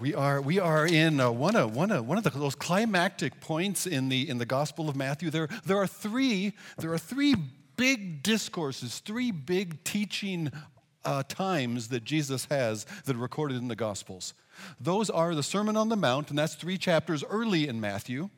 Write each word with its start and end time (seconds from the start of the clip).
we 0.00 0.14
are 0.14 0.40
we 0.40 0.58
are 0.58 0.86
in 0.86 1.20
uh, 1.20 1.30
one 1.30 1.56
of 1.56 1.74
one 1.74 1.90
of 1.90 2.06
one 2.06 2.18
of 2.18 2.24
the, 2.24 2.30
those 2.30 2.54
climactic 2.54 3.40
points 3.40 3.86
in 3.86 4.08
the 4.08 4.28
in 4.28 4.38
the 4.38 4.46
Gospel 4.46 4.88
of 4.88 4.96
Matthew. 4.96 5.30
There 5.30 5.48
there 5.64 5.76
are 5.78 5.86
three 5.86 6.52
there 6.78 6.92
are 6.92 6.98
three 6.98 7.34
big 7.76 8.22
discourses, 8.22 8.98
three 9.00 9.30
big 9.30 9.82
teaching 9.84 10.52
uh, 11.04 11.22
times 11.28 11.88
that 11.88 12.04
Jesus 12.04 12.46
has 12.46 12.86
that 13.04 13.16
are 13.16 13.20
recorded 13.20 13.56
in 13.56 13.68
the 13.68 13.76
Gospels. 13.76 14.34
Those 14.80 15.10
are 15.10 15.34
the 15.34 15.42
Sermon 15.42 15.76
on 15.76 15.88
the 15.88 15.96
Mount, 15.96 16.30
and 16.30 16.38
that's 16.38 16.54
three 16.54 16.78
chapters 16.78 17.24
early 17.28 17.68
in 17.68 17.80
Matthew. 17.80 18.30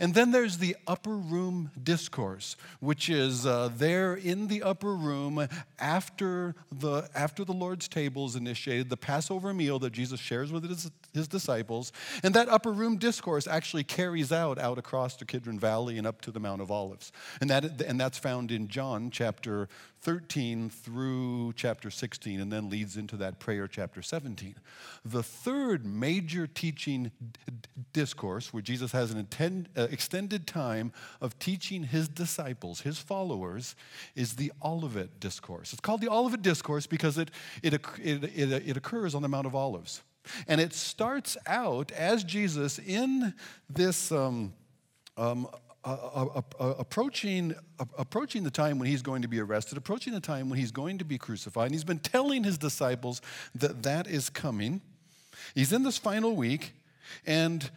And 0.00 0.14
then 0.14 0.30
there's 0.30 0.58
the 0.58 0.76
upper 0.86 1.16
room 1.16 1.70
discourse, 1.82 2.56
which 2.80 3.08
is 3.08 3.46
uh, 3.46 3.70
there 3.76 4.14
in 4.14 4.48
the 4.48 4.62
upper 4.62 4.94
room 4.94 5.46
after 5.78 6.54
the, 6.72 7.08
after 7.14 7.44
the 7.44 7.52
Lord's 7.52 7.88
table 7.88 8.26
is 8.26 8.36
initiated, 8.36 8.88
the 8.88 8.96
Passover 8.96 9.52
meal 9.52 9.78
that 9.80 9.92
Jesus 9.92 10.20
shares 10.20 10.52
with 10.52 10.68
his, 10.68 10.90
his 11.12 11.28
disciples. 11.28 11.92
And 12.22 12.34
that 12.34 12.48
upper 12.48 12.72
room 12.72 12.96
discourse 12.96 13.46
actually 13.46 13.84
carries 13.84 14.32
out 14.32 14.58
out 14.58 14.78
across 14.78 15.16
the 15.16 15.24
Kidron 15.24 15.58
Valley 15.58 15.98
and 15.98 16.06
up 16.06 16.20
to 16.22 16.30
the 16.30 16.40
Mount 16.40 16.60
of 16.60 16.70
Olives. 16.70 17.12
And, 17.40 17.50
that, 17.50 17.80
and 17.82 18.00
that's 18.00 18.18
found 18.18 18.50
in 18.50 18.68
John 18.68 19.10
chapter 19.10 19.68
13 20.06 20.70
through 20.70 21.52
chapter 21.56 21.90
16, 21.90 22.40
and 22.40 22.52
then 22.52 22.70
leads 22.70 22.96
into 22.96 23.16
that 23.16 23.40
prayer, 23.40 23.66
chapter 23.66 24.02
17. 24.02 24.54
The 25.04 25.20
third 25.20 25.84
major 25.84 26.46
teaching 26.46 27.10
discourse, 27.92 28.52
where 28.52 28.62
Jesus 28.62 28.92
has 28.92 29.10
an 29.10 29.66
uh, 29.76 29.88
extended 29.90 30.46
time 30.46 30.92
of 31.20 31.36
teaching 31.40 31.82
his 31.82 32.06
disciples, 32.06 32.82
his 32.82 33.00
followers, 33.00 33.74
is 34.14 34.36
the 34.36 34.52
Olivet 34.62 35.18
Discourse. 35.18 35.72
It's 35.72 35.80
called 35.80 36.02
the 36.02 36.08
Olivet 36.08 36.40
Discourse 36.40 36.86
because 36.86 37.18
it, 37.18 37.32
it, 37.64 37.74
it, 37.74 38.22
it, 38.22 38.52
it 38.52 38.76
occurs 38.76 39.12
on 39.12 39.22
the 39.22 39.28
Mount 39.28 39.48
of 39.48 39.56
Olives. 39.56 40.02
And 40.46 40.60
it 40.60 40.72
starts 40.72 41.36
out 41.48 41.90
as 41.90 42.22
Jesus 42.22 42.78
in 42.78 43.34
this. 43.68 44.12
Um, 44.12 44.54
um, 45.16 45.48
approaching, 45.86 47.54
approaching 47.96 48.42
the 48.42 48.50
time 48.50 48.78
when 48.78 48.88
he's 48.88 49.02
going 49.02 49.22
to 49.22 49.28
be 49.28 49.38
arrested, 49.40 49.78
approaching 49.78 50.12
the 50.12 50.20
time 50.20 50.48
when 50.50 50.58
he's 50.58 50.72
going 50.72 50.98
to 50.98 51.04
be 51.04 51.16
crucified. 51.16 51.66
And 51.66 51.74
he's 51.74 51.84
been 51.84 52.00
telling 52.00 52.44
his 52.44 52.58
disciples 52.58 53.22
that 53.54 53.82
that 53.84 54.06
is 54.06 54.28
coming. 54.28 54.80
He's 55.54 55.72
in 55.72 55.82
this 55.82 55.98
final 55.98 56.34
week, 56.34 56.72
and 57.26 57.70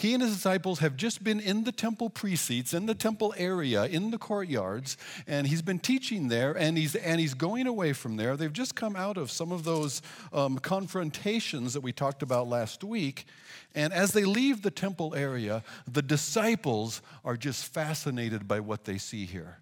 he 0.00 0.14
and 0.14 0.22
his 0.22 0.32
disciples 0.32 0.78
have 0.78 0.96
just 0.96 1.22
been 1.22 1.40
in 1.40 1.64
the 1.64 1.72
temple 1.72 2.08
precincts, 2.08 2.72
in 2.72 2.86
the 2.86 2.94
temple 2.94 3.34
area, 3.36 3.84
in 3.84 4.10
the 4.10 4.16
courtyards, 4.16 4.96
and 5.26 5.46
he's 5.46 5.60
been 5.60 5.78
teaching 5.78 6.28
there, 6.28 6.56
and 6.56 6.78
he's, 6.78 6.94
and 6.94 7.20
he's 7.20 7.34
going 7.34 7.66
away 7.66 7.92
from 7.92 8.16
there. 8.16 8.34
They've 8.34 8.50
just 8.50 8.74
come 8.74 8.96
out 8.96 9.18
of 9.18 9.30
some 9.30 9.52
of 9.52 9.64
those 9.64 10.00
um, 10.32 10.58
confrontations 10.58 11.74
that 11.74 11.82
we 11.82 11.92
talked 11.92 12.22
about 12.22 12.48
last 12.48 12.82
week. 12.82 13.26
And 13.74 13.92
as 13.92 14.12
they 14.12 14.24
leave 14.24 14.62
the 14.62 14.70
temple 14.70 15.14
area, 15.14 15.62
the 15.86 16.02
disciples 16.02 17.02
are 17.22 17.36
just 17.36 17.66
fascinated 17.66 18.48
by 18.48 18.60
what 18.60 18.84
they 18.84 18.96
see 18.96 19.26
here. 19.26 19.58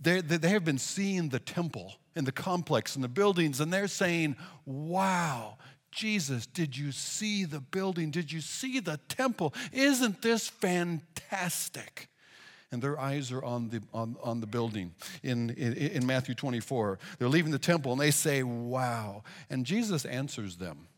They, 0.00 0.20
they 0.20 0.48
have 0.50 0.64
been 0.64 0.78
seeing 0.78 1.30
the 1.30 1.40
temple 1.40 1.94
and 2.14 2.24
the 2.24 2.32
complex 2.32 2.94
and 2.94 3.02
the 3.02 3.08
buildings, 3.08 3.60
and 3.60 3.72
they're 3.72 3.88
saying, 3.88 4.36
Wow, 4.64 5.56
Jesus, 5.92 6.46
did 6.46 6.76
you 6.76 6.90
see 6.90 7.44
the 7.44 7.60
building? 7.60 8.10
Did 8.10 8.32
you 8.32 8.40
see 8.40 8.80
the 8.80 8.98
temple? 9.08 9.54
Isn't 9.72 10.22
this 10.22 10.48
fantastic? 10.48 12.08
And 12.72 12.82
their 12.82 12.98
eyes 12.98 13.30
are 13.30 13.44
on 13.44 13.68
the, 13.68 13.82
on, 13.92 14.16
on 14.22 14.40
the 14.40 14.46
building 14.46 14.94
in, 15.22 15.50
in, 15.50 15.74
in 15.74 16.06
Matthew 16.06 16.34
24. 16.34 16.98
They're 17.18 17.28
leaving 17.28 17.52
the 17.52 17.58
temple 17.58 17.92
and 17.92 18.00
they 18.00 18.10
say, 18.10 18.42
Wow. 18.42 19.24
And 19.50 19.66
Jesus 19.66 20.06
answers 20.06 20.56
them 20.56 20.88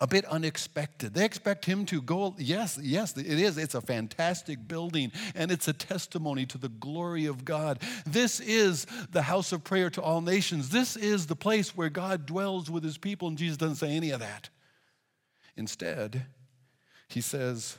a 0.00 0.06
bit 0.06 0.24
unexpected. 0.26 1.12
They 1.12 1.24
expect 1.24 1.64
him 1.64 1.84
to 1.86 2.00
go, 2.00 2.34
yes, 2.38 2.78
yes, 2.80 3.16
it 3.16 3.26
is. 3.26 3.58
It's 3.58 3.74
a 3.74 3.80
fantastic 3.80 4.68
building 4.68 5.10
and 5.34 5.50
it's 5.50 5.66
a 5.66 5.72
testimony 5.72 6.46
to 6.46 6.58
the 6.58 6.68
glory 6.68 7.26
of 7.26 7.44
God. 7.44 7.80
This 8.06 8.38
is 8.38 8.86
the 9.10 9.22
house 9.22 9.52
of 9.52 9.64
prayer 9.64 9.90
to 9.90 10.02
all 10.02 10.20
nations. 10.20 10.68
This 10.68 10.96
is 10.96 11.26
the 11.26 11.36
place 11.36 11.76
where 11.76 11.88
God 11.88 12.26
dwells 12.26 12.70
with 12.70 12.84
his 12.84 12.98
people, 12.98 13.28
and 13.28 13.36
Jesus 13.36 13.56
doesn't 13.56 13.76
say 13.76 13.90
any 13.90 14.10
of 14.10 14.20
that. 14.20 14.50
Instead, 15.56 16.26
he 17.08 17.20
says, 17.20 17.78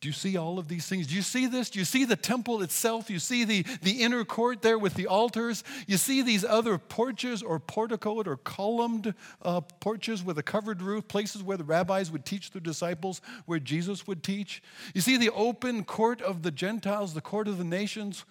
do 0.00 0.08
you 0.08 0.12
see 0.12 0.36
all 0.36 0.60
of 0.60 0.68
these 0.68 0.86
things? 0.86 1.08
Do 1.08 1.16
you 1.16 1.22
see 1.22 1.46
this? 1.46 1.70
Do 1.70 1.80
you 1.80 1.84
see 1.84 2.04
the 2.04 2.14
temple 2.14 2.62
itself? 2.62 3.10
You 3.10 3.18
see 3.18 3.44
the, 3.44 3.64
the 3.82 4.02
inner 4.02 4.24
court 4.24 4.62
there 4.62 4.78
with 4.78 4.94
the 4.94 5.08
altars? 5.08 5.64
You 5.88 5.96
see 5.96 6.22
these 6.22 6.44
other 6.44 6.78
porches 6.78 7.42
or 7.42 7.58
porticoed 7.58 8.28
or 8.28 8.36
columned 8.36 9.14
uh, 9.42 9.60
porches 9.80 10.22
with 10.22 10.38
a 10.38 10.42
covered 10.42 10.82
roof, 10.82 11.08
places 11.08 11.42
where 11.42 11.56
the 11.56 11.64
rabbis 11.64 12.12
would 12.12 12.24
teach 12.24 12.52
their 12.52 12.60
disciples, 12.60 13.20
where 13.46 13.58
Jesus 13.58 14.06
would 14.06 14.22
teach? 14.22 14.62
You 14.94 15.00
see 15.00 15.16
the 15.16 15.30
open 15.30 15.82
court 15.82 16.22
of 16.22 16.42
the 16.42 16.52
Gentiles, 16.52 17.14
the 17.14 17.20
court 17.20 17.48
of 17.48 17.58
the 17.58 17.64
nations, 17.64 18.24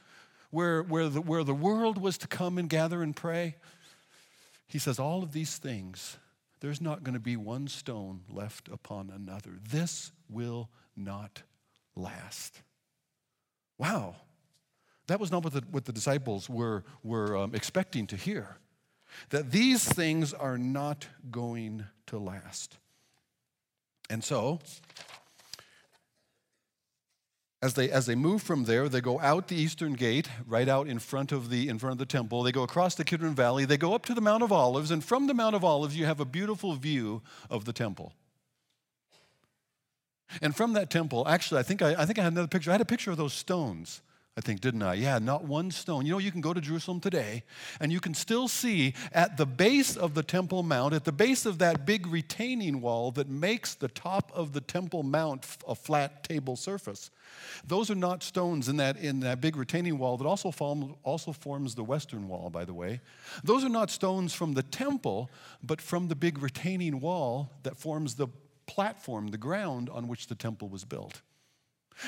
where, 0.52 0.82
where, 0.82 1.10
the, 1.10 1.20
where 1.20 1.44
the 1.44 1.54
world 1.54 2.02
was 2.02 2.18
to 2.20 2.28
come 2.28 2.58
and 2.58 2.70
gather 2.70 3.04
and 3.04 3.14
pray? 3.14 3.56
He 4.68 4.80
says, 4.80 5.00
all 5.00 5.22
of 5.22 5.34
these 5.34 5.58
things, 5.58 6.18
there's 6.62 6.82
not 6.82 7.04
going 7.04 7.14
to 7.14 7.20
be 7.20 7.36
one 7.36 7.68
stone 7.68 8.22
left 8.30 8.70
upon 8.70 9.12
another. 9.14 9.60
This 9.70 10.12
will 10.30 10.70
not 10.98 11.44
last. 11.96 12.62
Wow. 13.78 14.16
That 15.08 15.20
was 15.20 15.32
not 15.32 15.44
what 15.44 15.54
the, 15.54 15.64
what 15.72 15.86
the 15.86 15.94
disciples 15.94 16.50
were, 16.50 16.84
were 17.04 17.38
um, 17.38 17.56
expecting 17.56 18.08
to 18.08 18.18
hear. 18.18 18.58
That 19.30 19.52
these 19.52 19.86
things 19.86 20.34
are 20.34 20.58
not 20.58 21.08
going 21.32 21.86
to 22.08 22.18
last. 22.18 22.78
And 24.10 24.24
so, 24.24 24.60
as 27.62 27.74
they, 27.74 27.90
as 27.90 28.06
they 28.06 28.16
move 28.16 28.44
from 28.44 28.66
there, 28.66 28.88
they 28.88 29.02
go 29.02 29.20
out 29.20 29.48
the 29.48 29.56
eastern 29.56 29.94
gate, 29.94 30.30
right 30.46 30.68
out 30.68 30.88
in 30.88 31.00
front 31.00 31.32
of 31.32 31.50
the, 31.50 31.70
in 31.70 31.80
front 31.80 31.94
of 31.94 31.98
the 31.98 32.06
temple. 32.06 32.44
They 32.44 32.52
go 32.52 32.64
across 32.64 32.96
the 32.96 33.04
Kidron 33.04 33.34
Valley. 33.34 33.66
They 33.66 33.78
go 33.78 33.96
up 33.96 34.06
to 34.06 34.14
the 34.14 34.22
Mount 34.22 34.44
of 34.44 34.52
Olives, 34.52 34.92
and 34.92 35.04
from 35.04 35.28
the 35.28 35.34
Mount 35.34 35.56
of 35.56 35.64
Olives, 35.64 35.98
you 35.98 36.06
have 36.06 36.20
a 36.20 36.26
beautiful 36.26 36.76
view 36.76 37.22
of 37.50 37.66
the 37.66 37.74
temple. 37.74 38.14
And 40.42 40.56
from 40.56 40.74
that 40.74 40.90
temple, 40.90 41.28
actually, 41.28 41.60
I 41.60 41.64
think 41.64 41.82
I, 41.82 41.96
I 41.96 42.06
think 42.06 42.20
I 42.20 42.24
had 42.24 42.34
another 42.34 42.48
picture. 42.48 42.72
I 42.72 42.74
had 42.74 42.82
a 42.82 42.86
picture 42.86 43.12
of 43.12 43.18
those 43.18 43.34
stones. 43.34 44.02
I 44.38 44.42
think, 44.42 44.62
didn't 44.62 44.84
I? 44.84 44.94
Yeah, 44.94 45.18
not 45.18 45.46
one 45.46 45.72
stone. 45.72 46.06
You 46.06 46.12
know, 46.12 46.20
you 46.20 46.32
can 46.32 46.42
go 46.42 46.54
to 46.54 46.62
Jerusalem 46.62 47.00
today 47.00 47.44
and 47.80 47.92
you 47.92 48.00
can 48.00 48.14
still 48.14 48.48
see 48.48 48.94
at 49.12 49.36
the 49.36 49.48
base 49.48 49.98
of 49.98 50.14
the 50.14 50.22
Temple 50.22 50.62
Mount, 50.62 50.94
at 50.94 51.06
the 51.06 51.12
base 51.12 51.48
of 51.48 51.58
that 51.58 51.88
big 51.88 52.06
retaining 52.06 52.80
wall 52.80 53.10
that 53.14 53.28
makes 53.28 53.74
the 53.74 53.88
top 53.88 54.32
of 54.36 54.54
the 54.54 54.62
Temple 54.62 55.02
Mount 55.02 55.44
a 55.68 55.74
flat 55.74 56.24
table 56.24 56.56
surface. 56.56 57.10
Those 57.66 57.90
are 57.90 57.96
not 57.96 58.22
stones 58.22 58.70
in 58.70 58.78
that, 58.78 58.98
in 58.98 59.22
that 59.22 59.42
big 59.42 59.56
retaining 59.56 59.98
wall 59.98 60.18
that 60.18 60.28
also, 60.28 60.52
form, 60.52 60.94
also 61.02 61.32
forms 61.32 61.74
the 61.74 61.84
western 61.84 62.28
wall, 62.28 62.52
by 62.52 62.64
the 62.64 62.76
way. 62.76 63.02
Those 63.44 63.64
are 63.64 63.70
not 63.70 63.90
stones 63.90 64.36
from 64.36 64.54
the 64.54 64.64
temple, 64.64 65.32
but 65.64 65.82
from 65.82 66.10
the 66.10 66.16
big 66.16 66.44
retaining 66.44 67.00
wall 67.00 67.50
that 67.64 67.76
forms 67.76 68.14
the 68.14 68.28
platform, 68.68 69.30
the 69.30 69.38
ground 69.38 69.90
on 69.90 70.08
which 70.08 70.28
the 70.28 70.36
temple 70.36 70.70
was 70.70 70.86
built. 70.86 71.22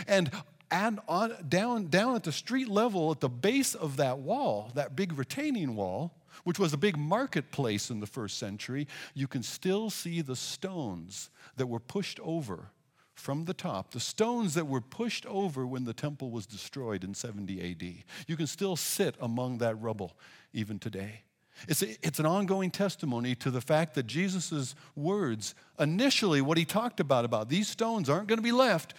And 0.08 0.30
and 0.72 1.00
on, 1.08 1.34
down, 1.48 1.88
down 1.88 2.16
at 2.16 2.24
the 2.24 2.32
street 2.32 2.70
level, 2.70 3.12
at 3.12 3.22
the 3.22 3.30
base 3.30 3.74
of 3.74 3.98
that 3.98 4.20
wall, 4.20 4.72
that 4.76 4.96
big 4.96 5.18
retaining 5.18 5.76
wall, 5.76 6.14
which 6.44 6.60
was 6.60 6.74
a 6.74 6.78
big 6.78 6.98
marketplace 6.98 7.90
in 7.90 8.00
the 8.00 8.08
first 8.08 8.38
century, 8.38 8.88
you 9.14 9.28
can 9.28 9.42
still 9.42 9.90
see 9.90 10.22
the 10.22 10.36
stones 10.36 11.30
that 11.58 11.68
were 11.68 11.80
pushed 11.80 12.20
over 12.20 12.70
from 13.16 13.46
the 13.46 13.54
top, 13.54 13.92
the 13.92 14.00
stones 14.00 14.54
that 14.54 14.68
were 14.68 14.82
pushed 14.82 15.26
over 15.26 15.68
when 15.68 15.84
the 15.84 15.94
temple 15.94 16.30
was 16.30 16.46
destroyed 16.46 17.04
in 17.04 17.14
70 17.14 17.72
AD. 17.72 18.04
You 18.28 18.38
can 18.38 18.48
still 18.48 18.76
sit 18.76 19.16
among 19.20 19.58
that 19.58 19.76
rubble 19.82 20.16
even 20.54 20.80
today. 20.80 21.24
It's, 21.68 21.82
a, 21.82 21.90
it's 22.06 22.20
an 22.20 22.26
ongoing 22.26 22.72
testimony 22.72 23.36
to 23.36 23.52
the 23.52 23.62
fact 23.62 23.96
that 23.96 24.08
Jesus' 24.08 24.76
words, 24.96 25.56
initially, 25.80 26.42
what 26.42 26.58
he 26.58 26.66
talked 26.66 27.00
about, 27.00 27.26
about 27.26 27.50
these 27.50 27.68
stones 27.68 28.10
aren't 28.10 28.28
going 28.28 28.38
to 28.38 28.44
be 28.44 28.52
left, 28.52 28.94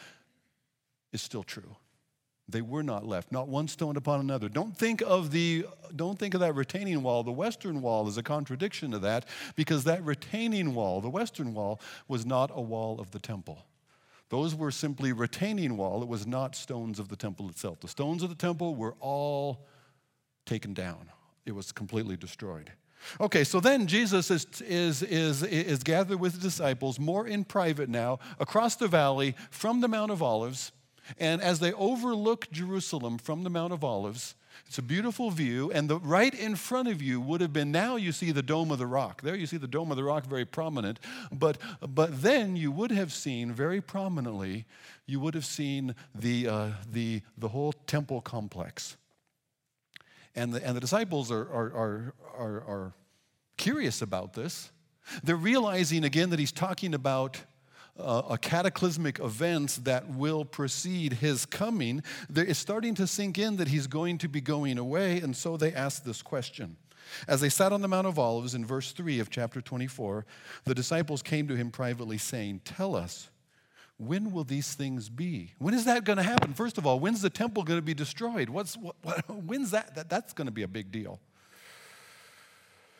is 1.12 1.22
still 1.22 1.42
true. 1.42 1.76
They 2.48 2.62
were 2.62 2.82
not 2.82 3.06
left, 3.06 3.30
not 3.30 3.48
one 3.48 3.68
stone 3.68 3.96
upon 3.96 4.20
another. 4.20 4.48
Don't 4.48 4.76
think 4.76 5.02
of 5.02 5.30
the 5.30 5.66
don't 5.94 6.18
think 6.18 6.34
of 6.34 6.40
that 6.40 6.54
retaining 6.54 7.02
wall. 7.02 7.22
The 7.22 7.30
western 7.30 7.80
wall 7.80 8.08
is 8.08 8.18
a 8.18 8.22
contradiction 8.22 8.90
to 8.90 8.98
that 9.00 9.26
because 9.54 9.84
that 9.84 10.04
retaining 10.04 10.74
wall, 10.74 11.00
the 11.00 11.10
western 11.10 11.54
wall, 11.54 11.80
was 12.08 12.26
not 12.26 12.50
a 12.52 12.60
wall 12.60 13.00
of 13.00 13.12
the 13.12 13.20
temple. 13.20 13.66
Those 14.30 14.54
were 14.54 14.70
simply 14.70 15.12
retaining 15.12 15.76
wall. 15.76 16.02
It 16.02 16.08
was 16.08 16.26
not 16.26 16.54
stones 16.54 16.98
of 16.98 17.08
the 17.08 17.16
temple 17.16 17.48
itself. 17.48 17.80
The 17.80 17.88
stones 17.88 18.22
of 18.22 18.28
the 18.28 18.34
temple 18.36 18.74
were 18.74 18.94
all 19.00 19.66
taken 20.44 20.74
down 20.74 21.10
it 21.46 21.52
was 21.52 21.72
completely 21.72 22.16
destroyed. 22.16 22.72
Okay, 23.18 23.44
so 23.44 23.60
then 23.60 23.86
Jesus 23.86 24.30
is, 24.30 24.46
is, 24.60 25.02
is, 25.02 25.42
is 25.42 25.82
gathered 25.82 26.20
with 26.20 26.34
the 26.34 26.40
disciples 26.40 26.98
more 26.98 27.26
in 27.26 27.44
private 27.44 27.88
now 27.88 28.18
across 28.38 28.76
the 28.76 28.88
valley 28.88 29.34
from 29.50 29.80
the 29.80 29.88
Mount 29.88 30.10
of 30.10 30.22
Olives. 30.22 30.72
And 31.18 31.40
as 31.42 31.58
they 31.58 31.72
overlook 31.72 32.50
Jerusalem 32.52 33.18
from 33.18 33.42
the 33.42 33.50
Mount 33.50 33.72
of 33.72 33.82
Olives, 33.82 34.34
It's 34.66 34.78
a 34.78 34.82
beautiful 34.82 35.30
view, 35.30 35.70
and 35.72 35.88
the, 35.88 35.98
right 35.98 36.32
in 36.32 36.54
front 36.54 36.88
of 36.88 37.02
you 37.02 37.20
would 37.20 37.40
have 37.40 37.52
been 37.52 37.72
now 37.72 37.96
you 37.96 38.12
see 38.12 38.30
the 38.30 38.42
Dome 38.42 38.70
of 38.70 38.78
the 38.78 38.86
Rock. 38.86 39.22
There 39.22 39.34
you 39.34 39.46
see 39.46 39.56
the 39.56 39.66
Dome 39.66 39.90
of 39.90 39.96
the 39.96 40.04
Rock 40.04 40.26
very 40.26 40.44
prominent, 40.44 41.00
but, 41.32 41.58
but 41.80 42.22
then 42.22 42.56
you 42.56 42.70
would 42.70 42.90
have 42.90 43.12
seen 43.12 43.52
very 43.52 43.80
prominently, 43.80 44.66
you 45.06 45.20
would 45.20 45.34
have 45.34 45.44
seen 45.44 45.94
the, 46.14 46.48
uh, 46.48 46.68
the, 46.90 47.22
the 47.36 47.48
whole 47.48 47.72
temple 47.86 48.20
complex. 48.20 48.96
And 50.34 50.52
the, 50.52 50.64
and 50.64 50.76
the 50.76 50.80
disciples 50.80 51.30
are, 51.30 51.42
are, 51.42 51.72
are, 51.72 52.14
are, 52.36 52.60
are 52.62 52.92
curious 53.56 54.00
about 54.00 54.34
this. 54.34 54.70
They're 55.24 55.36
realizing 55.36 56.04
again 56.04 56.30
that 56.30 56.38
he's 56.38 56.52
talking 56.52 56.94
about 56.94 57.40
uh, 57.98 58.22
a 58.30 58.38
cataclysmic 58.38 59.18
events 59.18 59.76
that 59.78 60.08
will 60.08 60.44
precede 60.44 61.14
his 61.14 61.46
coming, 61.46 62.02
is 62.34 62.58
starting 62.58 62.94
to 62.94 63.06
sink 63.06 63.38
in 63.38 63.56
that 63.56 63.68
he's 63.68 63.86
going 63.86 64.18
to 64.18 64.28
be 64.28 64.40
going 64.40 64.78
away, 64.78 65.20
and 65.20 65.36
so 65.36 65.56
they 65.56 65.72
ask 65.72 66.04
this 66.04 66.22
question. 66.22 66.76
As 67.26 67.40
they 67.40 67.48
sat 67.48 67.72
on 67.72 67.82
the 67.82 67.88
Mount 67.88 68.06
of 68.06 68.18
Olives 68.18 68.54
in 68.54 68.64
verse 68.64 68.92
3 68.92 69.20
of 69.20 69.30
chapter 69.30 69.60
24, 69.60 70.24
the 70.64 70.74
disciples 70.74 71.22
came 71.22 71.48
to 71.48 71.56
him 71.56 71.70
privately, 71.70 72.18
saying, 72.18 72.60
Tell 72.64 72.94
us, 72.94 73.30
when 74.00 74.32
will 74.32 74.44
these 74.44 74.74
things 74.74 75.10
be? 75.10 75.52
When 75.58 75.74
is 75.74 75.84
that 75.84 76.04
going 76.04 76.16
to 76.16 76.22
happen? 76.22 76.54
First 76.54 76.78
of 76.78 76.86
all, 76.86 76.98
when's 76.98 77.20
the 77.20 77.28
temple 77.28 77.64
going 77.64 77.78
to 77.78 77.84
be 77.84 77.92
destroyed? 77.92 78.48
What's, 78.48 78.76
what, 78.76 78.96
what, 79.02 79.28
when's 79.28 79.72
that? 79.72 79.94
that? 79.94 80.08
That's 80.08 80.32
going 80.32 80.46
to 80.46 80.52
be 80.52 80.62
a 80.62 80.68
big 80.68 80.90
deal. 80.90 81.20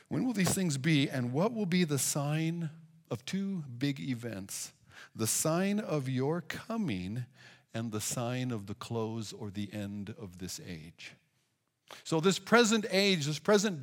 When 0.08 0.26
will 0.26 0.34
these 0.34 0.52
things 0.52 0.76
be, 0.76 1.08
and 1.08 1.32
what 1.32 1.54
will 1.54 1.66
be 1.66 1.84
the 1.84 1.98
sign 1.98 2.68
of 3.10 3.24
two 3.24 3.64
big 3.78 3.98
events 3.98 4.72
the 5.16 5.26
sign 5.26 5.80
of 5.80 6.08
your 6.08 6.42
coming 6.42 7.24
and 7.72 7.90
the 7.90 8.00
sign 8.00 8.50
of 8.50 8.66
the 8.66 8.74
close 8.74 9.32
or 9.32 9.50
the 9.50 9.70
end 9.72 10.14
of 10.20 10.38
this 10.38 10.60
age. 10.68 11.14
So, 12.04 12.20
this 12.20 12.38
present 12.38 12.86
age, 12.90 13.26
this 13.26 13.38
present 13.38 13.78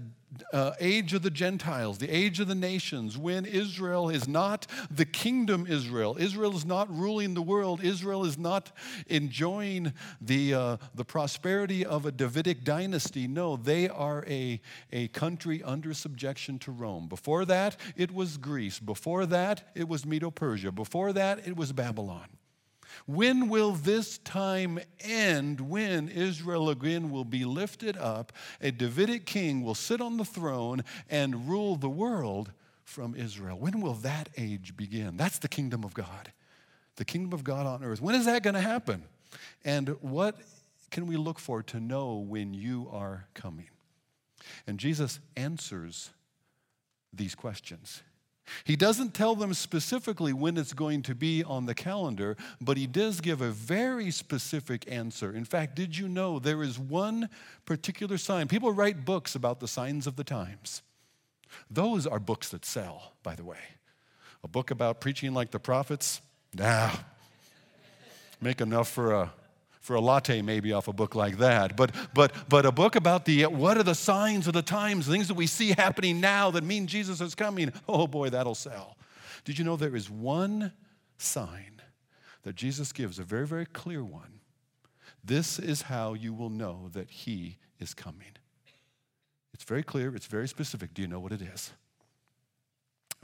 uh, 0.54 0.74
age 0.80 1.14
of 1.14 1.22
the 1.22 1.30
Gentiles, 1.30 1.98
the 1.98 2.10
age 2.10 2.40
of 2.40 2.48
the 2.48 2.56
nations, 2.56 3.18
when 3.18 3.46
Israel 3.46 4.10
is 4.10 4.28
not 4.28 4.68
the 4.92 5.06
kingdom 5.06 5.66
Israel, 5.68 6.18
Israel 6.20 6.56
is 6.56 6.66
not 6.66 6.94
ruling 6.94 7.34
the 7.34 7.42
world, 7.42 7.84
Israel 7.84 8.26
is 8.26 8.38
not 8.38 8.72
enjoying 9.08 9.94
the, 10.22 10.54
uh, 10.54 10.78
the 10.96 11.06
prosperity 11.06 11.86
of 11.86 12.06
a 12.06 12.12
Davidic 12.12 12.64
dynasty. 12.64 13.28
No, 13.28 13.56
they 13.56 13.90
are 13.90 14.24
a, 14.28 14.60
a 14.92 15.08
country 15.10 15.64
under 15.64 15.94
subjection 15.94 16.60
to 16.60 16.72
Rome. 16.72 17.08
Before 17.08 17.46
that, 17.46 17.78
it 17.96 18.14
was 18.14 18.38
Greece. 18.38 18.80
Before 18.80 19.26
that, 19.26 19.72
it 19.76 19.88
was 19.88 20.06
Medo 20.06 20.32
Persia. 20.32 20.72
Before 20.72 21.14
that, 21.14 21.48
it 21.48 21.56
was 21.56 21.72
Babylon. 21.72 22.28
When 23.06 23.50
will 23.50 23.72
this 23.72 24.18
time 24.20 24.80
end? 25.00 25.62
When 25.62 26.10
Israel 26.10 26.70
again 26.70 27.12
will 27.12 27.26
be 27.26 27.46
lifted 27.46 27.98
up, 27.98 28.34
a 28.62 28.72
Davidic 28.72 29.26
king 29.26 29.64
will 29.64 29.76
sit 29.76 30.02
on 30.02 30.18
the 30.18 30.26
throne 30.26 30.84
and 31.10 31.48
rule 31.48 31.76
the 31.76 31.90
world 31.90 32.52
from 32.84 33.16
Israel. 33.16 33.58
When 33.58 33.82
will 33.82 33.96
that 33.96 34.30
age 34.38 34.76
begin? 34.78 35.18
That's 35.18 35.40
the 35.40 35.50
kingdom 35.50 35.84
of 35.84 35.94
God. 35.94 36.32
The 36.96 37.06
kingdom 37.06 37.34
of 37.34 37.44
God 37.44 37.66
on 37.66 37.84
earth. 37.84 38.02
When 38.02 38.16
is 38.16 38.26
that 38.26 38.44
going 38.44 38.56
to 38.56 38.62
happen? 38.62 39.04
And 39.64 39.90
what 40.02 40.38
can 40.90 41.06
we 41.06 41.18
look 41.18 41.38
for 41.38 41.62
to 41.64 41.80
know 41.80 42.16
when 42.16 42.54
you 42.54 42.90
are 42.92 43.28
coming? 43.34 43.70
And 44.66 44.80
Jesus 44.80 45.20
answers 45.36 46.12
these 47.14 47.36
questions. 47.36 48.02
He 48.64 48.76
doesn't 48.76 49.14
tell 49.14 49.36
them 49.36 49.54
specifically 49.54 50.34
when 50.34 50.58
it's 50.58 50.74
going 50.74 51.02
to 51.04 51.16
be 51.16 51.44
on 51.44 51.66
the 51.66 51.76
calendar, 51.76 52.38
but 52.62 52.78
he 52.78 52.88
does 52.88 53.22
give 53.22 53.42
a 53.42 53.50
very 53.50 54.12
specific 54.12 54.90
answer. 54.92 55.36
In 55.36 55.46
fact, 55.46 55.76
did 55.76 55.98
you 55.98 56.08
know 56.08 56.40
there 56.40 56.64
is 56.64 56.80
one 56.80 57.30
particular 57.66 58.18
sign? 58.18 58.48
People 58.48 58.72
write 58.72 59.06
books 59.06 59.36
about 59.36 59.60
the 59.60 59.68
signs 59.68 60.08
of 60.08 60.16
the 60.16 60.24
times. 60.24 60.82
Those 61.70 62.08
are 62.08 62.20
books 62.20 62.50
that 62.50 62.66
sell, 62.66 63.14
by 63.24 63.36
the 63.36 63.44
way. 63.44 63.60
A 64.44 64.48
book 64.48 64.72
about 64.72 65.02
preaching 65.02 65.34
like 65.34 65.52
the 65.52 65.60
prophets? 65.60 66.22
Nah. 66.54 66.92
Make 68.40 68.62
enough 68.62 68.90
for 68.90 69.14
a 69.14 69.34
for 69.88 69.96
a 69.96 70.02
latte 70.02 70.42
maybe 70.42 70.74
off 70.74 70.90
a 70.90 70.94
book 70.94 71.16
like 71.16 71.38
that 71.38 71.78
but 71.78 71.96
but 72.14 72.34
but 72.50 72.66
a 72.66 72.72
book 72.74 72.98
about 72.98 73.24
the 73.24 73.46
what 73.46 73.78
are 73.78 73.84
the 73.84 73.96
signs 73.96 74.46
of 74.46 74.52
the 74.52 74.62
times 74.62 75.08
things 75.08 75.30
that 75.30 75.34
we 75.34 75.48
see 75.48 75.70
happening 75.70 76.20
now 76.20 76.52
that 76.52 76.62
mean 76.62 76.88
jesus 76.88 77.22
is 77.22 77.34
coming. 77.34 77.72
Oh 77.88 78.06
boy 78.06 78.30
that'll 78.30 78.54
sell. 78.54 78.98
Did 79.46 79.58
you 79.58 79.64
know 79.64 79.78
there 79.78 79.96
is 79.96 80.10
one 80.10 80.74
sign 81.18 81.82
that 82.44 82.58
jesus 82.58 82.92
gives 82.92 83.18
a 83.18 83.24
very 83.24 83.48
very 83.48 83.66
clear 83.66 84.04
one? 84.04 84.42
This 85.24 85.58
is 85.58 85.84
how 85.84 86.16
you 86.16 86.34
will 86.34 86.50
know 86.50 86.90
that 86.92 87.10
he 87.10 87.58
is 87.80 87.94
coming. 87.94 88.36
It's 89.54 89.64
very 89.64 89.84
clear 89.84 90.14
it's 90.14 90.28
very 90.28 90.50
specific. 90.50 90.94
Do 90.94 91.02
you 91.02 91.08
know 91.08 91.22
what 91.22 91.32
it 91.32 91.42
is 91.42 91.72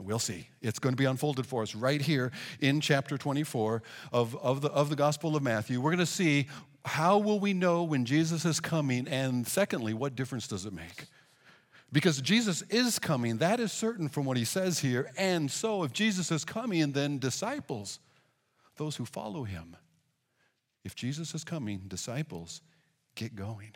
We'll 0.00 0.18
see. 0.18 0.48
It's 0.60 0.78
going 0.78 0.92
to 0.92 0.96
be 0.96 1.04
unfolded 1.04 1.46
for 1.46 1.62
us 1.62 1.74
right 1.74 2.00
here 2.00 2.32
in 2.60 2.80
chapter 2.80 3.16
24 3.16 3.82
of, 4.12 4.36
of, 4.36 4.60
the, 4.60 4.68
of 4.70 4.90
the 4.90 4.96
Gospel 4.96 5.36
of 5.36 5.42
Matthew. 5.42 5.80
We're 5.80 5.92
going 5.92 5.98
to 5.98 6.06
see 6.06 6.48
how 6.84 7.18
will 7.18 7.40
we 7.40 7.54
know 7.54 7.84
when 7.84 8.04
Jesus 8.04 8.44
is 8.44 8.60
coming, 8.60 9.08
and 9.08 9.46
secondly, 9.46 9.94
what 9.94 10.16
difference 10.16 10.46
does 10.46 10.66
it 10.66 10.72
make? 10.72 11.06
Because 11.92 12.20
Jesus 12.20 12.62
is 12.62 12.98
coming, 12.98 13.38
that 13.38 13.60
is 13.60 13.72
certain 13.72 14.08
from 14.08 14.24
what 14.24 14.36
he 14.36 14.44
says 14.44 14.80
here. 14.80 15.10
And 15.16 15.50
so, 15.50 15.84
if 15.84 15.92
Jesus 15.92 16.32
is 16.32 16.44
coming, 16.44 16.92
then 16.92 17.18
disciples, 17.18 18.00
those 18.76 18.96
who 18.96 19.04
follow 19.04 19.44
him, 19.44 19.76
if 20.84 20.94
Jesus 20.94 21.34
is 21.34 21.44
coming, 21.44 21.84
disciples, 21.86 22.60
get 23.14 23.36
going. 23.36 23.72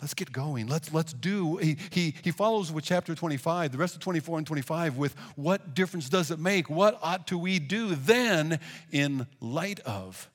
Let's 0.00 0.12
get 0.12 0.30
going. 0.30 0.66
Let's, 0.66 0.92
let's 0.92 1.14
do. 1.14 1.56
He, 1.56 1.78
he, 1.90 2.14
he 2.22 2.30
follows 2.30 2.70
with 2.70 2.84
chapter 2.84 3.14
25, 3.14 3.72
the 3.72 3.78
rest 3.78 3.94
of 3.94 4.00
24 4.00 4.38
and 4.38 4.46
25, 4.46 4.98
with 4.98 5.14
what 5.36 5.74
difference 5.74 6.10
does 6.10 6.30
it 6.30 6.38
make? 6.38 6.68
What 6.68 6.98
ought 7.02 7.26
to 7.28 7.38
we 7.38 7.58
do 7.58 7.94
then 7.94 8.60
in 8.92 9.26
light 9.40 9.80
of 9.80 10.30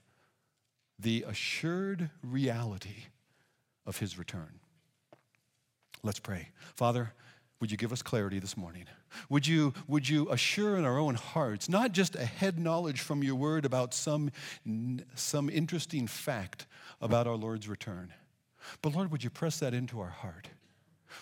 the 0.98 1.26
assured 1.28 2.10
reality 2.24 3.06
of 3.86 4.00
his 4.00 4.18
return? 4.18 4.60
Let's 6.02 6.20
pray. 6.20 6.50
Father, 6.76 7.14
would 7.60 7.70
you 7.70 7.78
give 7.78 7.94
us 7.94 8.02
clarity 8.02 8.40
this 8.40 8.58
morning? 8.58 8.86
Would 9.30 9.46
you, 9.46 9.76
would 9.88 10.10
you 10.10 10.28
assure 10.32 10.76
in 10.78 10.86
our 10.86 10.98
own 10.98 11.14
hearts, 11.14 11.70
not 11.70 11.92
just 11.92 12.16
a 12.16 12.26
head 12.26 12.58
knowledge 12.58 13.02
from 13.02 13.24
your 13.24 13.36
word 13.36 13.66
about 13.66 13.94
some, 13.94 14.32
some 15.14 15.52
interesting 15.52 16.08
fact 16.08 16.66
about 17.00 17.28
our 17.28 17.36
Lord's 17.36 17.68
return? 17.68 18.12
But 18.82 18.94
Lord, 18.96 19.12
would 19.12 19.24
you 19.24 19.30
press 19.30 19.60
that 19.60 19.74
into 19.74 20.00
our 20.00 20.10
heart? 20.10 20.50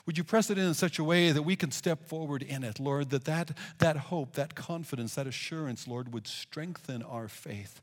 Would 0.06 0.18
you 0.18 0.24
press 0.24 0.50
it 0.50 0.58
in, 0.58 0.66
in 0.66 0.74
such 0.74 1.00
a 1.00 1.04
way 1.04 1.32
that 1.32 1.44
we 1.44 1.56
can 1.56 1.72
step 1.72 2.06
forward 2.06 2.44
in 2.44 2.64
it, 2.64 2.80
Lord, 2.80 3.10
that, 3.10 3.26
that 3.26 3.58
that 3.80 3.98
hope, 3.98 4.34
that 4.34 4.56
confidence, 4.56 5.16
that 5.16 5.28
assurance, 5.28 5.88
Lord, 5.88 6.14
would 6.14 6.28
strengthen 6.28 7.02
our 7.02 7.28
faith. 7.28 7.82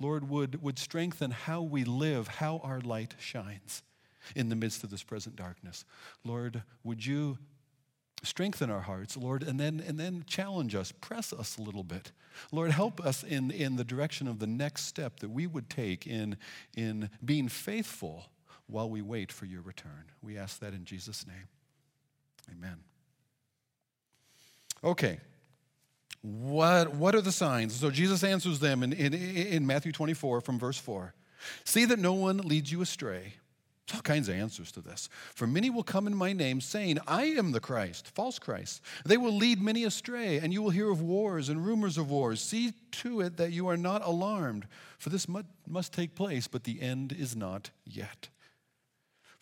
Lord, 0.00 0.28
would, 0.28 0.62
would 0.62 0.78
strengthen 0.78 1.30
how 1.30 1.62
we 1.62 1.84
live, 1.84 2.28
how 2.28 2.58
our 2.58 2.80
light 2.80 3.14
shines 3.18 3.82
in 4.34 4.48
the 4.48 4.56
midst 4.56 4.82
of 4.84 4.90
this 4.90 5.02
present 5.02 5.36
darkness. 5.36 5.84
Lord, 6.24 6.62
would 6.82 7.04
you 7.04 7.38
strengthen 8.22 8.70
our 8.70 8.80
hearts, 8.80 9.16
Lord, 9.16 9.42
and 9.42 9.60
then, 9.60 9.82
and 9.86 9.98
then 9.98 10.24
challenge 10.26 10.74
us, 10.74 10.92
press 10.92 11.32
us 11.32 11.58
a 11.58 11.62
little 11.62 11.84
bit. 11.84 12.12
Lord, 12.50 12.70
help 12.70 13.04
us 13.04 13.22
in, 13.22 13.50
in 13.50 13.76
the 13.76 13.84
direction 13.84 14.26
of 14.26 14.38
the 14.38 14.46
next 14.46 14.86
step 14.86 15.20
that 15.20 15.30
we 15.30 15.46
would 15.46 15.68
take 15.68 16.06
in, 16.06 16.38
in 16.74 17.10
being 17.22 17.48
faithful 17.48 18.26
while 18.66 18.88
we 18.88 19.02
wait 19.02 19.30
for 19.30 19.46
your 19.46 19.62
return. 19.62 20.04
We 20.22 20.38
ask 20.38 20.60
that 20.60 20.72
in 20.74 20.84
Jesus' 20.84 21.26
name. 21.26 21.48
Amen. 22.50 22.76
Okay. 24.82 25.18
What, 26.22 26.94
what 26.94 27.14
are 27.14 27.20
the 27.20 27.32
signs? 27.32 27.74
So 27.74 27.90
Jesus 27.90 28.24
answers 28.24 28.58
them 28.58 28.82
in, 28.82 28.92
in, 28.92 29.12
in 29.12 29.66
Matthew 29.66 29.92
24 29.92 30.40
from 30.40 30.58
verse 30.58 30.78
4. 30.78 31.14
See 31.64 31.84
that 31.84 31.98
no 31.98 32.14
one 32.14 32.38
leads 32.38 32.72
you 32.72 32.80
astray. 32.80 33.34
There's 33.86 33.98
all 33.98 34.02
kinds 34.02 34.30
of 34.30 34.36
answers 34.36 34.72
to 34.72 34.80
this. 34.80 35.10
For 35.34 35.46
many 35.46 35.68
will 35.68 35.82
come 35.82 36.06
in 36.06 36.14
my 36.14 36.32
name, 36.32 36.62
saying, 36.62 36.98
I 37.06 37.24
am 37.24 37.52
the 37.52 37.60
Christ, 37.60 38.08
false 38.14 38.38
Christ. 38.38 38.80
They 39.04 39.18
will 39.18 39.36
lead 39.36 39.60
many 39.60 39.84
astray, 39.84 40.38
and 40.38 40.54
you 40.54 40.62
will 40.62 40.70
hear 40.70 40.90
of 40.90 41.02
wars 41.02 41.50
and 41.50 41.64
rumors 41.64 41.98
of 41.98 42.10
wars. 42.10 42.40
See 42.40 42.72
to 42.92 43.20
it 43.20 43.36
that 43.36 43.52
you 43.52 43.68
are 43.68 43.76
not 43.76 44.02
alarmed, 44.02 44.66
for 44.98 45.10
this 45.10 45.26
must 45.68 45.92
take 45.92 46.14
place, 46.14 46.48
but 46.48 46.64
the 46.64 46.80
end 46.80 47.12
is 47.12 47.36
not 47.36 47.70
yet. 47.84 48.28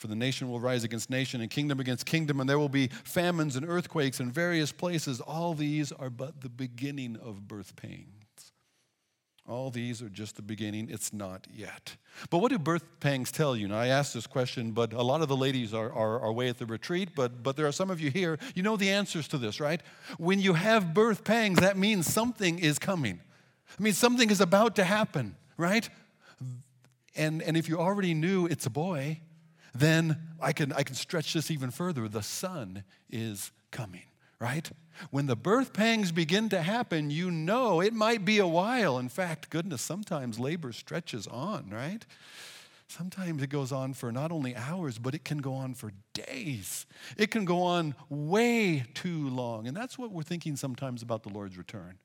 For 0.03 0.09
the 0.09 0.17
nation 0.17 0.51
will 0.51 0.59
rise 0.59 0.83
against 0.83 1.11
nation 1.11 1.41
and 1.43 1.49
kingdom 1.49 1.79
against 1.79 2.07
kingdom, 2.07 2.41
and 2.41 2.51
there 2.51 2.59
will 2.59 2.69
be 2.69 2.89
famines 2.89 3.55
and 3.55 3.65
earthquakes 3.65 4.19
in 4.19 4.33
various 4.33 4.73
places. 4.73 5.21
All 5.21 5.55
these 5.55 5.93
are 5.93 6.11
but 6.11 6.41
the 6.41 6.49
beginning 6.49 7.17
of 7.23 7.47
birth 7.47 7.77
pains. 7.77 8.53
All 9.49 9.71
these 9.71 10.03
are 10.03 10.09
just 10.09 10.35
the 10.35 10.43
beginning. 10.43 10.89
It's 10.91 11.13
not 11.13 11.47
yet. 11.55 11.95
But 12.31 12.39
what 12.39 12.51
do 12.51 12.59
birth 12.59 12.83
pangs 12.99 13.31
tell 13.31 13.57
you? 13.57 13.69
Now, 13.69 13.79
I 13.79 13.87
asked 13.87 14.13
this 14.13 14.27
question, 14.27 14.73
but 14.73 14.93
a 14.93 15.03
lot 15.03 15.23
of 15.23 15.29
the 15.29 15.37
ladies 15.37 15.73
are, 15.73 15.93
are, 15.93 16.19
are 16.19 16.31
away 16.31 16.49
at 16.49 16.59
the 16.59 16.67
retreat, 16.67 17.11
but, 17.15 17.45
but 17.45 17.55
there 17.55 17.69
are 17.69 17.73
some 17.73 17.89
of 17.89 18.01
you 18.01 18.11
here. 18.11 18.41
You 18.57 18.65
know 18.65 18.77
the 18.77 18.91
answers 18.91 19.29
to 19.29 19.39
this, 19.39 19.61
right? 19.61 19.81
When 20.19 20.41
you 20.41 20.55
have 20.55 20.95
birth 20.95 21.23
pangs, 21.23 21.61
that 21.61 21.79
means 21.79 22.13
something 22.13 22.59
is 22.59 22.81
coming. 22.81 23.21
I 23.79 23.81
mean, 23.81 23.93
something 23.93 24.31
is 24.31 24.41
about 24.41 24.75
to 24.77 24.85
happen, 24.85 25.37
right? 25.57 25.89
And, 27.15 27.41
and 27.41 27.57
if 27.57 27.69
you 27.69 27.79
already 27.79 28.15
knew 28.15 28.47
it's 28.47 28.67
a 28.67 28.71
boy, 28.71 29.21
then 29.75 30.19
I 30.41 30.53
can, 30.53 30.73
I 30.73 30.83
can 30.83 30.95
stretch 30.95 31.33
this 31.33 31.51
even 31.51 31.71
further. 31.71 32.09
The 32.09 32.23
Son 32.23 32.85
is 33.11 33.53
coming, 33.71 34.05
right? 34.39 34.71
When 35.11 35.27
the 35.27 35.37
birth 35.37 35.73
pangs 35.73 36.13
begin 36.13 36.49
to 36.51 36.63
happen, 36.63 37.11
you 37.11 37.31
know 37.31 37.81
it 37.81 37.95
might 37.95 38.25
be 38.25 38.39
a 38.39 38.47
while. 38.47 38.99
In 38.99 39.09
fact, 39.09 39.51
goodness, 39.51 39.83
sometimes 39.83 40.39
labor 40.39 40.73
stretches 40.73 41.27
on, 41.27 41.71
right? 41.71 42.05
Sometimes 42.89 43.43
it 43.43 43.49
goes 43.49 43.73
on 43.73 43.95
for 43.95 44.13
not 44.13 44.31
only 44.31 44.55
hours, 44.55 44.99
but 44.99 45.15
it 45.15 45.25
can 45.25 45.39
go 45.39 45.55
on 45.55 45.73
for 45.73 45.93
days. 46.13 46.85
It 47.17 47.31
can 47.31 47.47
go 47.47 47.63
on 47.63 47.95
way 48.11 48.85
too 48.93 49.31
long. 49.31 49.67
And 49.67 49.75
that's 49.75 49.99
what 49.99 50.13
we're 50.13 50.23
thinking 50.23 50.57
sometimes 50.57 51.03
about 51.03 51.23
the 51.23 51.31
Lord's 51.31 51.57
return. 51.57 51.99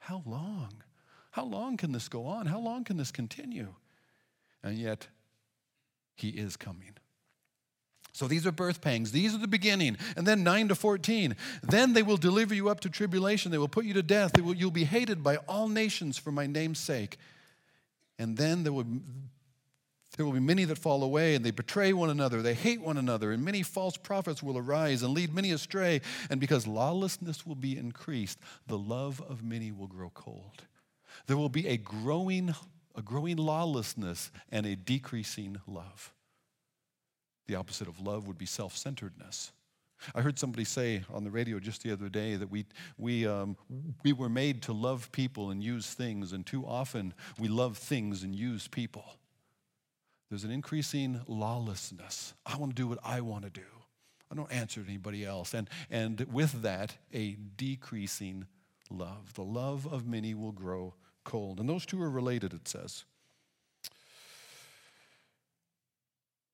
How 0.00 0.22
long? 0.26 0.82
How 1.30 1.44
long 1.44 1.78
can 1.78 1.92
this 1.92 2.08
go 2.08 2.26
on? 2.26 2.44
How 2.44 2.58
long 2.58 2.84
can 2.84 2.98
this 2.98 3.10
continue? 3.10 3.74
And 4.62 4.76
yet, 4.76 5.06
He 6.20 6.30
is 6.30 6.56
coming. 6.56 6.94
So 8.12 8.26
these 8.26 8.46
are 8.46 8.52
birth 8.52 8.80
pangs. 8.80 9.12
These 9.12 9.34
are 9.34 9.38
the 9.38 9.46
beginning. 9.46 9.96
And 10.16 10.26
then 10.26 10.42
9 10.42 10.68
to 10.68 10.74
14. 10.74 11.36
Then 11.62 11.92
they 11.92 12.02
will 12.02 12.16
deliver 12.16 12.54
you 12.54 12.68
up 12.68 12.80
to 12.80 12.90
tribulation. 12.90 13.52
They 13.52 13.58
will 13.58 13.68
put 13.68 13.84
you 13.84 13.94
to 13.94 14.02
death. 14.02 14.40
Will, 14.40 14.54
you'll 14.54 14.72
be 14.72 14.84
hated 14.84 15.22
by 15.22 15.36
all 15.48 15.68
nations 15.68 16.18
for 16.18 16.32
my 16.32 16.46
name's 16.46 16.80
sake. 16.80 17.18
And 18.18 18.36
then 18.36 18.64
there 18.64 18.72
will 18.72 18.86
there 20.16 20.26
will 20.26 20.32
be 20.32 20.40
many 20.40 20.64
that 20.64 20.78
fall 20.78 21.04
away, 21.04 21.36
and 21.36 21.44
they 21.44 21.52
betray 21.52 21.92
one 21.92 22.10
another. 22.10 22.42
They 22.42 22.54
hate 22.54 22.80
one 22.80 22.96
another, 22.96 23.30
and 23.30 23.44
many 23.44 23.62
false 23.62 23.96
prophets 23.96 24.42
will 24.42 24.58
arise 24.58 25.04
and 25.04 25.14
lead 25.14 25.32
many 25.32 25.52
astray. 25.52 26.00
And 26.28 26.40
because 26.40 26.66
lawlessness 26.66 27.46
will 27.46 27.54
be 27.54 27.78
increased, 27.78 28.40
the 28.66 28.78
love 28.78 29.22
of 29.28 29.44
many 29.44 29.70
will 29.70 29.86
grow 29.86 30.10
cold. 30.12 30.64
There 31.28 31.36
will 31.36 31.48
be 31.48 31.68
a 31.68 31.76
growing, 31.76 32.52
a 32.98 33.02
growing 33.02 33.36
lawlessness 33.36 34.30
and 34.50 34.66
a 34.66 34.74
decreasing 34.74 35.58
love. 35.66 36.12
The 37.46 37.54
opposite 37.54 37.86
of 37.86 38.00
love 38.00 38.26
would 38.26 38.36
be 38.36 38.44
self 38.44 38.76
centeredness. 38.76 39.52
I 40.14 40.20
heard 40.20 40.38
somebody 40.38 40.64
say 40.64 41.02
on 41.12 41.24
the 41.24 41.30
radio 41.30 41.58
just 41.58 41.82
the 41.82 41.92
other 41.92 42.08
day 42.08 42.36
that 42.36 42.50
we, 42.50 42.66
we, 42.98 43.26
um, 43.26 43.56
we 44.04 44.12
were 44.12 44.28
made 44.28 44.62
to 44.62 44.72
love 44.72 45.10
people 45.12 45.50
and 45.50 45.62
use 45.62 45.86
things, 45.92 46.32
and 46.32 46.44
too 46.44 46.64
often 46.64 47.14
we 47.38 47.48
love 47.48 47.78
things 47.78 48.22
and 48.22 48.34
use 48.34 48.68
people. 48.68 49.04
There's 50.28 50.44
an 50.44 50.50
increasing 50.50 51.20
lawlessness. 51.26 52.34
I 52.44 52.56
want 52.56 52.76
to 52.76 52.82
do 52.82 52.86
what 52.86 52.98
I 53.02 53.22
want 53.22 53.44
to 53.44 53.50
do. 53.50 53.66
I 54.30 54.34
don't 54.34 54.52
answer 54.52 54.82
to 54.82 54.88
anybody 54.88 55.24
else. 55.24 55.54
And, 55.54 55.70
and 55.90 56.20
with 56.30 56.62
that, 56.62 56.96
a 57.12 57.36
decreasing 57.56 58.46
love. 58.90 59.34
The 59.34 59.42
love 59.42 59.86
of 59.90 60.06
many 60.06 60.34
will 60.34 60.52
grow 60.52 60.94
cold. 61.28 61.60
And 61.60 61.68
those 61.68 61.86
two 61.86 62.02
are 62.02 62.10
related, 62.10 62.52
it 62.54 62.66
says. 62.66 63.04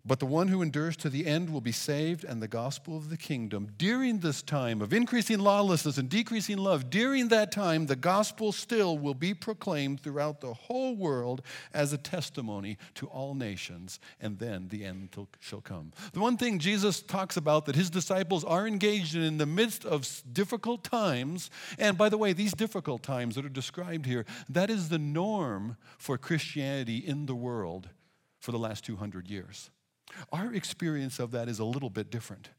But 0.07 0.19
the 0.19 0.27
one 0.27 0.49
who 0.49 0.61
endures 0.61 0.97
to 0.99 1.09
the 1.09 1.27
end 1.27 1.51
will 1.51 1.63
be 1.63 1.73
saved, 1.73 2.25
and 2.25 2.43
the 2.43 2.49
gospel 2.49 2.97
of 2.97 3.09
the 3.09 3.17
kingdom. 3.17 3.71
During 3.79 4.19
this 4.19 4.43
time 4.43 4.83
of 4.83 4.93
increasing 4.93 5.39
lawlessness 5.39 5.97
and 5.97 6.11
decreasing 6.11 6.59
love, 6.59 6.91
during 6.91 7.29
that 7.29 7.51
time, 7.51 7.87
the 7.87 7.97
gospel 7.97 8.53
still 8.53 8.99
will 8.99 9.15
be 9.15 9.33
proclaimed 9.33 10.01
throughout 10.01 10.43
the 10.43 10.53
whole 10.53 10.95
world 10.95 11.41
as 11.73 11.95
a 11.95 11.99
testimony 11.99 12.77
to 12.97 13.07
all 13.07 13.35
nations, 13.35 13.99
and 14.21 14.39
then 14.39 14.69
the 14.69 14.85
end 14.85 15.09
shall 15.41 15.63
come. 15.63 15.93
The 16.13 16.21
one 16.21 16.37
thing 16.37 16.59
Jesus 16.59 17.01
talks 17.01 17.39
about 17.39 17.65
that 17.65 17.75
his 17.75 17.89
disciples 17.89 18.45
are 18.45 18.67
engaged 18.67 19.15
in 19.15 19.23
in 19.23 19.39
the 19.39 19.47
midst 19.47 19.87
of 19.87 20.23
difficult 20.33 20.85
times, 20.85 21.51
and 21.79 21.97
by 21.97 22.11
the 22.11 22.19
way, 22.19 22.35
these 22.35 22.53
difficult 22.53 23.03
times 23.03 23.37
that 23.37 23.45
are 23.47 23.49
described 23.49 24.05
here, 24.05 24.27
that 24.51 24.69
is 24.69 24.91
the 24.91 24.99
norm 24.99 25.79
for 25.97 26.19
Christianity 26.19 26.99
in 26.99 27.25
the 27.25 27.35
world 27.35 27.89
for 28.39 28.53
the 28.53 28.59
last 28.59 28.85
200 28.85 29.29
years. 29.29 29.71
Our 30.33 30.53
experience 30.55 31.19
of 31.19 31.31
that 31.33 31.49
is 31.49 31.59
a 31.59 31.65
little 31.65 31.91
bit 31.91 32.11
different. 32.11 32.51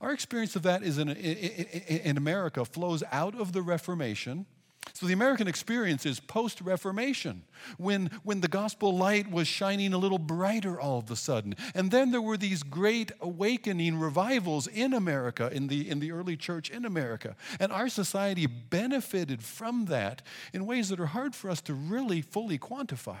Our 0.00 0.12
experience 0.12 0.56
of 0.56 0.62
that 0.62 0.82
is 0.82 0.98
in, 0.98 1.08
in, 1.08 2.16
America 2.16 2.64
flows 2.64 3.02
out 3.10 3.38
of 3.38 3.52
the 3.52 3.62
Reformation. 3.62 4.46
So 4.94 5.06
the 5.06 5.12
American 5.12 5.48
experience 5.48 6.04
is 6.06 6.20
post 6.20 6.60
Reformation, 6.60 7.44
when, 7.78 8.10
when 8.24 8.40
the 8.40 8.48
gospel 8.48 8.96
light 8.96 9.30
was 9.30 9.46
shining 9.46 9.92
a 9.92 9.98
little 9.98 10.18
brighter 10.18 10.80
all 10.80 10.98
of 10.98 11.10
a 11.10 11.16
sudden. 11.16 11.54
And 11.74 11.90
then 11.90 12.10
there 12.10 12.22
were 12.22 12.36
these 12.36 12.62
great 12.62 13.12
awakening 13.20 13.98
revivals 13.98 14.66
in 14.66 14.92
America, 14.92 15.50
in 15.52 15.68
the, 15.68 15.88
in 15.88 16.00
the 16.00 16.12
early 16.12 16.36
church 16.36 16.68
in 16.68 16.84
America. 16.84 17.36
And 17.60 17.72
our 17.72 17.88
society 17.88 18.46
benefited 18.46 19.42
from 19.42 19.86
that 19.86 20.22
in 20.52 20.66
ways 20.66 20.88
that 20.88 21.00
are 21.00 21.06
hard 21.06 21.34
for 21.34 21.48
us 21.48 21.60
to 21.62 21.74
really 21.74 22.20
fully 22.20 22.58
quantify. 22.58 23.20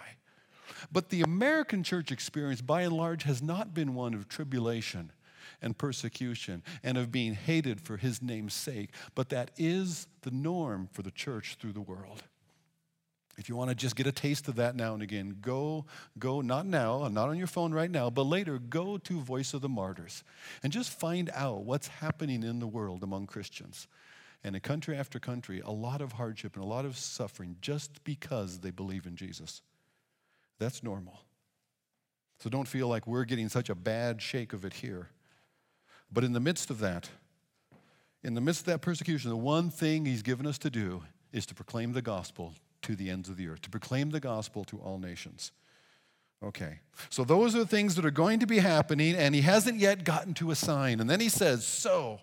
But 0.90 1.08
the 1.08 1.22
American 1.22 1.82
church 1.82 2.12
experience, 2.12 2.60
by 2.60 2.82
and 2.82 2.92
large, 2.92 3.24
has 3.24 3.42
not 3.42 3.74
been 3.74 3.94
one 3.94 4.14
of 4.14 4.28
tribulation 4.28 5.12
and 5.60 5.76
persecution 5.78 6.62
and 6.82 6.98
of 6.98 7.12
being 7.12 7.34
hated 7.34 7.80
for 7.80 7.96
his 7.96 8.20
name's 8.22 8.54
sake, 8.54 8.90
but 9.14 9.28
that 9.30 9.50
is 9.56 10.06
the 10.22 10.30
norm 10.30 10.88
for 10.92 11.02
the 11.02 11.10
church 11.10 11.56
through 11.60 11.72
the 11.72 11.80
world. 11.80 12.22
If 13.38 13.48
you 13.48 13.56
want 13.56 13.70
to 13.70 13.74
just 13.74 13.96
get 13.96 14.06
a 14.06 14.12
taste 14.12 14.46
of 14.48 14.56
that 14.56 14.76
now 14.76 14.92
and 14.92 15.02
again, 15.02 15.38
go, 15.40 15.86
go, 16.18 16.42
not 16.42 16.66
now, 16.66 17.08
not 17.08 17.28
on 17.28 17.38
your 17.38 17.46
phone 17.46 17.72
right 17.72 17.90
now, 17.90 18.10
but 18.10 18.24
later, 18.24 18.58
go 18.58 18.98
to 18.98 19.20
Voice 19.20 19.54
of 19.54 19.62
the 19.62 19.70
Martyrs 19.70 20.22
and 20.62 20.70
just 20.70 20.90
find 20.90 21.30
out 21.34 21.64
what's 21.64 21.88
happening 21.88 22.42
in 22.42 22.58
the 22.58 22.66
world 22.66 23.02
among 23.02 23.26
Christians. 23.26 23.88
And 24.44 24.54
in 24.54 24.60
country 24.60 24.96
after 24.96 25.18
country, 25.18 25.60
a 25.60 25.70
lot 25.70 26.02
of 26.02 26.12
hardship 26.12 26.56
and 26.56 26.64
a 26.64 26.68
lot 26.68 26.84
of 26.84 26.98
suffering 26.98 27.56
just 27.62 28.04
because 28.04 28.58
they 28.58 28.70
believe 28.70 29.06
in 29.06 29.16
Jesus. 29.16 29.62
That's 30.62 30.82
normal. 30.82 31.20
So 32.38 32.50
don't 32.50 32.68
feel 32.68 32.88
like 32.88 33.06
we're 33.06 33.24
getting 33.24 33.48
such 33.48 33.68
a 33.68 33.74
bad 33.74 34.20
shake 34.20 34.52
of 34.52 34.64
it 34.64 34.74
here. 34.74 35.08
But 36.12 36.24
in 36.24 36.32
the 36.32 36.40
midst 36.40 36.70
of 36.70 36.78
that, 36.80 37.08
in 38.22 38.34
the 38.34 38.40
midst 38.40 38.62
of 38.62 38.66
that 38.66 38.80
persecution, 38.80 39.30
the 39.30 39.36
one 39.36 39.70
thing 39.70 40.04
he's 40.04 40.22
given 40.22 40.46
us 40.46 40.58
to 40.58 40.70
do 40.70 41.02
is 41.32 41.46
to 41.46 41.54
proclaim 41.54 41.92
the 41.92 42.02
gospel 42.02 42.54
to 42.82 42.94
the 42.94 43.10
ends 43.10 43.28
of 43.28 43.36
the 43.36 43.48
earth, 43.48 43.62
to 43.62 43.70
proclaim 43.70 44.10
the 44.10 44.20
gospel 44.20 44.64
to 44.64 44.78
all 44.78 44.98
nations. 44.98 45.52
Okay, 46.44 46.80
so 47.08 47.22
those 47.22 47.54
are 47.54 47.58
the 47.58 47.66
things 47.66 47.94
that 47.94 48.04
are 48.04 48.10
going 48.10 48.40
to 48.40 48.46
be 48.46 48.58
happening, 48.58 49.14
and 49.14 49.34
he 49.34 49.42
hasn't 49.42 49.78
yet 49.78 50.02
gotten 50.02 50.34
to 50.34 50.50
a 50.50 50.56
sign. 50.56 50.98
And 50.98 51.08
then 51.08 51.20
he 51.20 51.28
says, 51.28 51.64
So, 51.64 52.20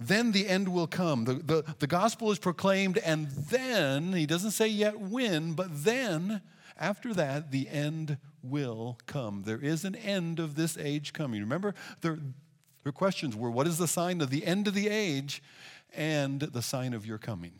then 0.00 0.32
the 0.32 0.48
end 0.48 0.68
will 0.68 0.86
come. 0.86 1.24
The, 1.24 1.34
the, 1.34 1.74
the 1.78 1.86
gospel 1.86 2.32
is 2.32 2.38
proclaimed, 2.38 2.98
and 2.98 3.28
then, 3.28 4.14
he 4.14 4.26
doesn't 4.26 4.52
say 4.52 4.66
yet 4.66 4.98
when, 4.98 5.52
but 5.52 5.68
then 5.84 6.40
after 6.78 7.12
that, 7.14 7.50
the 7.50 7.68
end 7.68 8.16
will 8.42 8.98
come. 9.06 9.42
There 9.44 9.60
is 9.60 9.84
an 9.84 9.94
end 9.94 10.40
of 10.40 10.54
this 10.54 10.78
age 10.78 11.12
coming. 11.12 11.40
Remember, 11.40 11.74
their, 12.00 12.18
their 12.82 12.92
questions 12.92 13.36
were 13.36 13.50
what 13.50 13.66
is 13.66 13.76
the 13.76 13.86
sign 13.86 14.22
of 14.22 14.30
the 14.30 14.46
end 14.46 14.66
of 14.66 14.72
the 14.72 14.88
age 14.88 15.42
and 15.94 16.40
the 16.40 16.62
sign 16.62 16.94
of 16.94 17.04
your 17.04 17.18
coming? 17.18 17.52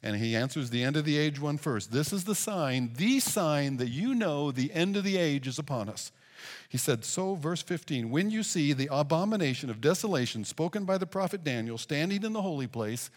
And 0.00 0.16
he 0.16 0.36
answers 0.36 0.70
the 0.70 0.84
end 0.84 0.96
of 0.96 1.04
the 1.04 1.18
age 1.18 1.40
one 1.40 1.58
first. 1.58 1.90
This 1.90 2.12
is 2.12 2.24
the 2.24 2.34
sign, 2.36 2.92
the 2.96 3.18
sign 3.18 3.78
that 3.78 3.88
you 3.88 4.14
know 4.14 4.52
the 4.52 4.72
end 4.72 4.96
of 4.96 5.02
the 5.02 5.16
age 5.16 5.48
is 5.48 5.58
upon 5.58 5.88
us. 5.88 6.12
He 6.68 6.78
said, 6.78 7.04
So, 7.04 7.34
verse 7.34 7.62
15, 7.62 8.10
when 8.10 8.30
you 8.30 8.42
see 8.42 8.72
the 8.72 8.88
abomination 8.90 9.70
of 9.70 9.80
desolation 9.80 10.44
spoken 10.44 10.84
by 10.84 10.98
the 10.98 11.06
prophet 11.06 11.44
Daniel 11.44 11.78
standing 11.78 12.22
in 12.22 12.32
the 12.32 12.42
holy 12.42 12.66
place, 12.66 13.10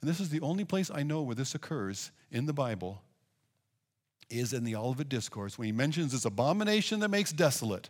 and 0.00 0.08
this 0.08 0.20
is 0.20 0.28
the 0.28 0.40
only 0.40 0.64
place 0.64 0.90
I 0.92 1.02
know 1.02 1.22
where 1.22 1.34
this 1.34 1.54
occurs 1.54 2.10
in 2.30 2.46
the 2.46 2.52
Bible, 2.52 3.02
is 4.30 4.52
in 4.52 4.64
the 4.64 4.76
Olivet 4.76 5.08
Discourse 5.08 5.58
when 5.58 5.66
he 5.66 5.72
mentions 5.72 6.12
this 6.12 6.24
abomination 6.24 7.00
that 7.00 7.08
makes 7.08 7.32
desolate. 7.32 7.88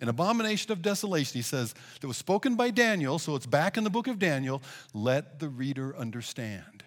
An 0.00 0.08
abomination 0.08 0.72
of 0.72 0.82
desolation, 0.82 1.38
he 1.38 1.42
says, 1.42 1.74
that 2.00 2.06
was 2.06 2.16
spoken 2.16 2.54
by 2.54 2.70
Daniel, 2.70 3.18
so 3.18 3.34
it's 3.34 3.46
back 3.46 3.76
in 3.76 3.84
the 3.84 3.90
book 3.90 4.08
of 4.08 4.18
Daniel. 4.18 4.62
Let 4.92 5.38
the 5.38 5.48
reader 5.48 5.96
understand. 5.96 6.84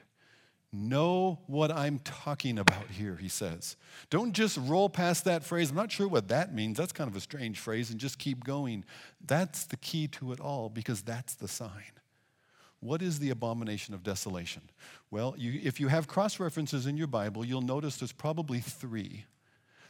Know 0.72 1.40
what 1.48 1.72
I'm 1.72 1.98
talking 2.00 2.60
about 2.60 2.88
here, 2.92 3.16
he 3.16 3.28
says. 3.28 3.76
Don't 4.12 4.34
just 4.34 4.56
roll 4.58 4.88
past 4.88 5.26
that 5.26 5.44
phrase. 5.44 5.72
I'm 5.72 5.76
not 5.76 5.92
sure 5.92 6.08
what 6.08 6.28
that 6.28 6.54
means. 6.54 6.78
That's 6.78 6.92
kind 6.92 7.10
of 7.10 7.16
a 7.16 7.20
strange 7.20 7.60
phrase, 7.60 7.90
and 7.90 8.00
just 8.00 8.20
keep 8.20 8.44
going. 8.44 8.86
That's 9.26 9.66
the 9.66 9.78
key 9.78 10.08
to 10.10 10.32
it 10.32 10.40
all 10.40 10.70
because 10.70 11.02
that's 11.02 11.34
the 11.34 11.48
sign. 11.48 11.92
What 12.82 13.02
is 13.02 13.18
the 13.20 13.32
abomination 13.32 13.96
of 13.96 14.04
desolation? 14.04 14.62
Well, 15.10 15.34
you, 15.38 15.60
if 15.64 15.80
you 15.80 15.88
have 15.88 16.08
cross 16.08 16.40
references 16.40 16.86
in 16.86 16.98
your 16.98 17.08
Bible, 17.08 17.44
you'll 17.44 17.62
notice 17.62 17.98
there's 17.98 18.12
probably 18.12 18.60
three. 18.60 19.26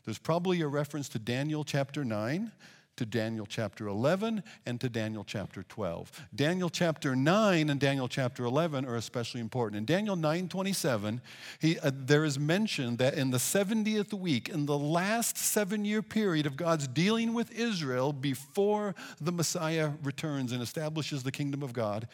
There's 0.06 0.18
probably 0.18 0.62
a 0.62 0.68
reference 0.68 1.10
to 1.10 1.20
Daniel 1.20 1.64
chapter 1.64 2.06
9, 2.06 2.52
to 3.00 3.06
Daniel 3.06 3.46
chapter 3.46 3.88
11, 3.88 4.44
and 4.66 4.82
to 4.82 4.90
Daniel 4.90 5.24
chapter 5.24 5.64
12. 5.64 6.28
Daniel 6.36 6.70
chapter 6.70 7.16
9 7.16 7.70
and 7.70 7.80
Daniel 7.80 8.10
chapter 8.10 8.44
11 8.44 8.86
are 8.86 8.98
especially 8.98 9.40
important. 9.40 9.78
In 9.78 9.86
Daniel 9.86 10.18
9 10.18 10.50
27, 10.50 11.22
he, 11.60 11.80
uh, 11.80 11.92
there 11.94 12.26
is 12.26 12.38
mention 12.38 12.98
that 12.98 13.14
in 13.14 13.32
the 13.32 13.38
70th 13.38 14.12
week, 14.12 14.50
in 14.50 14.66
the 14.66 14.78
last 14.78 15.38
seven 15.38 15.86
year 15.86 16.02
period 16.02 16.46
of 16.46 16.58
God's 16.58 16.90
dealing 16.90 17.34
with 17.34 17.54
Israel 17.54 18.12
before 18.12 18.96
the 19.22 19.32
Messiah 19.32 19.92
returns 20.04 20.52
and 20.52 20.62
establishes 20.62 21.24
the 21.24 21.32
kingdom 21.32 21.64
of 21.64 21.72
God, 21.72 22.06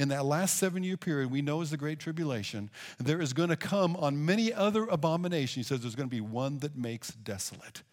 in 0.00 0.08
that 0.08 0.24
last 0.24 0.56
seven 0.56 0.82
year 0.82 0.96
period, 0.96 1.30
we 1.30 1.40
know 1.40 1.60
is 1.60 1.70
the 1.70 1.76
Great 1.76 2.00
Tribulation, 2.00 2.68
there 2.98 3.20
is 3.20 3.32
going 3.32 3.50
to 3.50 3.56
come 3.56 3.94
on 3.94 4.26
many 4.26 4.52
other 4.52 4.86
abominations. 4.86 5.68
He 5.68 5.74
says 5.74 5.82
there's 5.82 5.94
going 5.94 6.08
to 6.08 6.16
be 6.16 6.20
one 6.20 6.58
that 6.58 6.76
makes 6.76 7.12
desolate. 7.12 7.84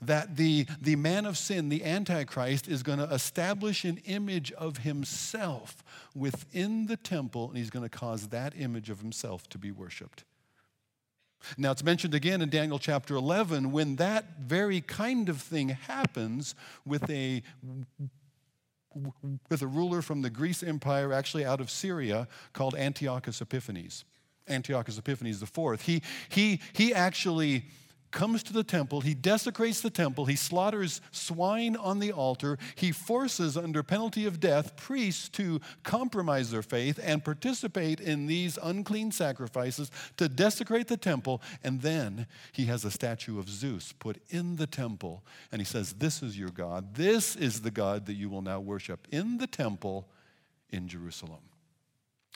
That 0.00 0.36
the, 0.36 0.66
the 0.80 0.96
man 0.96 1.26
of 1.26 1.36
sin, 1.38 1.68
the 1.68 1.84
Antichrist, 1.84 2.68
is 2.68 2.82
going 2.82 2.98
to 2.98 3.12
establish 3.12 3.84
an 3.84 4.00
image 4.06 4.52
of 4.52 4.78
himself 4.78 5.82
within 6.14 6.86
the 6.86 6.96
temple, 6.96 7.48
and 7.48 7.56
he's 7.56 7.70
going 7.70 7.88
to 7.88 7.98
cause 7.98 8.28
that 8.28 8.54
image 8.56 8.90
of 8.90 9.00
himself 9.00 9.48
to 9.50 9.58
be 9.58 9.70
worshiped. 9.70 10.24
Now, 11.56 11.72
it's 11.72 11.82
mentioned 11.82 12.14
again 12.14 12.40
in 12.40 12.50
Daniel 12.50 12.78
chapter 12.78 13.16
11 13.16 13.72
when 13.72 13.96
that 13.96 14.38
very 14.40 14.80
kind 14.80 15.28
of 15.28 15.40
thing 15.40 15.70
happens 15.70 16.54
with 16.86 17.08
a 17.10 17.42
with 19.48 19.62
a 19.62 19.66
ruler 19.66 20.02
from 20.02 20.20
the 20.20 20.28
Greece 20.28 20.62
Empire, 20.62 21.14
actually 21.14 21.46
out 21.46 21.62
of 21.62 21.70
Syria, 21.70 22.28
called 22.52 22.74
Antiochus 22.74 23.40
Epiphanes. 23.40 24.04
Antiochus 24.48 24.98
Epiphanes 24.98 25.42
IV. 25.42 25.80
He, 25.80 26.02
he, 26.28 26.60
he 26.72 26.92
actually 26.92 27.64
comes 28.12 28.42
to 28.44 28.52
the 28.52 28.62
temple, 28.62 29.00
he 29.00 29.14
desecrates 29.14 29.80
the 29.80 29.90
temple, 29.90 30.26
he 30.26 30.36
slaughters 30.36 31.00
swine 31.10 31.74
on 31.74 31.98
the 31.98 32.12
altar, 32.12 32.58
he 32.74 32.92
forces, 32.92 33.56
under 33.56 33.82
penalty 33.82 34.26
of 34.26 34.38
death, 34.38 34.76
priests 34.76 35.28
to 35.30 35.60
compromise 35.82 36.50
their 36.50 36.62
faith 36.62 37.00
and 37.02 37.24
participate 37.24 38.00
in 38.00 38.26
these 38.26 38.58
unclean 38.62 39.10
sacrifices 39.10 39.90
to 40.16 40.28
desecrate 40.28 40.88
the 40.88 40.96
temple, 40.96 41.42
and 41.64 41.80
then 41.82 42.26
he 42.52 42.66
has 42.66 42.84
a 42.84 42.90
statue 42.90 43.38
of 43.38 43.48
Zeus 43.48 43.92
put 43.92 44.22
in 44.28 44.56
the 44.56 44.66
temple, 44.66 45.24
and 45.50 45.60
he 45.60 45.66
says, 45.66 45.94
This 45.94 46.22
is 46.22 46.38
your 46.38 46.50
God, 46.50 46.94
this 46.94 47.34
is 47.34 47.62
the 47.62 47.70
God 47.70 48.06
that 48.06 48.14
you 48.14 48.28
will 48.28 48.42
now 48.42 48.60
worship 48.60 49.08
in 49.10 49.38
the 49.38 49.46
temple 49.46 50.06
in 50.70 50.86
Jerusalem. 50.86 51.40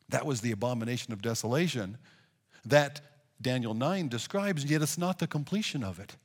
That 0.08 0.26
was 0.26 0.40
the 0.40 0.52
abomination 0.52 1.12
of 1.12 1.20
desolation 1.20 1.98
that 2.64 3.00
Daniel 3.40 3.74
9 3.74 4.08
describes, 4.08 4.64
yet 4.64 4.82
it's 4.82 4.98
not 4.98 5.18
the 5.18 5.26
completion 5.26 5.84
of 5.84 5.98
it. 5.98 6.16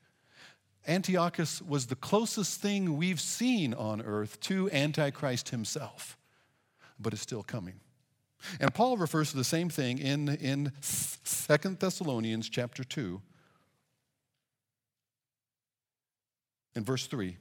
Antiochus 0.88 1.62
was 1.62 1.88
the 1.88 1.96
closest 1.96 2.60
thing 2.60 2.98
we've 2.98 3.22
seen 3.22 3.74
on 3.74 4.02
earth 4.02 4.40
to 4.42 4.70
Antichrist 4.72 5.50
himself, 5.50 6.18
but 7.00 7.14
it's 7.14 7.22
still 7.22 7.44
coming. 7.44 7.80
And 8.60 8.74
Paul 8.74 8.98
refers 8.98 9.30
to 9.32 9.38
the 9.38 9.44
same 9.44 9.70
thing 9.70 10.00
in, 10.00 10.30
in 10.30 10.72
2 10.82 11.58
Thessalonians 11.80 12.50
chapter 12.50 12.84
2, 12.84 13.22
in 16.76 16.84
verse 16.84 17.06
3, 17.06 17.38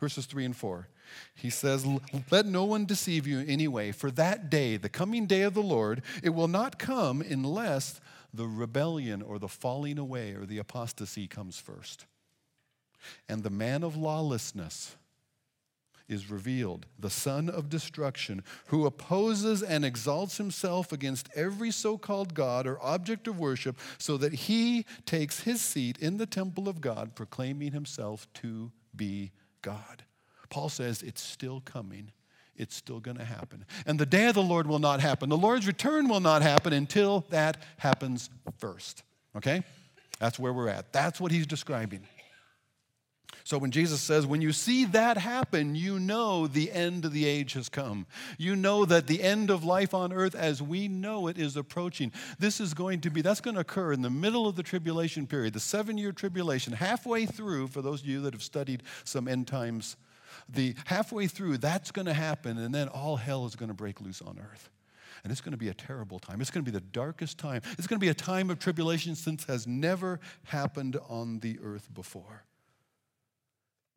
verses 0.00 0.26
3 0.26 0.46
and 0.46 0.56
4. 0.56 0.88
He 1.34 1.50
says, 1.50 1.86
Let 2.30 2.46
no 2.46 2.64
one 2.64 2.86
deceive 2.86 3.26
you 3.26 3.40
in 3.40 3.48
any 3.48 3.68
way, 3.68 3.92
for 3.92 4.10
that 4.12 4.48
day, 4.48 4.76
the 4.76 4.88
coming 4.88 5.26
day 5.26 5.42
of 5.42 5.54
the 5.54 5.62
Lord, 5.62 6.02
it 6.22 6.30
will 6.30 6.48
not 6.48 6.78
come 6.78 7.20
unless 7.20 8.00
the 8.32 8.46
rebellion 8.46 9.22
or 9.22 9.38
the 9.38 9.48
falling 9.48 9.98
away 9.98 10.32
or 10.32 10.44
the 10.44 10.58
apostasy 10.58 11.26
comes 11.26 11.58
first. 11.58 12.06
And 13.28 13.42
the 13.42 13.50
man 13.50 13.82
of 13.82 13.96
lawlessness 13.96 14.96
is 16.08 16.30
revealed, 16.30 16.86
the 16.98 17.10
son 17.10 17.50
of 17.50 17.68
destruction, 17.68 18.42
who 18.66 18.86
opposes 18.86 19.62
and 19.62 19.84
exalts 19.84 20.38
himself 20.38 20.90
against 20.90 21.28
every 21.34 21.70
so 21.70 21.98
called 21.98 22.34
God 22.34 22.66
or 22.66 22.82
object 22.82 23.28
of 23.28 23.38
worship, 23.38 23.78
so 23.98 24.16
that 24.16 24.32
he 24.32 24.86
takes 25.04 25.40
his 25.40 25.60
seat 25.60 25.98
in 25.98 26.16
the 26.16 26.26
temple 26.26 26.68
of 26.68 26.80
God, 26.80 27.14
proclaiming 27.14 27.72
himself 27.72 28.26
to 28.34 28.72
be 28.96 29.32
God. 29.60 30.04
Paul 30.48 30.70
says 30.70 31.02
it's 31.02 31.20
still 31.20 31.60
coming 31.60 32.10
it's 32.58 32.74
still 32.74 33.00
going 33.00 33.16
to 33.16 33.24
happen. 33.24 33.64
And 33.86 33.98
the 33.98 34.06
day 34.06 34.26
of 34.26 34.34
the 34.34 34.42
Lord 34.42 34.66
will 34.66 34.80
not 34.80 35.00
happen. 35.00 35.28
The 35.28 35.36
Lord's 35.36 35.66
return 35.66 36.08
will 36.08 36.20
not 36.20 36.42
happen 36.42 36.72
until 36.72 37.24
that 37.30 37.62
happens 37.78 38.28
first. 38.58 39.02
Okay? 39.36 39.62
That's 40.18 40.38
where 40.38 40.52
we're 40.52 40.68
at. 40.68 40.92
That's 40.92 41.20
what 41.20 41.32
he's 41.32 41.46
describing. 41.46 42.06
So 43.44 43.56
when 43.56 43.70
Jesus 43.70 44.02
says, 44.02 44.26
when 44.26 44.42
you 44.42 44.52
see 44.52 44.84
that 44.86 45.16
happen, 45.16 45.74
you 45.74 45.98
know 45.98 46.46
the 46.46 46.70
end 46.70 47.06
of 47.06 47.12
the 47.12 47.24
age 47.24 47.54
has 47.54 47.70
come. 47.70 48.04
You 48.36 48.54
know 48.54 48.84
that 48.84 49.06
the 49.06 49.22
end 49.22 49.48
of 49.48 49.64
life 49.64 49.94
on 49.94 50.12
earth 50.12 50.34
as 50.34 50.60
we 50.60 50.86
know 50.86 51.28
it 51.28 51.38
is 51.38 51.56
approaching. 51.56 52.12
This 52.38 52.60
is 52.60 52.74
going 52.74 53.00
to 53.00 53.10
be, 53.10 53.22
that's 53.22 53.40
going 53.40 53.54
to 53.54 53.62
occur 53.62 53.94
in 53.94 54.02
the 54.02 54.10
middle 54.10 54.46
of 54.46 54.56
the 54.56 54.62
tribulation 54.62 55.26
period, 55.26 55.54
the 55.54 55.60
seven 55.60 55.96
year 55.96 56.12
tribulation, 56.12 56.74
halfway 56.74 57.24
through, 57.24 57.68
for 57.68 57.80
those 57.80 58.02
of 58.02 58.06
you 58.06 58.20
that 58.20 58.34
have 58.34 58.42
studied 58.42 58.82
some 59.04 59.26
end 59.26 59.46
times 59.46 59.96
the 60.48 60.74
halfway 60.86 61.26
through, 61.26 61.58
that's 61.58 61.90
going 61.90 62.06
to 62.06 62.14
happen, 62.14 62.58
and 62.58 62.74
then 62.74 62.88
all 62.88 63.16
hell 63.16 63.44
is 63.46 63.54
going 63.54 63.68
to 63.68 63.74
break 63.74 64.00
loose 64.00 64.22
on 64.22 64.38
earth. 64.38 64.70
And 65.24 65.32
it's 65.32 65.40
going 65.40 65.52
to 65.52 65.58
be 65.58 65.68
a 65.68 65.74
terrible 65.74 66.18
time. 66.18 66.40
It's 66.40 66.50
going 66.50 66.64
to 66.64 66.70
be 66.70 66.76
the 66.76 66.84
darkest 66.84 67.38
time. 67.38 67.60
It's 67.76 67.86
going 67.86 67.98
to 67.98 68.04
be 68.04 68.08
a 68.08 68.14
time 68.14 68.50
of 68.50 68.58
tribulation 68.58 69.14
since 69.14 69.44
has 69.44 69.66
never 69.66 70.20
happened 70.44 70.96
on 71.08 71.40
the 71.40 71.58
earth 71.62 71.92
before 71.92 72.44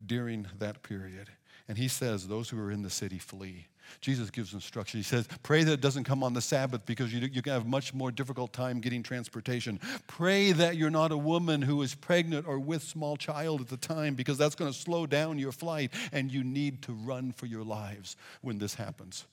during 0.04 0.46
that 0.58 0.82
period. 0.82 1.30
And 1.68 1.78
he 1.78 1.88
says, 1.88 2.26
Those 2.26 2.48
who 2.48 2.60
are 2.60 2.70
in 2.70 2.82
the 2.82 2.90
city 2.90 3.18
flee. 3.18 3.66
Jesus 4.00 4.30
gives 4.30 4.54
instruction. 4.54 4.98
He 4.98 5.04
says, 5.04 5.28
Pray 5.42 5.64
that 5.64 5.72
it 5.72 5.80
doesn't 5.80 6.04
come 6.04 6.22
on 6.22 6.32
the 6.32 6.40
Sabbath 6.40 6.86
because 6.86 7.12
you, 7.12 7.20
you 7.20 7.42
can 7.42 7.52
have 7.52 7.66
much 7.66 7.92
more 7.92 8.10
difficult 8.10 8.52
time 8.52 8.80
getting 8.80 9.02
transportation. 9.02 9.80
Pray 10.06 10.52
that 10.52 10.76
you're 10.76 10.90
not 10.90 11.12
a 11.12 11.16
woman 11.16 11.62
who 11.62 11.82
is 11.82 11.94
pregnant 11.94 12.46
or 12.46 12.58
with 12.58 12.82
small 12.82 13.16
child 13.16 13.60
at 13.60 13.68
the 13.68 13.76
time 13.76 14.14
because 14.14 14.38
that's 14.38 14.54
going 14.54 14.72
to 14.72 14.76
slow 14.76 15.06
down 15.06 15.38
your 15.38 15.52
flight 15.52 15.92
and 16.12 16.32
you 16.32 16.42
need 16.42 16.82
to 16.82 16.92
run 16.92 17.32
for 17.32 17.46
your 17.46 17.64
lives 17.64 18.16
when 18.40 18.58
this 18.58 18.74
happens. 18.74 19.26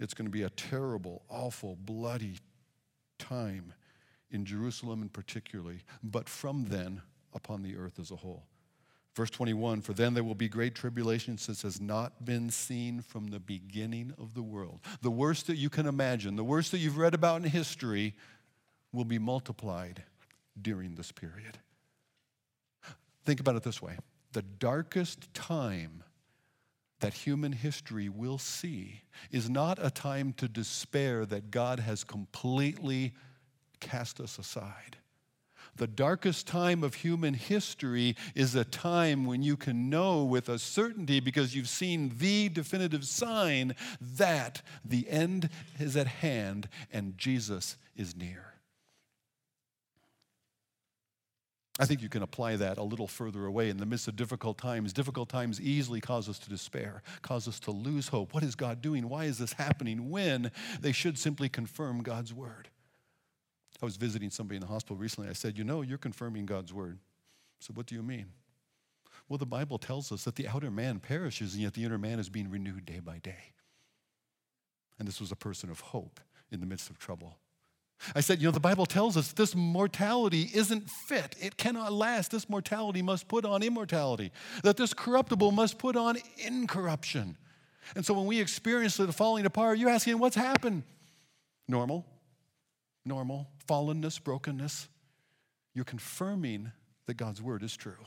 It's 0.00 0.14
going 0.14 0.26
to 0.26 0.32
be 0.32 0.42
a 0.42 0.50
terrible, 0.50 1.22
awful, 1.28 1.76
bloody 1.80 2.34
time 3.18 3.72
in 4.30 4.44
Jerusalem 4.44 5.02
in 5.02 5.08
particularly, 5.08 5.80
but 6.02 6.28
from 6.28 6.66
then 6.68 7.02
upon 7.34 7.62
the 7.62 7.76
earth 7.76 7.98
as 7.98 8.10
a 8.10 8.16
whole. 8.16 8.44
Verse 9.18 9.30
21 9.30 9.80
For 9.80 9.94
then 9.94 10.14
there 10.14 10.22
will 10.22 10.36
be 10.36 10.48
great 10.48 10.76
tribulation, 10.76 11.38
since 11.38 11.62
has 11.62 11.80
not 11.80 12.24
been 12.24 12.50
seen 12.50 13.00
from 13.00 13.26
the 13.26 13.40
beginning 13.40 14.14
of 14.16 14.34
the 14.34 14.44
world. 14.44 14.78
The 15.02 15.10
worst 15.10 15.48
that 15.48 15.56
you 15.56 15.68
can 15.68 15.86
imagine, 15.86 16.36
the 16.36 16.44
worst 16.44 16.70
that 16.70 16.78
you've 16.78 16.98
read 16.98 17.14
about 17.14 17.42
in 17.42 17.50
history, 17.50 18.14
will 18.92 19.04
be 19.04 19.18
multiplied 19.18 20.04
during 20.62 20.94
this 20.94 21.10
period. 21.10 21.58
Think 23.24 23.40
about 23.40 23.56
it 23.56 23.64
this 23.64 23.82
way 23.82 23.96
the 24.34 24.42
darkest 24.42 25.34
time 25.34 26.04
that 27.00 27.12
human 27.12 27.50
history 27.50 28.08
will 28.08 28.38
see 28.38 29.02
is 29.32 29.50
not 29.50 29.80
a 29.84 29.90
time 29.90 30.32
to 30.34 30.46
despair 30.46 31.26
that 31.26 31.50
God 31.50 31.80
has 31.80 32.04
completely 32.04 33.14
cast 33.80 34.20
us 34.20 34.38
aside. 34.38 34.96
The 35.78 35.86
darkest 35.86 36.46
time 36.46 36.82
of 36.82 36.94
human 36.94 37.34
history 37.34 38.16
is 38.34 38.54
a 38.54 38.64
time 38.64 39.24
when 39.24 39.42
you 39.42 39.56
can 39.56 39.88
know 39.88 40.24
with 40.24 40.48
a 40.48 40.58
certainty, 40.58 41.20
because 41.20 41.54
you've 41.54 41.68
seen 41.68 42.12
the 42.18 42.48
definitive 42.48 43.06
sign, 43.06 43.74
that 44.00 44.62
the 44.84 45.08
end 45.08 45.48
is 45.78 45.96
at 45.96 46.08
hand 46.08 46.68
and 46.92 47.16
Jesus 47.16 47.76
is 47.96 48.16
near. 48.16 48.54
I 51.80 51.84
think 51.84 52.02
you 52.02 52.08
can 52.08 52.22
apply 52.22 52.56
that 52.56 52.76
a 52.76 52.82
little 52.82 53.06
further 53.06 53.46
away 53.46 53.70
in 53.70 53.76
the 53.76 53.86
midst 53.86 54.08
of 54.08 54.16
difficult 54.16 54.58
times. 54.58 54.92
Difficult 54.92 55.28
times 55.28 55.60
easily 55.60 56.00
cause 56.00 56.28
us 56.28 56.40
to 56.40 56.50
despair, 56.50 57.04
cause 57.22 57.46
us 57.46 57.60
to 57.60 57.70
lose 57.70 58.08
hope. 58.08 58.34
What 58.34 58.42
is 58.42 58.56
God 58.56 58.82
doing? 58.82 59.08
Why 59.08 59.26
is 59.26 59.38
this 59.38 59.52
happening? 59.52 60.10
When 60.10 60.50
they 60.80 60.90
should 60.90 61.18
simply 61.18 61.48
confirm 61.48 62.02
God's 62.02 62.34
word. 62.34 62.68
I 63.80 63.84
was 63.84 63.96
visiting 63.96 64.30
somebody 64.30 64.56
in 64.56 64.62
the 64.62 64.66
hospital 64.66 64.96
recently. 64.96 65.30
I 65.30 65.34
said, 65.34 65.56
You 65.56 65.64
know, 65.64 65.82
you're 65.82 65.98
confirming 65.98 66.46
God's 66.46 66.72
word. 66.72 66.98
Said, 67.60 67.76
What 67.76 67.86
do 67.86 67.94
you 67.94 68.02
mean? 68.02 68.26
Well, 69.28 69.38
the 69.38 69.46
Bible 69.46 69.78
tells 69.78 70.10
us 70.10 70.24
that 70.24 70.36
the 70.36 70.48
outer 70.48 70.70
man 70.70 71.00
perishes, 71.00 71.54
and 71.54 71.62
yet 71.62 71.74
the 71.74 71.84
inner 71.84 71.98
man 71.98 72.18
is 72.18 72.28
being 72.28 72.50
renewed 72.50 72.86
day 72.86 73.00
by 73.00 73.18
day. 73.18 73.52
And 74.98 75.06
this 75.06 75.20
was 75.20 75.30
a 75.30 75.36
person 75.36 75.70
of 75.70 75.80
hope 75.80 76.20
in 76.50 76.60
the 76.60 76.66
midst 76.66 76.90
of 76.90 76.98
trouble. 76.98 77.36
I 78.14 78.20
said, 78.20 78.40
You 78.40 78.48
know, 78.48 78.52
the 78.52 78.60
Bible 78.60 78.86
tells 78.86 79.16
us 79.16 79.32
this 79.32 79.54
mortality 79.54 80.50
isn't 80.54 80.90
fit. 80.90 81.36
It 81.40 81.56
cannot 81.56 81.92
last. 81.92 82.30
This 82.32 82.48
mortality 82.48 83.02
must 83.02 83.28
put 83.28 83.44
on 83.44 83.62
immortality, 83.62 84.32
that 84.64 84.76
this 84.76 84.92
corruptible 84.92 85.52
must 85.52 85.78
put 85.78 85.94
on 85.94 86.16
incorruption. 86.38 87.36
And 87.94 88.04
so 88.04 88.12
when 88.12 88.26
we 88.26 88.40
experience 88.40 88.96
the 88.96 89.12
falling 89.12 89.46
apart, 89.46 89.78
you're 89.78 89.90
asking, 89.90 90.18
What's 90.18 90.36
happened? 90.36 90.82
Normal 91.68 92.04
normal, 93.08 93.48
fallenness, 93.66 94.22
brokenness, 94.22 94.88
you're 95.74 95.84
confirming 95.84 96.72
that 97.06 97.16
God's 97.16 97.42
word 97.42 97.62
is 97.62 97.76
true. 97.76 98.06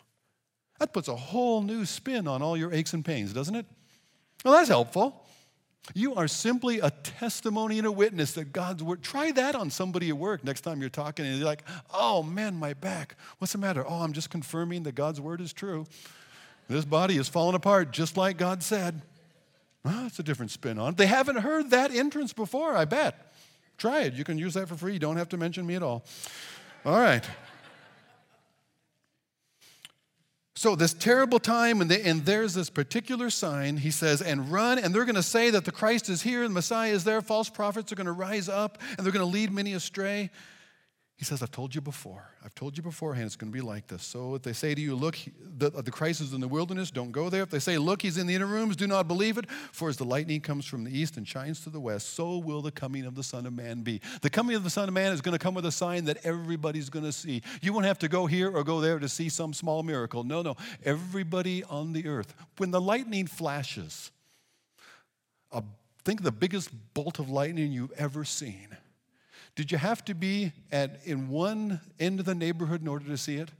That 0.80 0.94
puts 0.94 1.08
a 1.08 1.16
whole 1.16 1.62
new 1.62 1.86
spin 1.86 2.28
on 2.28 2.42
all 2.42 2.56
your 2.56 2.74
aches 2.74 2.94
and 2.94 3.04
pains, 3.04 3.34
doesn't 3.34 3.56
it? 3.56 3.66
Well, 4.44 4.54
that's 4.54 4.70
helpful. 4.70 5.26
You 5.94 6.16
are 6.16 6.28
simply 6.28 6.80
a 6.80 6.92
testimony 6.92 7.80
and 7.80 7.88
a 7.88 7.92
witness 7.92 8.34
that 8.34 8.54
God's 8.54 8.84
word. 8.84 9.02
Try 9.02 9.32
that 9.32 9.56
on 9.56 9.70
somebody 9.70 10.10
at 10.10 10.18
work 10.18 10.44
next 10.44 10.62
time 10.62 10.80
you're 10.80 10.90
talking 10.90 11.26
and 11.26 11.36
you're 11.38 11.46
like, 11.46 11.64
oh 11.94 12.22
man, 12.24 12.56
my 12.56 12.74
back. 12.74 13.16
What's 13.40 13.54
the 13.54 13.60
matter? 13.60 13.84
Oh, 13.88 14.02
I'm 14.02 14.14
just 14.14 14.30
confirming 14.30 14.84
that 14.84 14.96
God's 14.96 15.20
word 15.20 15.42
is 15.42 15.54
true. 15.54 15.86
This 16.68 16.86
body 16.86 17.18
is 17.18 17.28
falling 17.28 17.56
apart 17.56 17.92
just 17.92 18.16
like 18.16 18.38
God 18.38 18.64
said. 18.64 19.02
Well, 19.84 20.04
that's 20.04 20.20
a 20.20 20.24
different 20.24 20.52
spin 20.52 20.78
on 20.78 20.94
it. 20.94 20.98
They 20.98 21.08
haven't 21.08 21.38
heard 21.38 21.72
that 21.72 21.92
entrance 21.92 22.34
before, 22.34 22.76
I 22.76 22.86
bet. 22.86 23.31
Try 23.82 24.02
it. 24.02 24.13
You 24.13 24.24
can 24.24 24.38
use 24.38 24.54
that 24.54 24.67
for 24.67 24.76
free. 24.76 24.94
You 24.94 25.00
don't 25.00 25.17
have 25.17 25.30
to 25.30 25.38
mention 25.38 25.65
me 25.65 25.74
at 25.74 25.82
all. 25.82 26.04
All 26.86 27.00
right. 27.00 27.28
So, 30.54 30.76
this 30.76 30.94
terrible 30.94 31.39
time, 31.39 31.82
and, 31.82 31.89
they, 31.89 32.04
and, 32.04 32.24
there's 32.24 32.54
this 32.54 32.70
particular 32.70 33.32
sign, 33.32 33.78
he 33.78 33.89
says, 33.89 34.22
and 34.22 34.52
run, 34.52 34.78
and 34.78 34.94
they're 34.94 35.06
going 35.06 35.15
to 35.15 35.24
say 35.24 35.50
that 35.50 35.65
the 35.65 35.72
Christ 35.72 36.10
is 36.10 36.22
here, 36.22 36.44
the 36.44 36.54
Messiah 36.54 36.91
is 36.91 37.06
there. 37.06 37.24
False 37.24 37.50
prophets 37.50 37.91
are 37.91 37.96
going 37.96 38.06
to 38.06 38.12
rise 38.12 38.48
up, 38.48 38.78
and 38.96 39.00
they're 39.04 39.12
going 39.12 39.26
to 39.26 39.32
lead 39.32 39.52
many 39.52 39.74
astray. 39.74 40.30
He 41.21 41.25
says, 41.25 41.43
I've 41.43 41.51
told 41.51 41.75
you 41.75 41.81
before. 41.81 42.31
I've 42.43 42.55
told 42.55 42.75
you 42.75 42.81
beforehand 42.81 43.27
it's 43.27 43.36
going 43.36 43.51
to 43.51 43.55
be 43.55 43.62
like 43.62 43.86
this. 43.86 44.01
So 44.01 44.34
if 44.34 44.41
they 44.41 44.53
say 44.53 44.73
to 44.73 44.81
you, 44.81 44.95
Look, 44.95 45.19
the, 45.39 45.69
the 45.69 45.91
Christ 45.91 46.19
is 46.19 46.34
in 46.34 46.41
the 46.41 46.47
wilderness, 46.47 46.89
don't 46.89 47.12
go 47.12 47.29
there. 47.29 47.43
If 47.43 47.51
they 47.51 47.60
say, 47.60 47.77
Look, 47.77 48.01
he's 48.01 48.17
in 48.17 48.25
the 48.25 48.34
inner 48.34 48.47
rooms, 48.47 48.75
do 48.75 48.88
not 48.88 49.07
believe 49.07 49.38
it. 49.38 49.47
For 49.71 49.88
as 49.88 49.97
the 49.97 50.03
lightning 50.03 50.41
comes 50.41 50.65
from 50.65 50.84
the 50.84 50.89
east 50.89 51.17
and 51.17 51.27
shines 51.27 51.60
to 51.62 51.69
the 51.69 51.79
west, 51.79 52.15
so 52.15 52.39
will 52.39 52.63
the 52.63 52.71
coming 52.71 53.05
of 53.05 53.13
the 53.13 53.21
Son 53.21 53.45
of 53.45 53.53
Man 53.53 53.81
be. 53.81 54.01
The 54.23 54.31
coming 54.31 54.55
of 54.55 54.63
the 54.63 54.71
Son 54.71 54.88
of 54.88 54.95
Man 54.95 55.12
is 55.12 55.21
going 55.21 55.34
to 55.34 55.39
come 55.39 55.53
with 55.53 55.67
a 55.67 55.71
sign 55.71 56.05
that 56.05 56.17
everybody's 56.23 56.89
going 56.89 57.05
to 57.05 57.12
see. 57.12 57.43
You 57.62 57.71
won't 57.71 57.86
have 57.86 57.99
to 57.99 58.07
go 58.07 58.25
here 58.25 58.49
or 58.49 58.63
go 58.63 58.81
there 58.81 58.97
to 58.97 59.07
see 59.07 59.29
some 59.29 59.53
small 59.53 59.84
miracle. 59.84 60.23
No, 60.23 60.41
no. 60.41 60.57
Everybody 60.84 61.63
on 61.65 61.93
the 61.93 62.07
earth. 62.07 62.34
When 62.57 62.71
the 62.71 62.81
lightning 62.81 63.27
flashes, 63.27 64.10
a, 65.51 65.62
think 66.03 66.23
the 66.23 66.31
biggest 66.31 66.71
bolt 66.95 67.19
of 67.19 67.29
lightning 67.29 67.71
you've 67.71 67.91
ever 67.91 68.25
seen 68.25 68.75
did 69.62 69.71
you 69.71 69.78
have 69.78 70.04
to 70.06 70.15
be 70.15 70.54
at, 70.71 71.02
in 71.06 71.30
one 71.30 71.82
end 72.00 72.19
of 72.19 72.26
the 72.26 72.34
neighborhood 72.34 72.82
in 72.82 72.88
order 72.88 73.06
to 73.06 73.15
see 73.15 73.36
it? 73.36 73.52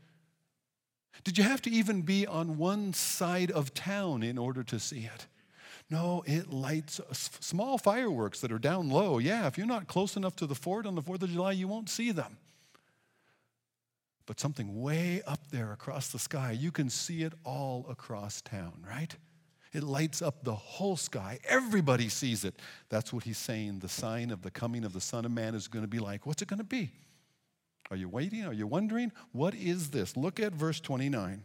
Did 1.24 1.38
you 1.38 1.44
have 1.44 1.62
to 1.62 1.70
even 1.70 2.02
be 2.02 2.26
on 2.26 2.58
one 2.58 2.92
side 2.94 3.52
of 3.52 3.76
town 3.76 4.24
in 4.24 4.40
order 4.40 4.64
to 4.64 4.80
see 4.80 5.02
it? 5.02 5.28
No, 5.92 6.24
it 6.26 6.52
lights 6.52 7.00
uh, 7.00 7.14
small 7.14 7.78
fireworks 7.78 8.42
that 8.42 8.52
are 8.52 8.58
down 8.58 8.90
low. 8.90 9.20
Yeah, 9.20 9.46
if 9.46 9.60
you're 9.60 9.68
not 9.68 9.86
close 9.86 10.18
enough 10.18 10.36
to 10.38 10.48
the 10.48 10.56
fort 10.56 10.88
on 10.88 10.96
the 10.96 11.04
4th 11.04 11.22
of 11.22 11.30
July, 11.30 11.52
you 11.52 11.68
won't 11.68 11.88
see 11.88 12.12
them. 12.12 12.38
But 14.26 14.40
something 14.40 14.82
way 14.82 15.22
up 15.28 15.52
there 15.52 15.72
across 15.72 16.08
the 16.08 16.18
sky, 16.18 16.52
you 16.52 16.72
can 16.72 16.90
see 16.90 17.22
it 17.22 17.34
all 17.44 17.86
across 17.88 18.42
town, 18.42 18.84
right? 18.90 19.16
It 19.74 19.84
lights 19.84 20.22
up 20.22 20.44
the 20.44 20.56
whole 20.56 20.98
sky. 20.98 21.40
Everybody 21.48 22.10
sees 22.10 22.44
it. 22.44 22.56
That's 22.90 23.14
what 23.14 23.24
he's 23.24 23.38
saying. 23.38 23.80
The 23.80 23.90
sign 23.90 24.32
of 24.32 24.42
the 24.42 24.52
coming 24.52 24.84
of 24.84 24.94
the 24.94 25.02
Son 25.02 25.24
of 25.24 25.32
Man 25.32 25.56
is 25.56 25.68
going 25.68 25.84
to 25.84 25.90
be 25.90 26.00
like. 26.00 26.26
What's 26.26 26.42
it 26.42 26.48
going 26.48 26.60
to 26.60 26.66
be? 26.66 26.92
Are 27.90 27.98
you 27.98 28.10
waiting? 28.10 28.46
Are 28.46 28.54
you 28.54 28.68
wondering? 28.68 29.12
What 29.32 29.56
is 29.56 29.92
this? 29.92 30.18
Look 30.18 30.40
at 30.40 30.54
verse 30.54 30.80
29. 30.80 31.44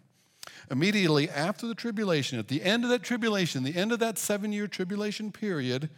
Immediately 0.71 1.29
after 1.29 1.67
the 1.67 1.75
tribulation, 1.75 2.39
at 2.39 2.49
the 2.49 2.63
end 2.63 2.85
of 2.85 2.91
that 2.91 3.03
tribulation, 3.03 3.63
the 3.63 3.77
end 3.77 3.93
of 3.93 3.99
that 4.01 4.19
seven 4.19 4.53
year 4.53 4.67
tribulation 4.67 5.31
period, 5.33 5.91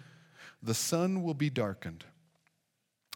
the 0.63 0.75
sun 0.75 1.23
will 1.23 1.35
be 1.35 1.51
darkened 1.51 2.05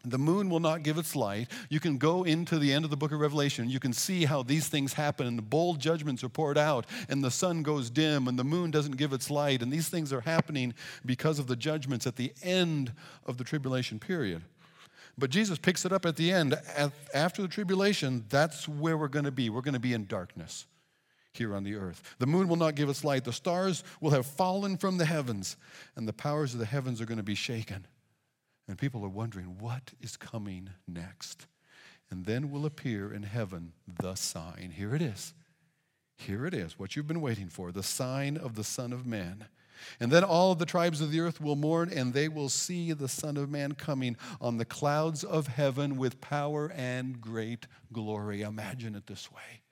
the 0.05 0.17
moon 0.17 0.49
will 0.49 0.59
not 0.59 0.83
give 0.83 0.97
its 0.97 1.15
light. 1.15 1.47
You 1.69 1.79
can 1.79 1.97
go 1.97 2.23
into 2.23 2.59
the 2.59 2.73
end 2.73 2.83
of 2.83 2.91
the 2.91 2.97
book 2.97 3.13
of 3.13 3.19
Revelation. 3.19 3.69
You 3.69 3.79
can 3.79 3.93
see 3.93 4.25
how 4.25 4.43
these 4.43 4.67
things 4.67 4.93
happen, 4.93 5.25
and 5.25 5.37
the 5.37 5.43
bowl 5.43 5.75
judgments 5.75 6.23
are 6.23 6.29
poured 6.29 6.57
out, 6.57 6.85
and 7.07 7.23
the 7.23 7.31
sun 7.31 7.63
goes 7.63 7.89
dim, 7.89 8.27
and 8.27 8.37
the 8.37 8.43
moon 8.43 8.69
doesn't 8.69 8.97
give 8.97 9.13
its 9.13 9.29
light. 9.29 9.61
And 9.61 9.71
these 9.71 9.87
things 9.87 10.11
are 10.11 10.21
happening 10.21 10.73
because 11.05 11.39
of 11.39 11.47
the 11.47 11.55
judgments 11.55 12.05
at 12.05 12.17
the 12.17 12.33
end 12.43 12.91
of 13.25 13.37
the 13.37 13.45
tribulation 13.45 13.97
period. 13.97 14.41
But 15.17 15.29
Jesus 15.29 15.57
picks 15.57 15.85
it 15.85 15.93
up 15.93 16.05
at 16.05 16.15
the 16.15 16.31
end. 16.31 16.59
After 17.13 17.41
the 17.41 17.47
tribulation, 17.47 18.25
that's 18.29 18.67
where 18.67 18.97
we're 18.97 19.07
going 19.07 19.25
to 19.25 19.31
be. 19.31 19.49
We're 19.49 19.61
going 19.61 19.73
to 19.73 19.79
be 19.79 19.93
in 19.93 20.05
darkness 20.07 20.65
here 21.33 21.55
on 21.55 21.63
the 21.63 21.75
earth. 21.75 22.15
The 22.19 22.27
moon 22.27 22.47
will 22.47 22.57
not 22.57 22.75
give 22.75 22.89
its 22.89 23.03
light. 23.03 23.23
The 23.23 23.31
stars 23.31 23.83
will 24.01 24.11
have 24.11 24.25
fallen 24.25 24.75
from 24.75 24.97
the 24.97 25.05
heavens, 25.05 25.55
and 25.95 26.07
the 26.07 26.13
powers 26.13 26.53
of 26.53 26.59
the 26.59 26.65
heavens 26.65 26.99
are 26.99 27.05
going 27.05 27.17
to 27.17 27.23
be 27.23 27.35
shaken. 27.35 27.87
And 28.67 28.77
people 28.77 29.03
are 29.03 29.09
wondering, 29.09 29.57
what 29.59 29.93
is 30.01 30.15
coming 30.17 30.69
next? 30.87 31.47
And 32.09 32.25
then 32.25 32.51
will 32.51 32.65
appear 32.65 33.13
in 33.13 33.23
heaven 33.23 33.73
the 33.87 34.15
sign. 34.15 34.73
Here 34.75 34.95
it 34.95 35.01
is. 35.01 35.33
Here 36.15 36.45
it 36.45 36.53
is, 36.53 36.77
what 36.77 36.95
you've 36.95 37.07
been 37.07 37.21
waiting 37.21 37.49
for 37.49 37.71
the 37.71 37.83
sign 37.83 38.37
of 38.37 38.55
the 38.55 38.63
Son 38.63 38.93
of 38.93 39.05
Man. 39.05 39.45
And 39.99 40.11
then 40.11 40.23
all 40.23 40.51
of 40.51 40.59
the 40.59 40.65
tribes 40.65 41.01
of 41.01 41.11
the 41.11 41.19
earth 41.19 41.41
will 41.41 41.55
mourn, 41.55 41.91
and 41.91 42.13
they 42.13 42.29
will 42.29 42.49
see 42.49 42.93
the 42.93 43.09
Son 43.09 43.35
of 43.35 43.49
Man 43.49 43.73
coming 43.73 44.15
on 44.39 44.57
the 44.57 44.65
clouds 44.65 45.23
of 45.23 45.47
heaven 45.47 45.97
with 45.97 46.21
power 46.21 46.71
and 46.75 47.19
great 47.19 47.67
glory. 47.91 48.43
Imagine 48.43 48.95
it 48.95 49.07
this 49.07 49.31
way 49.31 49.62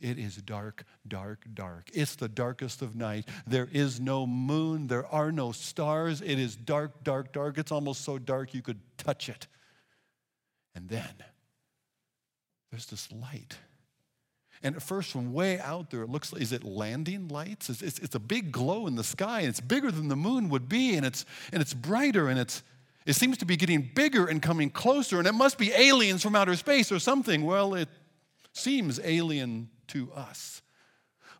it 0.00 0.18
is 0.18 0.36
dark, 0.36 0.84
dark, 1.06 1.44
dark. 1.54 1.90
It's 1.92 2.14
the 2.14 2.28
darkest 2.28 2.82
of 2.82 2.94
night. 2.94 3.28
There 3.46 3.68
is 3.72 4.00
no 4.00 4.26
moon. 4.26 4.86
There 4.86 5.06
are 5.06 5.32
no 5.32 5.50
stars. 5.50 6.20
It 6.20 6.38
is 6.38 6.54
dark, 6.54 7.02
dark, 7.02 7.32
dark. 7.32 7.58
It's 7.58 7.72
almost 7.72 8.02
so 8.02 8.18
dark 8.18 8.54
you 8.54 8.62
could 8.62 8.80
touch 8.96 9.28
it. 9.28 9.48
And 10.74 10.88
then 10.88 11.14
there's 12.70 12.86
this 12.86 13.10
light. 13.10 13.58
And 14.62 14.76
at 14.76 14.82
first, 14.82 15.10
from 15.10 15.32
way 15.32 15.58
out 15.58 15.90
there, 15.90 16.02
it 16.02 16.10
looks 16.10 16.32
like, 16.32 16.42
is 16.42 16.52
it 16.52 16.62
landing 16.62 17.28
lights? 17.28 17.68
It's, 17.68 17.82
it's, 17.82 17.98
it's, 17.98 18.14
a 18.14 18.20
big 18.20 18.50
glow 18.50 18.86
in 18.86 18.96
the 18.96 19.04
sky, 19.04 19.40
and 19.40 19.48
it's 19.48 19.60
bigger 19.60 19.90
than 19.90 20.08
the 20.08 20.16
moon 20.16 20.48
would 20.48 20.68
be, 20.68 20.96
and 20.96 21.06
it's, 21.06 21.24
and 21.52 21.62
it's 21.62 21.74
brighter, 21.74 22.28
and 22.28 22.40
it's, 22.40 22.64
it 23.06 23.12
seems 23.12 23.38
to 23.38 23.44
be 23.44 23.56
getting 23.56 23.88
bigger 23.94 24.26
and 24.26 24.42
coming 24.42 24.68
closer, 24.68 25.18
and 25.18 25.28
it 25.28 25.32
must 25.32 25.58
be 25.58 25.70
aliens 25.72 26.22
from 26.22 26.34
outer 26.34 26.56
space 26.56 26.90
or 26.90 26.98
something. 26.98 27.44
Well, 27.44 27.74
it 27.74 27.88
seems 28.52 28.98
alien 29.04 29.70
to 29.88 30.10
us 30.14 30.62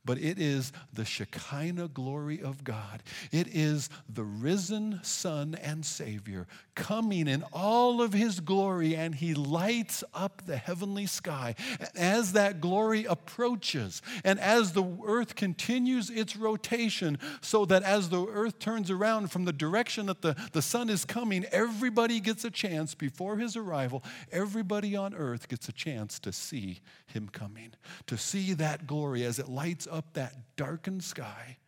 but 0.09 0.17
it 0.17 0.39
is 0.39 0.73
the 0.91 1.05
Shekinah 1.05 1.89
glory 1.89 2.41
of 2.41 2.65
God. 2.65 3.03
It 3.31 3.47
is 3.49 3.91
the 4.09 4.25
risen 4.25 5.01
Son 5.03 5.55
and 5.63 5.85
Savior 5.85 6.47
coming 6.75 7.29
in 7.29 7.45
all 7.53 8.01
of 8.01 8.15
his 8.15 8.41
glory, 8.41 8.97
and 8.97 9.15
he 9.15 9.35
lights 9.35 10.03
up 10.15 10.47
the 10.47 10.57
heavenly 10.57 11.05
sky. 11.05 11.57
As 11.95 12.33
that 12.33 12.63
glory 12.63 13.05
approaches, 13.05 14.01
and 14.25 14.41
as 14.41 14.73
the 14.73 14.85
earth 15.05 15.35
continues 15.35 16.09
its 16.09 16.37
rotation, 16.37 17.19
so 17.43 17.67
that 17.67 17.83
as 17.83 18.09
the 18.09 18.25
earth 18.25 18.59
turns 18.61 18.91
around 18.91 19.31
from 19.31 19.45
the 19.45 19.53
direction 19.53 20.07
that 20.07 20.23
the, 20.23 20.37
the 20.53 20.63
sun 20.63 20.89
is 20.89 21.05
coming, 21.05 21.45
everybody 21.53 22.19
gets 22.19 22.47
a 22.47 22.51
chance 22.51 22.95
before 22.95 23.37
his 23.37 23.57
arrival. 23.57 24.03
Everybody 24.33 24.97
on 24.97 25.15
earth 25.15 25.49
gets 25.49 25.69
a 25.69 25.73
chance 25.73 26.19
to 26.21 26.33
see 26.33 26.81
him 27.09 27.29
coming, 27.29 27.73
to 28.07 28.17
see 28.17 28.55
that 28.55 28.87
glory 28.87 29.25
as 29.25 29.39
it 29.39 29.49
lights 29.49 29.87
up 29.91 29.98
up 29.99 30.15
that 30.15 30.35
darkened 30.57 31.05
sky, 31.05 31.59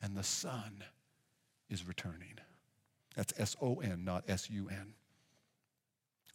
and 0.00 0.16
the 0.16 0.22
sun 0.22 0.84
is 1.68 1.86
returning. 1.86 2.38
That's 3.16 3.34
S 3.36 3.56
O 3.60 3.80
N, 3.80 4.04
not 4.04 4.24
S 4.28 4.48
U 4.48 4.68
N. 4.70 4.94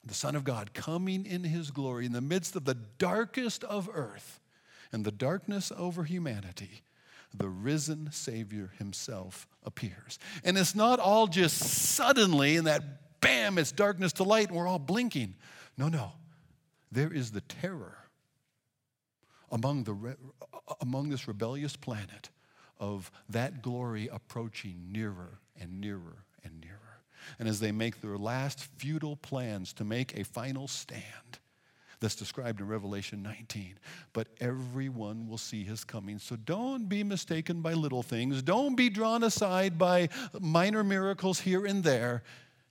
The 0.05 0.13
Son 0.13 0.35
of 0.35 0.43
God 0.43 0.73
coming 0.73 1.25
in 1.25 1.43
his 1.43 1.71
glory 1.71 2.05
in 2.05 2.11
the 2.11 2.21
midst 2.21 2.55
of 2.55 2.65
the 2.65 2.77
darkest 2.97 3.63
of 3.63 3.89
earth 3.91 4.39
and 4.91 5.03
the 5.03 5.11
darkness 5.11 5.71
over 5.75 6.03
humanity. 6.03 6.83
The 7.33 7.49
risen 7.49 8.09
Savior 8.11 8.71
himself 8.77 9.47
appears. 9.65 10.17
And 10.43 10.57
it's 10.57 10.75
not 10.75 10.99
all 10.99 11.27
just 11.27 11.57
suddenly 11.57 12.55
in 12.55 12.65
that 12.65 13.19
bam, 13.19 13.57
it's 13.57 13.71
darkness 13.71 14.13
to 14.13 14.23
light 14.23 14.47
and 14.47 14.57
we're 14.57 14.67
all 14.67 14.79
blinking. 14.79 15.35
No, 15.77 15.89
no. 15.89 16.13
There 16.91 17.11
is 17.11 17.31
the 17.31 17.41
terror 17.41 17.97
among, 19.51 19.83
the, 19.83 20.17
among 20.81 21.10
this 21.10 21.27
rebellious 21.27 21.75
planet 21.75 22.29
of 22.79 23.12
that 23.29 23.62
glory 23.62 24.10
approaching 24.12 24.91
nearer 24.91 25.39
and 25.60 25.81
nearer 25.81 26.25
and 26.43 26.60
nearer. 26.62 26.77
And 27.39 27.47
as 27.47 27.60
they 27.60 27.71
make 27.71 28.01
their 28.01 28.17
last 28.17 28.63
futile 28.77 29.15
plans 29.15 29.73
to 29.73 29.83
make 29.83 30.17
a 30.17 30.23
final 30.23 30.67
stand, 30.67 31.39
that's 31.99 32.15
described 32.15 32.60
in 32.60 32.67
Revelation 32.67 33.23
19. 33.23 33.79
But 34.13 34.27
everyone 34.39 35.27
will 35.27 35.38
see 35.38 35.63
his 35.63 35.83
coming. 35.83 36.19
So 36.19 36.36
don't 36.36 36.88
be 36.88 37.03
mistaken 37.03 37.62
by 37.62 37.73
little 37.73 38.03
things. 38.03 38.41
Don't 38.41 38.75
be 38.75 38.89
drawn 38.89 39.23
aside 39.23 39.77
by 39.77 40.10
minor 40.39 40.83
miracles 40.83 41.39
here 41.39 41.65
and 41.65 41.83
there. 41.83 42.23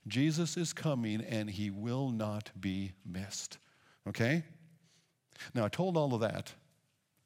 Jesus 0.07 0.55
is 0.55 0.71
coming 0.71 1.21
and 1.21 1.49
he 1.49 1.69
will 1.69 2.09
not 2.09 2.51
be 2.59 2.93
missed. 3.05 3.57
Okay? 4.07 4.43
Now, 5.53 5.65
I 5.65 5.69
told 5.69 5.97
all 5.97 6.13
of 6.13 6.21
that 6.21 6.53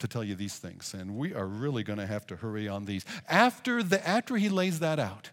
to 0.02 0.08
tell 0.08 0.24
you 0.24 0.36
these 0.36 0.58
things, 0.58 0.94
and 0.94 1.16
we 1.16 1.34
are 1.34 1.48
really 1.48 1.84
going 1.84 2.00
to 2.00 2.06
have 2.06 2.28
to 2.28 2.36
hurry 2.36 2.68
on 2.68 2.86
these. 2.86 3.06
After, 3.28 3.82
the, 3.82 4.06
after 4.08 4.36
he 4.36 4.50
lays 4.50 4.80
that 4.80 5.00
out, 5.00 5.32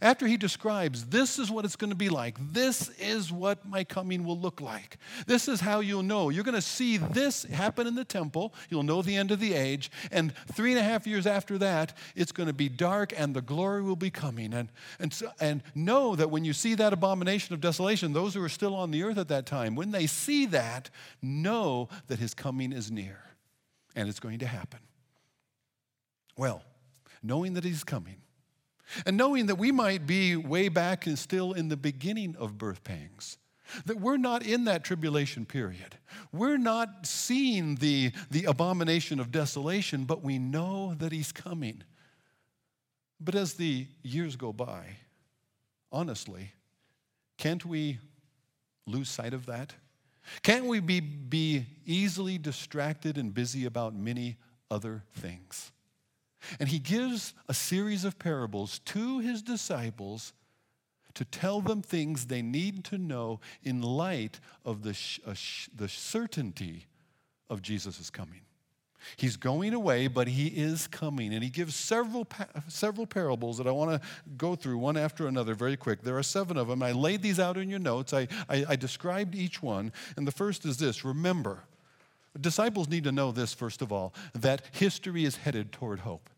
after 0.00 0.26
he 0.26 0.36
describes, 0.36 1.06
this 1.06 1.38
is 1.38 1.50
what 1.50 1.64
it's 1.64 1.76
going 1.76 1.90
to 1.90 1.96
be 1.96 2.08
like, 2.08 2.36
this 2.52 2.88
is 2.98 3.30
what 3.30 3.66
my 3.66 3.84
coming 3.84 4.24
will 4.24 4.38
look 4.38 4.60
like, 4.60 4.98
this 5.26 5.48
is 5.48 5.60
how 5.60 5.80
you'll 5.80 6.02
know. 6.02 6.30
You're 6.30 6.44
going 6.44 6.54
to 6.54 6.62
see 6.62 6.96
this 6.96 7.44
happen 7.44 7.86
in 7.86 7.94
the 7.94 8.04
temple, 8.04 8.54
you'll 8.70 8.82
know 8.82 9.02
the 9.02 9.16
end 9.16 9.30
of 9.30 9.40
the 9.40 9.54
age, 9.54 9.90
and 10.10 10.34
three 10.52 10.70
and 10.70 10.80
a 10.80 10.82
half 10.82 11.06
years 11.06 11.26
after 11.26 11.58
that, 11.58 11.96
it's 12.14 12.32
going 12.32 12.46
to 12.46 12.54
be 12.54 12.68
dark 12.68 13.12
and 13.16 13.34
the 13.34 13.42
glory 13.42 13.82
will 13.82 13.96
be 13.96 14.10
coming. 14.10 14.52
And, 14.52 14.70
and, 14.98 15.12
so, 15.12 15.30
and 15.40 15.62
know 15.74 16.16
that 16.16 16.30
when 16.30 16.44
you 16.44 16.52
see 16.52 16.74
that 16.76 16.92
abomination 16.92 17.54
of 17.54 17.60
desolation, 17.60 18.12
those 18.12 18.34
who 18.34 18.42
are 18.42 18.48
still 18.48 18.74
on 18.74 18.90
the 18.90 19.02
earth 19.02 19.18
at 19.18 19.28
that 19.28 19.46
time, 19.46 19.74
when 19.74 19.90
they 19.90 20.06
see 20.06 20.46
that, 20.46 20.90
know 21.22 21.88
that 22.08 22.18
his 22.18 22.34
coming 22.34 22.72
is 22.72 22.90
near 22.90 23.33
and 23.94 24.08
it's 24.08 24.20
going 24.20 24.38
to 24.40 24.46
happen. 24.46 24.80
Well, 26.36 26.62
knowing 27.22 27.54
that 27.54 27.64
he's 27.64 27.84
coming, 27.84 28.16
and 29.06 29.16
knowing 29.16 29.46
that 29.46 29.56
we 29.56 29.72
might 29.72 30.06
be 30.06 30.36
way 30.36 30.68
back 30.68 31.06
and 31.06 31.18
still 31.18 31.52
in 31.52 31.68
the 31.68 31.76
beginning 31.76 32.36
of 32.38 32.58
birth 32.58 32.84
pangs, 32.84 33.38
that 33.86 33.98
we're 33.98 34.18
not 34.18 34.44
in 34.44 34.64
that 34.64 34.84
tribulation 34.84 35.46
period. 35.46 35.96
we're 36.32 36.58
not 36.58 37.06
seeing 37.06 37.76
the, 37.76 38.12
the 38.30 38.44
abomination 38.44 39.18
of 39.18 39.32
desolation, 39.32 40.04
but 40.04 40.22
we 40.22 40.38
know 40.38 40.94
that 40.98 41.12
he's 41.12 41.32
coming. 41.32 41.82
But 43.20 43.34
as 43.34 43.54
the 43.54 43.86
years 44.02 44.36
go 44.36 44.52
by, 44.52 44.84
honestly, 45.90 46.52
can't 47.38 47.64
we 47.64 47.98
lose 48.86 49.08
sight 49.08 49.32
of 49.32 49.46
that? 49.46 49.74
Can't 50.42 50.66
we 50.66 50.80
be, 50.80 51.00
be 51.00 51.66
easily 51.84 52.38
distracted 52.38 53.18
and 53.18 53.34
busy 53.34 53.64
about 53.64 53.94
many 53.94 54.36
other 54.70 55.04
things? 55.12 55.72
And 56.58 56.68
he 56.68 56.78
gives 56.78 57.34
a 57.48 57.54
series 57.54 58.04
of 58.04 58.18
parables 58.18 58.78
to 58.80 59.20
his 59.20 59.42
disciples 59.42 60.32
to 61.14 61.24
tell 61.24 61.60
them 61.60 61.80
things 61.80 62.26
they 62.26 62.42
need 62.42 62.84
to 62.84 62.98
know 62.98 63.40
in 63.62 63.80
light 63.80 64.40
of 64.64 64.82
the, 64.82 64.92
sh- 64.92 65.20
sh- 65.34 65.68
the 65.74 65.88
certainty 65.88 66.86
of 67.48 67.62
Jesus' 67.62 68.10
coming. 68.10 68.40
He's 69.16 69.36
going 69.36 69.74
away, 69.74 70.06
but 70.06 70.28
he 70.28 70.48
is 70.48 70.86
coming. 70.86 71.34
And 71.34 71.42
he 71.42 71.50
gives 71.50 71.74
several, 71.74 72.26
several 72.68 73.06
parables 73.06 73.58
that 73.58 73.66
I 73.66 73.70
want 73.70 73.90
to 73.90 74.08
go 74.36 74.54
through 74.54 74.78
one 74.78 74.96
after 74.96 75.26
another 75.26 75.54
very 75.54 75.76
quick. 75.76 76.02
There 76.02 76.16
are 76.16 76.22
seven 76.22 76.56
of 76.56 76.68
them. 76.68 76.82
I 76.82 76.92
laid 76.92 77.22
these 77.22 77.40
out 77.40 77.56
in 77.56 77.68
your 77.68 77.78
notes. 77.78 78.12
I, 78.12 78.28
I, 78.48 78.64
I 78.70 78.76
described 78.76 79.34
each 79.34 79.62
one. 79.62 79.92
And 80.16 80.26
the 80.26 80.32
first 80.32 80.64
is 80.64 80.78
this 80.78 81.04
remember, 81.04 81.64
disciples 82.40 82.88
need 82.88 83.04
to 83.04 83.12
know 83.12 83.32
this, 83.32 83.54
first 83.54 83.82
of 83.82 83.92
all, 83.92 84.14
that 84.34 84.62
history 84.72 85.24
is 85.24 85.36
headed 85.36 85.72
toward 85.72 86.00
hope. 86.00 86.30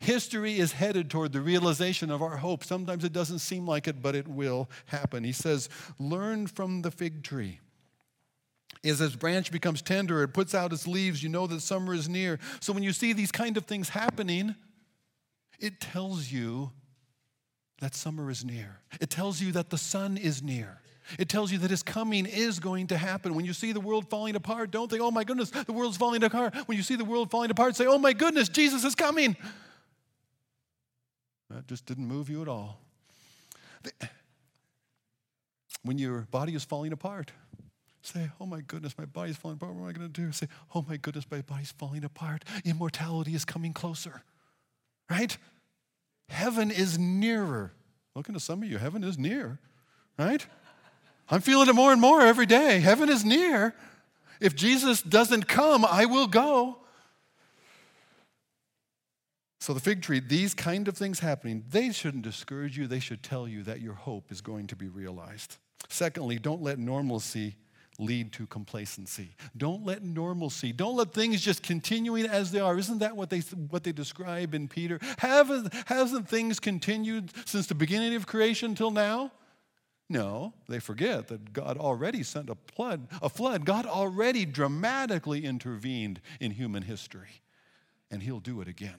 History 0.00 0.58
is 0.58 0.72
headed 0.72 1.10
toward 1.10 1.32
the 1.32 1.40
realization 1.40 2.10
of 2.10 2.20
our 2.22 2.36
hope. 2.36 2.64
Sometimes 2.64 3.04
it 3.04 3.12
doesn't 3.12 3.38
seem 3.38 3.66
like 3.66 3.88
it, 3.88 4.02
but 4.02 4.14
it 4.14 4.28
will 4.28 4.68
happen. 4.86 5.24
He 5.24 5.32
says, 5.32 5.68
Learn 5.98 6.46
from 6.46 6.82
the 6.82 6.90
fig 6.90 7.22
tree. 7.22 7.60
As 8.84 9.00
its 9.00 9.16
branch 9.16 9.50
becomes 9.50 9.82
tender, 9.82 10.22
it 10.22 10.28
puts 10.28 10.54
out 10.54 10.72
its 10.72 10.86
leaves, 10.86 11.22
you 11.22 11.28
know 11.28 11.46
that 11.46 11.60
summer 11.60 11.94
is 11.94 12.08
near. 12.08 12.38
So 12.60 12.72
when 12.72 12.82
you 12.82 12.92
see 12.92 13.12
these 13.12 13.32
kind 13.32 13.56
of 13.56 13.64
things 13.64 13.88
happening, 13.88 14.54
it 15.58 15.80
tells 15.80 16.30
you 16.30 16.70
that 17.80 17.94
summer 17.94 18.30
is 18.30 18.44
near. 18.44 18.80
It 19.00 19.10
tells 19.10 19.40
you 19.40 19.52
that 19.52 19.70
the 19.70 19.78
sun 19.78 20.16
is 20.16 20.42
near. 20.42 20.80
It 21.18 21.28
tells 21.28 21.50
you 21.50 21.58
that 21.58 21.70
his 21.70 21.82
coming 21.82 22.26
is 22.26 22.60
going 22.60 22.88
to 22.88 22.98
happen. 22.98 23.34
When 23.34 23.44
you 23.44 23.52
see 23.52 23.72
the 23.72 23.80
world 23.80 24.10
falling 24.10 24.36
apart, 24.36 24.70
don't 24.70 24.90
think, 24.90 25.02
oh 25.02 25.10
my 25.10 25.24
goodness, 25.24 25.50
the 25.50 25.72
world's 25.72 25.96
falling 25.96 26.22
apart. 26.22 26.54
When 26.66 26.76
you 26.76 26.82
see 26.82 26.96
the 26.96 27.04
world 27.04 27.30
falling 27.30 27.50
apart, 27.50 27.76
say, 27.76 27.86
oh 27.86 27.98
my 27.98 28.12
goodness, 28.12 28.48
Jesus 28.48 28.84
is 28.84 28.94
coming. 28.94 29.36
That 31.50 31.66
just 31.66 31.86
didn't 31.86 32.06
move 32.06 32.28
you 32.28 32.42
at 32.42 32.48
all. 32.48 32.80
When 35.82 35.96
your 35.96 36.26
body 36.30 36.54
is 36.54 36.64
falling 36.64 36.92
apart, 36.92 37.32
say, 38.08 38.30
Oh 38.40 38.46
my 38.46 38.60
goodness, 38.60 38.96
my 38.98 39.04
body's 39.04 39.36
falling 39.36 39.56
apart. 39.56 39.74
What 39.74 39.82
am 39.82 39.88
I 39.88 39.92
going 39.92 40.12
to 40.12 40.20
do? 40.20 40.32
Say, 40.32 40.48
Oh 40.74 40.84
my 40.88 40.96
goodness, 40.96 41.24
my 41.30 41.40
body's 41.42 41.72
falling 41.72 42.04
apart. 42.04 42.44
Immortality 42.64 43.34
is 43.34 43.44
coming 43.44 43.72
closer, 43.72 44.22
right? 45.10 45.36
Heaven 46.28 46.70
is 46.70 46.98
nearer. 46.98 47.72
Looking 48.14 48.34
to 48.34 48.40
some 48.40 48.62
of 48.62 48.68
you, 48.68 48.78
heaven 48.78 49.04
is 49.04 49.18
near, 49.18 49.58
right? 50.18 50.44
I'm 51.30 51.40
feeling 51.40 51.68
it 51.68 51.74
more 51.74 51.92
and 51.92 52.00
more 52.00 52.22
every 52.22 52.46
day. 52.46 52.80
Heaven 52.80 53.08
is 53.08 53.24
near. 53.24 53.74
If 54.40 54.54
Jesus 54.54 55.02
doesn't 55.02 55.46
come, 55.46 55.84
I 55.84 56.06
will 56.06 56.26
go. 56.26 56.78
So, 59.60 59.74
the 59.74 59.80
fig 59.80 60.02
tree, 60.02 60.20
these 60.20 60.54
kind 60.54 60.88
of 60.88 60.96
things 60.96 61.18
happening, 61.18 61.64
they 61.70 61.90
shouldn't 61.92 62.22
discourage 62.22 62.78
you. 62.78 62.86
They 62.86 63.00
should 63.00 63.22
tell 63.22 63.46
you 63.46 63.62
that 63.64 63.80
your 63.80 63.94
hope 63.94 64.30
is 64.30 64.40
going 64.40 64.68
to 64.68 64.76
be 64.76 64.88
realized. 64.88 65.56
Secondly, 65.88 66.38
don't 66.38 66.62
let 66.62 66.78
normalcy 66.78 67.56
lead 67.98 68.32
to 68.32 68.46
complacency. 68.46 69.30
Don't 69.56 69.84
let 69.84 70.02
normalcy, 70.02 70.72
don't 70.72 70.96
let 70.96 71.12
things 71.12 71.40
just 71.40 71.62
continuing 71.62 72.26
as 72.26 72.52
they 72.52 72.60
are. 72.60 72.78
Isn't 72.78 72.98
that 73.00 73.16
what 73.16 73.30
they, 73.30 73.40
what 73.40 73.82
they 73.82 73.92
describe 73.92 74.54
in 74.54 74.68
Peter? 74.68 75.00
Haven't, 75.18 75.72
hasn't 75.86 76.28
things 76.28 76.60
continued 76.60 77.32
since 77.44 77.66
the 77.66 77.74
beginning 77.74 78.14
of 78.14 78.26
creation 78.26 78.74
till 78.74 78.90
now? 78.90 79.32
No, 80.08 80.54
they 80.68 80.78
forget 80.78 81.28
that 81.28 81.52
God 81.52 81.76
already 81.76 82.22
sent 82.22 82.48
a 82.48 82.56
flood, 82.74 83.08
a 83.20 83.28
flood. 83.28 83.66
God 83.66 83.84
already 83.84 84.46
dramatically 84.46 85.44
intervened 85.44 86.20
in 86.40 86.52
human 86.52 86.82
history, 86.82 87.42
and 88.10 88.22
He'll 88.22 88.40
do 88.40 88.62
it 88.62 88.68
again. 88.68 88.96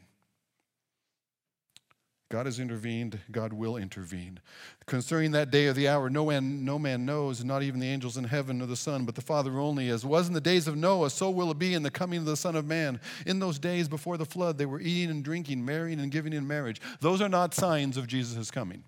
God 2.30 2.46
has 2.46 2.60
intervened, 2.60 3.20
God 3.32 3.54
will 3.54 3.76
intervene. 3.76 4.40
Concerning 4.86 5.32
that 5.32 5.50
day 5.50 5.66
or 5.66 5.74
the 5.74 5.88
hour, 5.88 6.12
no 6.12 6.28
man, 6.28 6.64
no 6.64 6.78
man 6.78 7.04
knows, 7.04 7.44
not 7.44 7.64
even 7.64 7.80
the 7.80 7.88
angels 7.88 8.18
in 8.18 8.24
heaven 8.24 8.60
nor 8.60 8.68
the 8.68 8.76
Son, 8.76 9.04
but 9.04 9.16
the 9.16 9.22
Father 9.22 9.58
only. 9.58 9.90
As 9.90 10.06
was 10.06 10.28
in 10.28 10.36
the 10.36 10.42
days 10.42 10.68
of 10.68 10.78
Noah, 10.78 11.10
so 11.10 11.32
will 11.32 11.50
it 11.50 11.58
be 11.58 11.74
in 11.74 11.82
the 11.82 11.90
coming 11.90 12.20
of 12.20 12.26
the 12.26 12.38
Son 12.38 12.56
of 12.56 12.68
Man. 12.68 13.00
In 13.26 13.40
those 13.40 13.58
days 13.58 13.88
before 13.88 14.16
the 14.16 14.26
flood, 14.26 14.60
they 14.60 14.68
were 14.68 14.80
eating 14.80 15.10
and 15.10 15.24
drinking, 15.24 15.66
marrying 15.66 16.00
and 16.00 16.12
giving 16.12 16.32
in 16.32 16.48
marriage. 16.48 16.80
Those 17.00 17.20
are 17.20 17.30
not 17.30 17.56
signs 17.56 17.98
of 17.98 18.06
Jesus' 18.06 18.52
coming. 18.52 18.84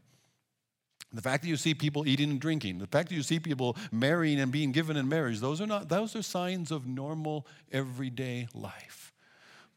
The 1.12 1.22
fact 1.22 1.42
that 1.42 1.50
you 1.50 1.58
see 1.58 1.74
people 1.74 2.08
eating 2.08 2.30
and 2.30 2.40
drinking, 2.40 2.78
the 2.78 2.88
fact 2.88 3.10
that 3.10 3.16
you 3.16 3.24
see 3.24 3.40
people 3.40 3.76
marrying 3.92 4.40
and 4.40 4.52
being 4.52 4.72
given 4.72 4.96
in 4.96 5.10
marriage, 5.10 5.40
those 5.40 5.60
are 5.60 5.68
not 5.68 5.90
those 5.90 6.16
are 6.16 6.22
signs 6.22 6.72
of 6.72 6.88
normal 6.88 7.46
everyday 7.72 8.48
life. 8.54 9.12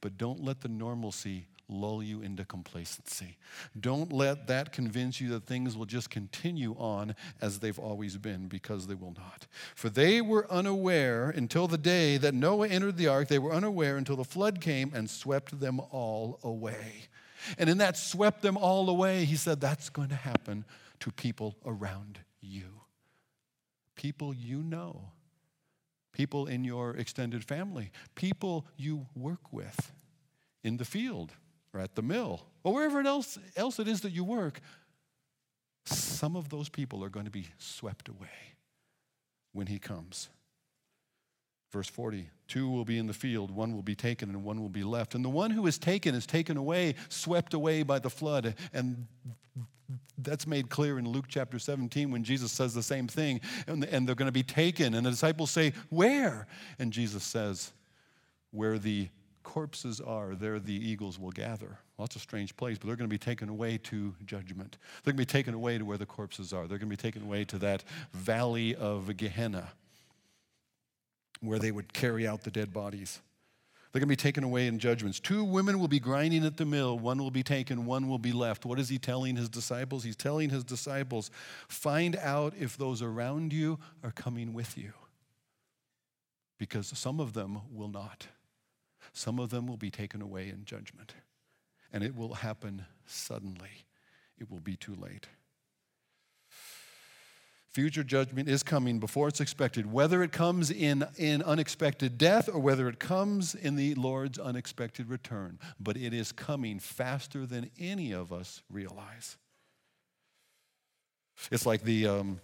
But 0.01 0.17
don't 0.17 0.45
let 0.45 0.61
the 0.61 0.69
normalcy 0.69 1.47
lull 1.69 2.03
you 2.03 2.21
into 2.21 2.45
complacency. 2.45 3.37
Don't 3.79 4.13
let 4.13 4.47
that 4.49 4.73
convince 4.73 5.21
you 5.21 5.31
that 5.31 5.45
things 5.45 5.77
will 5.77 5.87
just 5.87 6.11
continue 6.11 6.75
on 6.79 7.15
as 7.41 7.59
they've 7.59 7.79
always 7.79 8.17
been, 8.17 8.49
because 8.49 8.87
they 8.87 8.95
will 8.95 9.15
not. 9.17 9.47
For 9.75 9.89
they 9.89 10.21
were 10.21 10.51
unaware 10.51 11.31
until 11.31 11.67
the 11.67 11.79
day 11.79 12.17
that 12.19 12.35
Noah 12.35 12.69
entered 12.69 12.97
the 12.97 13.09
ark, 13.09 13.29
they 13.29 13.39
were 13.39 13.53
unaware 13.53 13.97
until 13.97 14.17
the 14.17 14.25
flood 14.25 14.61
came 14.61 14.93
and 14.95 15.09
swept 15.09 15.59
them 15.59 15.81
all 15.91 16.39
away. 16.43 17.09
And 17.59 17.69
in 17.69 17.79
that 17.79 17.97
swept 17.97 18.43
them 18.43 18.57
all 18.57 18.89
away, 18.89 19.25
he 19.25 19.37
said, 19.37 19.61
that's 19.61 19.89
going 19.89 20.09
to 20.09 20.15
happen 20.15 20.65
to 21.01 21.11
people 21.11 21.57
around 21.65 22.21
you. 22.41 22.81
People 23.97 24.35
you 24.35 24.63
know, 24.63 25.11
people 26.13 26.47
in 26.47 26.65
your 26.65 26.97
extended 26.97 27.45
family, 27.45 27.91
people 28.15 28.67
you 28.77 29.07
work 29.15 29.53
with 29.53 29.93
in 30.63 30.79
the 30.79 30.85
field 30.85 31.33
or 31.75 31.81
at 31.81 31.95
the 31.95 32.03
mill 32.03 32.47
or 32.63 32.73
wherever 32.73 33.01
else, 33.01 33.39
else 33.57 33.79
it 33.79 33.89
is 33.89 34.01
that 34.03 34.13
you 34.13 34.25
work, 34.25 34.61
some 35.85 36.37
of 36.37 36.49
those 36.49 36.69
people 36.69 37.05
are 37.05 37.11
going 37.11 37.27
to 37.27 37.31
be 37.31 37.47
swept 37.59 38.09
away 38.09 38.55
when 39.53 39.67
he 39.67 39.79
comes. 39.79 40.31
Verse 41.73 41.89
40 41.89 42.31
Two 42.47 42.69
will 42.69 42.85
be 42.85 42.99
in 42.99 43.07
the 43.07 43.15
field, 43.15 43.51
one 43.51 43.75
will 43.75 43.83
be 43.83 43.95
taken, 43.95 44.29
and 44.29 44.45
one 44.45 44.61
will 44.61 44.69
be 44.69 44.85
left. 44.85 45.15
And 45.15 45.25
the 45.25 45.31
one 45.31 45.51
who 45.51 45.67
is 45.67 45.79
taken 45.79 46.15
is 46.15 46.27
taken 46.27 46.57
away, 46.57 46.95
swept 47.09 47.55
away 47.55 47.83
by 47.83 47.99
the 47.99 48.11
flood. 48.11 48.55
And 48.73 49.07
that's 50.19 50.47
made 50.47 50.69
clear 50.69 50.99
in 50.99 51.09
Luke 51.09 51.25
chapter 51.29 51.59
17 51.59 52.11
when 52.11 52.23
Jesus 52.23 52.53
says 52.53 52.75
the 52.75 52.83
same 52.83 53.09
thing. 53.09 53.41
And, 53.67 53.85
and 53.85 54.07
they're 54.07 54.15
going 54.15 54.29
to 54.29 54.33
be 54.33 54.43
taken. 54.43 54.95
And 54.95 55.07
the 55.07 55.11
disciples 55.11 55.51
say, 55.51 55.73
Where? 55.89 56.47
And 56.79 56.93
Jesus 56.93 57.25
says, 57.25 57.73
Where 58.51 58.79
the 58.79 59.09
corpses 59.45 60.01
are, 60.01 60.35
there 60.35 60.59
the 60.59 60.75
eagles 60.75 61.19
will 61.19 61.31
gather. 61.31 61.79
Well, 61.97 62.07
that's 62.07 62.17
a 62.17 62.21
strange 62.21 62.57
place, 62.57 62.77
but 62.79 62.89
they're 62.89 62.97
going 62.97 63.09
to 63.09 63.15
be 63.15 63.19
taken 63.19 63.49
away 63.49 63.79
to 63.85 64.15
judgment. 64.27 64.79
They're 65.05 65.13
going 65.13 65.25
to 65.25 65.29
be 65.29 65.39
taken 65.39 65.55
away 65.55 65.79
to 65.79 65.85
where 65.85 65.99
the 65.99 66.07
corpses 66.07 66.53
are. 66.53 66.67
They're 66.67 66.79
going 66.79 66.91
to 66.91 66.97
be 66.97 67.01
taken 67.01 67.23
away 67.23 67.45
to 67.45 67.59
that 67.59 67.85
valley 68.13 68.75
of 68.75 69.17
Gehenna 69.17 69.69
where 71.41 71.59
they 71.59 71.71
would 71.71 71.93
carry 71.93 72.27
out 72.27 72.43
the 72.43 72.51
dead 72.51 72.73
bodies. 72.73 73.21
They're 73.93 74.01
going 74.01 74.09
to 74.09 74.13
be 74.13 74.17
taken 74.17 74.43
away 74.43 74.67
in 74.67 74.81
judgments. 74.81 75.21
Two 75.21 75.45
women 75.45 75.79
will 75.79 75.87
be 75.87 76.01
grinding 76.01 76.45
at 76.45 76.57
the 76.57 76.65
mill. 76.65 76.99
One 76.99 77.19
will 77.19 77.31
be 77.31 77.45
taken, 77.45 77.87
one 77.87 78.09
will 78.09 78.19
be 78.19 78.33
left. 78.33 78.65
What 78.65 78.81
is 78.81 78.89
he 78.89 78.99
telling 78.99 79.37
his 79.37 79.49
disciples? 79.49 80.03
He's 80.03 80.17
telling 80.17 80.51
his 80.51 80.65
disciples 80.65 81.31
find 81.69 82.17
out 82.17 82.55
if 82.59 82.77
those 82.77 83.03
around 83.03 83.53
you 83.53 83.79
are 84.03 84.11
coming 84.11 84.53
with 84.53 84.77
you. 84.77 84.95
Because 86.59 86.89
some 86.99 87.21
of 87.21 87.35
them 87.35 87.61
will 87.73 87.89
not. 87.89 88.27
Some 89.15 89.39
of 89.39 89.51
them 89.51 89.67
will 89.67 89.77
be 89.77 89.91
taken 89.91 90.21
away 90.21 90.49
in 90.49 90.65
judgment. 90.65 91.15
And 91.93 92.03
it 92.03 92.15
will 92.15 92.35
happen 92.35 92.85
suddenly. 93.07 93.87
It 94.39 94.51
will 94.51 94.61
be 94.61 94.77
too 94.77 94.95
late. 94.97 95.29
Future 97.71 98.05
judgment 98.05 98.49
is 98.49 98.63
coming 98.63 99.01
before 99.01 99.27
it's 99.27 99.41
expected, 99.41 99.93
whether 99.93 100.23
it 100.23 100.31
comes 100.31 100.71
in, 100.71 101.05
in 101.17 101.43
unexpected 101.43 102.19
death 102.19 102.49
or 102.49 102.61
whether 102.61 102.89
it 102.89 103.01
comes 103.01 103.55
in 103.55 103.75
the 103.75 103.95
Lord's 103.95 104.39
unexpected 104.39 105.09
return. 105.09 105.59
But 105.81 105.97
it 105.97 106.13
is 106.13 106.31
coming 106.31 106.79
faster 106.79 107.47
than 107.47 107.71
any 107.79 108.13
of 108.13 108.33
us 108.33 108.63
realize. 108.71 109.37
It's 111.51 111.67
like 111.67 111.83
the 111.83 112.07
um, 112.07 112.41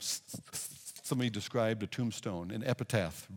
somebody 1.11 1.29
described 1.29 1.83
a 1.83 1.87
tombstone, 1.87 2.51
an 2.51 2.65
epitaph 2.65 3.29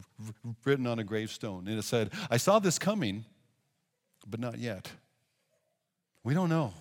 written 0.64 0.88
on 0.88 1.00
a 1.00 1.04
gravestone, 1.04 1.68
and 1.68 1.78
it 1.78 1.84
said, 1.84 2.14
"I 2.30 2.38
saw 2.38 2.60
this 2.60 2.80
coming, 2.80 3.26
but 4.26 4.40
not 4.40 4.58
yet." 4.58 4.90
We 6.24 6.34
don't 6.34 6.48
know. 6.48 6.74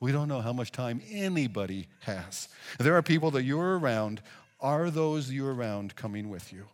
We 0.00 0.10
don't 0.10 0.26
know 0.26 0.40
how 0.40 0.52
much 0.52 0.72
time 0.72 1.00
anybody 1.08 1.86
has. 2.00 2.48
There 2.78 2.96
are 2.96 3.02
people 3.02 3.30
that 3.32 3.44
you're 3.44 3.78
around 3.78 4.22
are 4.60 4.90
those 4.90 5.30
you're 5.30 5.54
around 5.54 5.94
coming 5.94 6.28
with 6.28 6.52
you? 6.52 6.66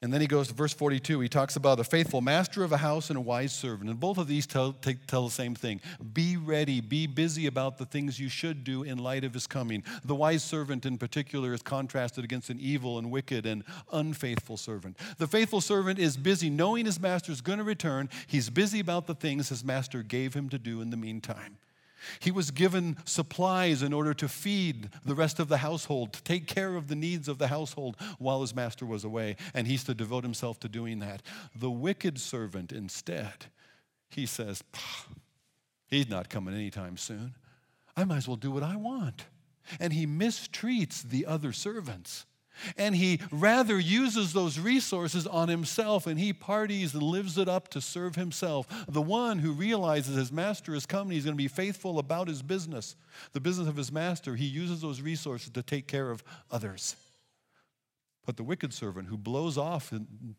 And 0.00 0.12
then 0.12 0.20
he 0.20 0.28
goes 0.28 0.46
to 0.46 0.54
verse 0.54 0.72
42. 0.72 1.18
He 1.18 1.28
talks 1.28 1.56
about 1.56 1.80
a 1.80 1.84
faithful 1.84 2.20
master 2.20 2.62
of 2.62 2.70
a 2.70 2.76
house 2.76 3.10
and 3.10 3.16
a 3.16 3.20
wise 3.20 3.52
servant. 3.52 3.90
And 3.90 3.98
both 3.98 4.16
of 4.16 4.28
these 4.28 4.46
tell, 4.46 4.72
tell, 4.72 5.24
the 5.24 5.30
same 5.30 5.56
thing 5.56 5.80
be 6.12 6.36
ready, 6.36 6.80
be 6.80 7.08
busy 7.08 7.46
about 7.46 7.78
the 7.78 7.84
things 7.84 8.20
you 8.20 8.28
should 8.28 8.62
do 8.62 8.84
in 8.84 8.98
light 8.98 9.24
of 9.24 9.34
his 9.34 9.48
coming. 9.48 9.82
The 10.04 10.14
wise 10.14 10.44
servant, 10.44 10.86
in 10.86 10.98
particular, 10.98 11.52
is 11.52 11.62
contrasted 11.62 12.22
against 12.22 12.48
an 12.48 12.60
evil 12.60 12.98
and 12.98 13.10
wicked 13.10 13.44
and 13.44 13.64
unfaithful 13.92 14.56
servant. 14.56 14.96
The 15.18 15.26
faithful 15.26 15.60
servant 15.60 15.98
is 15.98 16.16
busy 16.16 16.48
knowing 16.48 16.86
his 16.86 17.00
master 17.00 17.32
is 17.32 17.40
going 17.40 17.58
to 17.58 17.64
return, 17.64 18.08
he's 18.28 18.50
busy 18.50 18.78
about 18.78 19.08
the 19.08 19.14
things 19.16 19.48
his 19.48 19.64
master 19.64 20.04
gave 20.04 20.32
him 20.32 20.48
to 20.50 20.58
do 20.58 20.80
in 20.80 20.90
the 20.90 20.96
meantime. 20.96 21.56
He 22.20 22.30
was 22.30 22.50
given 22.50 22.96
supplies 23.04 23.82
in 23.82 23.92
order 23.92 24.14
to 24.14 24.28
feed 24.28 24.90
the 25.04 25.14
rest 25.14 25.38
of 25.38 25.48
the 25.48 25.58
household, 25.58 26.12
to 26.14 26.22
take 26.22 26.46
care 26.46 26.76
of 26.76 26.88
the 26.88 26.94
needs 26.94 27.28
of 27.28 27.38
the 27.38 27.48
household 27.48 27.96
while 28.18 28.40
his 28.40 28.54
master 28.54 28.86
was 28.86 29.04
away, 29.04 29.36
and 29.54 29.66
he's 29.66 29.84
to 29.84 29.94
devote 29.94 30.24
himself 30.24 30.60
to 30.60 30.68
doing 30.68 30.98
that. 31.00 31.22
The 31.54 31.70
wicked 31.70 32.20
servant, 32.20 32.72
instead, 32.72 33.46
he 34.08 34.26
says, 34.26 34.62
He's 35.88 36.08
not 36.08 36.28
coming 36.28 36.54
anytime 36.54 36.96
soon. 36.96 37.34
I 37.96 38.04
might 38.04 38.18
as 38.18 38.28
well 38.28 38.36
do 38.36 38.50
what 38.50 38.62
I 38.62 38.76
want. 38.76 39.24
And 39.80 39.92
he 39.92 40.06
mistreats 40.06 41.02
the 41.02 41.26
other 41.26 41.52
servants. 41.52 42.26
And 42.76 42.96
he 42.96 43.20
rather 43.30 43.78
uses 43.78 44.32
those 44.32 44.58
resources 44.58 45.26
on 45.26 45.48
himself 45.48 46.06
and 46.06 46.18
he 46.18 46.32
parties 46.32 46.94
and 46.94 47.02
lives 47.02 47.38
it 47.38 47.48
up 47.48 47.68
to 47.68 47.80
serve 47.80 48.16
himself. 48.16 48.66
The 48.88 49.02
one 49.02 49.38
who 49.38 49.52
realizes 49.52 50.16
his 50.16 50.32
master 50.32 50.74
is 50.74 50.86
coming, 50.86 51.12
he's 51.12 51.24
going 51.24 51.36
to 51.36 51.42
be 51.42 51.48
faithful 51.48 51.98
about 51.98 52.28
his 52.28 52.42
business, 52.42 52.96
the 53.32 53.40
business 53.40 53.68
of 53.68 53.76
his 53.76 53.92
master, 53.92 54.36
he 54.36 54.46
uses 54.46 54.80
those 54.80 55.00
resources 55.00 55.50
to 55.50 55.62
take 55.62 55.86
care 55.86 56.10
of 56.10 56.22
others. 56.50 56.96
But 58.28 58.36
the 58.36 58.44
wicked 58.44 58.74
servant 58.74 59.08
who 59.08 59.16
blows 59.16 59.56
off 59.56 59.90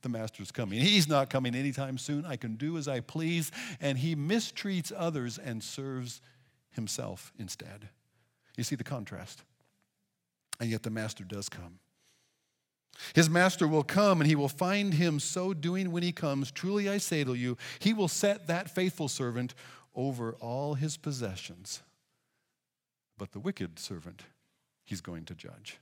the 0.02 0.10
master's 0.10 0.52
coming, 0.52 0.80
he's 0.80 1.10
not 1.10 1.32
coming 1.32 1.56
anytime 1.56 1.98
soon. 1.98 2.24
I 2.24 2.36
can 2.36 2.56
do 2.56 2.78
as 2.78 2.88
I 2.88 3.00
please. 3.00 3.52
And 3.82 3.98
he 3.98 4.16
mistreats 4.16 4.92
others 4.96 5.40
and 5.40 5.64
serves 5.64 6.22
himself 6.70 7.34
instead. 7.40 7.90
You 8.56 8.64
see 8.64 8.76
the 8.76 8.84
contrast. 8.84 9.42
And 10.60 10.70
yet 10.70 10.84
the 10.84 10.92
master 10.92 11.24
does 11.24 11.50
come. 11.50 11.80
His 13.14 13.30
master 13.30 13.68
will 13.68 13.84
come 13.84 14.22
and 14.22 14.30
he 14.30 14.36
will 14.36 14.50
find 14.50 14.94
him 14.94 15.20
so 15.20 15.54
doing 15.54 15.92
when 15.92 16.04
he 16.04 16.12
comes. 16.12 16.52
Truly 16.52 16.90
I 16.90 16.98
say 16.98 17.24
to 17.24 17.34
you, 17.34 17.58
he 17.80 17.94
will 17.94 18.08
set 18.08 18.48
that 18.48 18.70
faithful 18.70 19.08
servant 19.08 19.56
over 19.96 20.34
all 20.40 20.76
his 20.76 20.98
possessions. 20.98 21.82
But 23.18 23.32
the 23.32 23.40
wicked 23.40 23.80
servant, 23.80 24.24
he's 24.86 25.02
going 25.02 25.26
to 25.26 25.36
judge. 25.36 25.80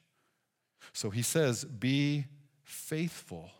So 0.93 1.09
he 1.09 1.21
says, 1.21 1.65
Be 1.65 2.25
faithful 2.63 3.51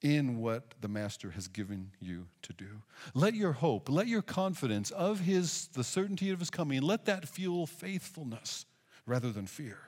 in 0.00 0.38
what 0.38 0.74
the 0.80 0.88
master 0.88 1.30
has 1.30 1.48
given 1.48 1.92
you 2.00 2.26
to 2.42 2.52
do. 2.52 2.82
Let 3.14 3.34
your 3.34 3.52
hope, 3.52 3.88
let 3.88 4.08
your 4.08 4.22
confidence 4.22 4.90
of 4.90 5.20
his 5.20 5.68
the 5.74 5.84
certainty 5.84 6.30
of 6.30 6.40
his 6.40 6.50
coming, 6.50 6.82
let 6.82 7.04
that 7.06 7.28
fuel 7.28 7.66
faithfulness 7.66 8.66
rather 9.06 9.30
than 9.30 9.46
fear. 9.46 9.78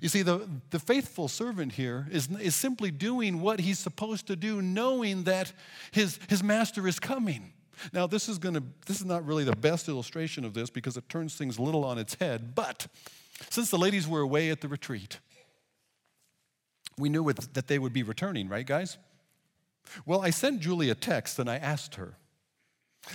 You 0.00 0.08
see, 0.08 0.22
the, 0.22 0.48
the 0.70 0.78
faithful 0.78 1.28
servant 1.28 1.72
here 1.72 2.06
is, 2.10 2.28
is 2.40 2.54
simply 2.54 2.90
doing 2.90 3.40
what 3.40 3.60
he's 3.60 3.78
supposed 3.78 4.26
to 4.28 4.36
do, 4.36 4.62
knowing 4.62 5.24
that 5.24 5.52
his, 5.90 6.18
his 6.28 6.42
master 6.42 6.86
is 6.86 6.98
coming. 6.98 7.52
Now, 7.92 8.06
this 8.06 8.28
is 8.28 8.38
to 8.38 8.62
this 8.86 9.00
is 9.00 9.04
not 9.04 9.26
really 9.26 9.44
the 9.44 9.56
best 9.56 9.88
illustration 9.88 10.44
of 10.44 10.54
this 10.54 10.70
because 10.70 10.96
it 10.96 11.08
turns 11.08 11.34
things 11.34 11.58
a 11.58 11.62
little 11.62 11.84
on 11.84 11.98
its 11.98 12.14
head, 12.14 12.54
but 12.54 12.86
since 13.50 13.70
the 13.70 13.78
ladies 13.78 14.06
were 14.06 14.20
away 14.20 14.50
at 14.50 14.60
the 14.60 14.68
retreat, 14.68 15.18
we 16.98 17.08
knew 17.08 17.32
that 17.32 17.66
they 17.66 17.78
would 17.78 17.92
be 17.92 18.02
returning, 18.02 18.48
right, 18.48 18.66
guys? 18.66 18.98
Well, 20.06 20.22
I 20.22 20.30
sent 20.30 20.60
Julie 20.60 20.90
a 20.90 20.94
text 20.94 21.38
and 21.38 21.50
I 21.50 21.56
asked 21.56 21.96
her, 21.96 22.16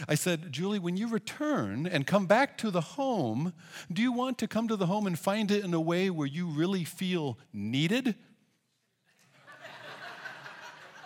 I 0.07 0.15
said, 0.15 0.51
Julie, 0.51 0.79
when 0.79 0.97
you 0.97 1.07
return 1.07 1.87
and 1.87 2.05
come 2.05 2.25
back 2.25 2.57
to 2.59 2.71
the 2.71 2.81
home, 2.81 3.53
do 3.91 4.01
you 4.01 4.11
want 4.11 4.37
to 4.39 4.47
come 4.47 4.67
to 4.67 4.75
the 4.75 4.85
home 4.85 5.07
and 5.07 5.17
find 5.17 5.49
it 5.49 5.63
in 5.63 5.73
a 5.73 5.81
way 5.81 6.09
where 6.09 6.27
you 6.27 6.47
really 6.47 6.83
feel 6.83 7.37
needed? 7.53 8.15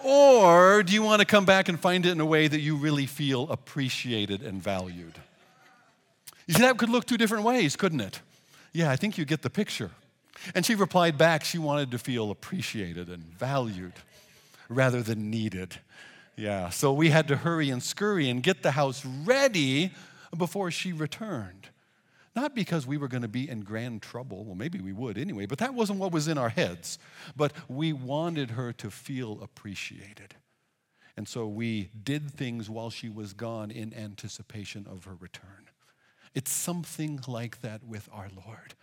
or 0.04 0.82
do 0.82 0.94
you 0.94 1.04
want 1.04 1.20
to 1.20 1.26
come 1.26 1.46
back 1.46 1.70
and 1.70 1.80
find 1.80 2.06
it 2.06 2.12
in 2.12 2.20
a 2.20 2.26
way 2.26 2.48
that 2.48 2.60
you 2.60 2.76
really 2.76 3.06
feel 3.06 3.50
appreciated 3.52 4.42
and 4.42 4.62
valued? 4.62 5.14
You 6.48 6.56
see, 6.56 6.62
that 6.64 6.78
could 6.78 6.90
look 6.90 7.06
two 7.06 7.18
different 7.18 7.44
ways, 7.44 7.76
couldn't 7.76 8.02
it? 8.02 8.20
Yeah, 8.74 8.90
I 8.90 8.96
think 8.96 9.18
you 9.18 9.26
get 9.26 9.42
the 9.42 9.50
picture. 9.50 9.92
And 10.56 10.66
she 10.66 10.76
replied 10.76 11.18
back 11.18 11.44
she 11.44 11.60
wanted 11.60 11.92
to 11.92 12.00
feel 12.00 12.32
appreciated 12.32 13.10
and 13.10 13.24
valued 13.24 13.94
rather 14.70 15.04
than 15.04 15.30
needed. 15.30 15.78
Yeah, 16.42 16.70
so 16.70 16.92
we 16.92 17.12
had 17.12 17.28
to 17.28 17.36
hurry 17.36 17.70
and 17.70 17.84
scurry 17.84 18.28
and 18.28 18.42
get 18.42 18.64
the 18.64 18.72
house 18.72 19.06
ready 19.06 19.92
before 20.36 20.72
she 20.72 20.92
returned. 20.92 21.70
Not 22.36 22.56
because 22.56 22.88
we 22.88 22.98
were 22.98 23.08
going 23.08 23.22
to 23.22 23.28
be 23.28 23.48
in 23.48 23.60
grand 23.60 24.02
trouble. 24.02 24.44
Well, 24.44 24.56
maybe 24.56 24.80
we 24.80 24.92
would 24.92 25.20
anyway, 25.20 25.46
but 25.46 25.60
that 25.60 25.76
wasn't 25.76 26.00
what 26.00 26.12
was 26.12 26.28
in 26.28 26.40
our 26.40 26.50
heads. 26.50 26.98
But 27.36 27.54
we 27.68 27.94
wanted 27.94 28.50
her 28.52 28.74
to 28.74 28.90
feel 28.90 29.38
appreciated. 29.44 30.34
And 31.16 31.28
so 31.28 31.46
we 31.46 31.92
did 32.04 32.32
things 32.32 32.72
while 32.72 32.90
she 32.90 33.08
was 33.08 33.34
gone 33.34 33.70
in 33.70 33.94
anticipation 33.94 34.88
of 34.90 35.06
her 35.06 35.14
return. 35.20 35.70
It's 36.34 36.52
something 36.52 37.20
like 37.28 37.62
that 37.62 37.84
with 37.84 38.10
our 38.12 38.30
Lord. 38.48 38.74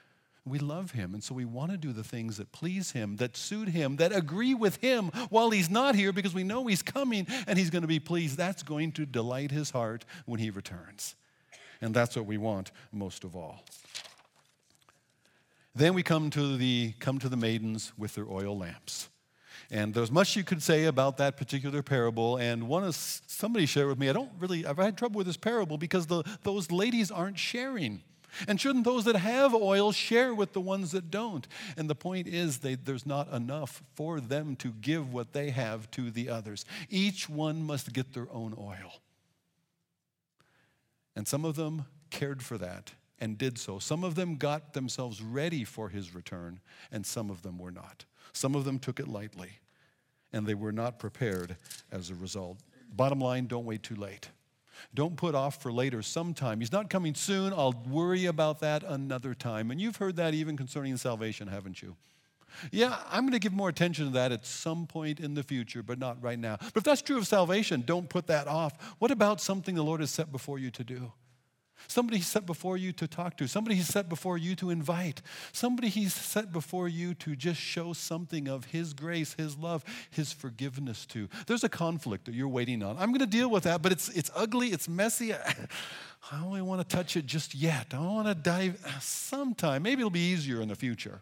We 0.49 0.59
love 0.59 0.93
him, 0.93 1.15
and 1.15 1.23
so 1.23 1.35
we 1.35 1.45
want 1.45 1.71
to 1.71 1.77
do 1.77 1.93
the 1.93 2.05
things 2.05 2.37
that 2.37 2.53
please 2.53 2.93
him, 2.93 3.17
that 3.17 3.37
suit 3.37 3.69
him, 3.69 3.97
that 3.97 4.13
agree 4.13 4.55
with 4.55 4.77
him 4.77 5.11
while 5.31 5.51
he's 5.51 5.71
not 5.71 5.95
here 5.95 6.13
because 6.13 6.35
we 6.35 6.45
know 6.45 6.67
he's 6.67 6.83
coming 6.83 7.27
and 7.47 7.59
he's 7.59 7.71
going 7.71 7.83
to 7.83 7.89
be 7.89 8.01
pleased. 8.01 8.37
That's 8.37 8.63
going 8.63 8.93
to 8.93 9.07
delight 9.07 9.51
his 9.51 9.71
heart 9.71 10.05
when 10.27 10.41
he 10.41 10.51
returns. 10.51 11.15
And 11.81 11.95
that's 11.95 12.17
what 12.17 12.27
we 12.27 12.39
want 12.39 12.71
most 12.93 13.25
of 13.25 13.37
all. 13.37 13.63
Then 15.75 15.95
we 15.95 16.03
come 16.03 16.31
to 16.31 16.57
the 16.57 16.95
come 16.99 17.19
to 17.21 17.29
the 17.29 17.37
maidens 17.37 17.93
with 17.97 18.15
their 18.15 18.29
oil 18.29 18.59
lamps. 18.59 19.09
And 19.71 19.93
there's 19.93 20.11
much 20.11 20.35
you 20.35 20.45
could 20.45 20.63
say 20.63 20.87
about 20.87 21.19
that 21.19 21.37
particular 21.37 21.83
parable. 21.83 22.39
And 22.39 22.69
one 22.69 22.91
somebody 22.93 23.67
shared 23.67 23.89
with 23.89 23.99
me, 23.99 24.09
I 24.09 24.13
don't 24.13 24.31
really, 24.39 24.65
I've 24.65 24.79
had 24.79 24.97
trouble 24.97 25.19
with 25.19 25.27
this 25.27 25.37
parable 25.37 25.77
because 25.77 26.07
the, 26.07 26.23
those 26.43 26.71
ladies 26.71 27.11
aren't 27.11 27.39
sharing. 27.39 28.03
And 28.47 28.61
shouldn't 28.61 28.85
those 28.85 29.05
that 29.05 29.17
have 29.17 29.55
oil 29.55 29.93
share 29.93 30.35
with 30.35 30.53
the 30.53 30.61
ones 30.61 30.93
that 30.93 31.11
don't? 31.11 31.47
And 31.77 31.89
the 31.89 31.95
point 31.95 32.27
is, 32.27 32.59
they, 32.59 32.75
there's 32.75 33.07
not 33.07 33.33
enough 33.33 33.83
for 33.95 34.21
them 34.21 34.57
to 34.57 34.71
give 34.71 35.13
what 35.13 35.33
they 35.33 35.51
have 35.51 35.91
to 35.93 36.11
the 36.11 36.29
others. 36.29 36.65
Each 36.89 37.29
one 37.29 37.63
must 37.63 37.93
get 37.93 38.13
their 38.13 38.29
own 38.33 38.55
oil. 38.59 39.01
And 41.17 41.27
some 41.27 41.45
of 41.45 41.57
them 41.57 41.87
cared 42.11 42.43
for 42.43 42.59
that 42.59 42.93
and 43.21 43.37
did 43.37 43.59
so. 43.59 43.79
Some 43.79 44.05
of 44.05 44.15
them 44.15 44.37
got 44.37 44.73
themselves 44.73 45.21
ready 45.23 45.65
for 45.65 45.89
his 45.89 46.15
return, 46.15 46.61
and 46.93 47.05
some 47.05 47.31
of 47.31 47.43
them 47.43 47.59
were 47.59 47.73
not. 47.73 48.05
Some 48.33 48.55
of 48.55 48.65
them 48.65 48.79
took 48.79 49.01
it 49.01 49.09
lightly, 49.09 49.59
and 50.33 50.47
they 50.47 50.55
were 50.55 50.73
not 50.73 50.99
prepared 50.99 51.57
as 51.91 52.11
a 52.11 52.15
result. 52.15 52.59
Bottom 52.95 53.21
line 53.21 53.47
don't 53.47 53.65
wait 53.65 53.83
too 53.83 53.97
late. 53.97 54.31
Don't 54.95 55.17
put 55.17 55.35
off 55.35 55.61
for 55.63 55.73
later 55.73 56.03
sometime. 56.03 56.61
He's 56.61 56.73
not 56.73 56.91
coming 56.91 57.15
soon. 57.15 57.53
I'll 57.53 57.75
worry 57.89 58.27
about 58.27 58.61
that 58.61 58.83
another 58.83 59.35
time. 59.35 59.71
And 59.71 59.81
you've 59.81 59.97
heard 59.97 60.17
that 60.17 60.35
even 60.35 60.57
concerning 60.57 60.97
salvation, 60.97 61.49
haven't 61.49 61.83
you? 61.83 61.97
Yeah, 62.73 62.99
I'm 63.11 63.23
going 63.23 63.33
to 63.33 63.39
give 63.39 63.53
more 63.53 63.69
attention 63.69 64.07
to 64.07 64.13
that 64.13 64.33
at 64.33 64.47
some 64.47 64.87
point 64.87 65.21
in 65.21 65.35
the 65.35 65.43
future, 65.43 65.83
but 65.83 65.99
not 65.99 66.23
right 66.23 66.39
now. 66.39 66.57
But 66.59 66.79
if 66.79 66.85
that's 66.85 67.03
true 67.03 67.19
of 67.19 67.27
salvation, 67.27 67.83
don't 67.87 68.09
put 68.09 68.27
that 68.29 68.49
off. 68.49 68.97
What 68.99 69.11
about 69.11 69.41
something 69.41 69.75
the 69.75 69.83
Lord 69.83 70.01
has 70.01 70.11
set 70.11 70.33
before 70.33 70.59
you 70.59 70.71
to 70.73 70.85
do? 70.85 71.13
Somebody 71.87 72.19
he's 72.19 72.27
set 72.27 72.45
before 72.45 72.77
you 72.77 72.93
to 72.93 73.07
talk 73.07 73.37
to. 73.37 73.47
Somebody 73.47 73.77
he's 73.77 73.87
set 73.87 74.09
before 74.09 74.37
you 74.37 74.57
to 74.57 74.71
invite. 74.71 75.23
Somebody 75.53 75.89
he's 75.89 76.13
set 76.13 76.53
before 76.53 76.89
you 76.89 77.15
to 77.15 77.37
just 77.37 77.61
show 77.61 77.93
something 77.93 78.49
of 78.49 78.67
his 78.67 78.93
grace, 78.93 79.35
his 79.35 79.57
love, 79.57 79.85
his 80.11 80.33
forgiveness 80.33 81.07
to. 81.07 81.29
There's 81.47 81.65
a 81.65 81.69
conflict 81.69 82.25
that 82.25 82.35
you're 82.35 82.49
waiting 82.49 82.83
on. 82.83 82.97
I'm 82.99 83.11
going 83.11 83.21
to 83.21 83.27
deal 83.27 83.49
with 83.51 83.63
that, 83.65 83.81
but 83.81 83.93
it's, 83.93 84.09
it's 84.09 84.31
ugly, 84.35 84.69
it's 84.69 84.89
messy. 84.89 85.33
I 85.35 85.41
don't 86.33 86.49
really 86.49 86.63
want 86.63 86.87
to 86.87 86.97
touch 86.97 87.17
it 87.17 87.27
just 87.27 87.55
yet. 87.55 87.87
I 87.93 88.01
want 88.01 88.27
to 88.27 88.35
dive 88.35 88.85
sometime. 89.01 89.83
Maybe 89.83 90.01
it'll 90.01 90.11
be 90.11 90.33
easier 90.33 90.61
in 90.61 90.69
the 90.69 90.77
future. 90.77 91.21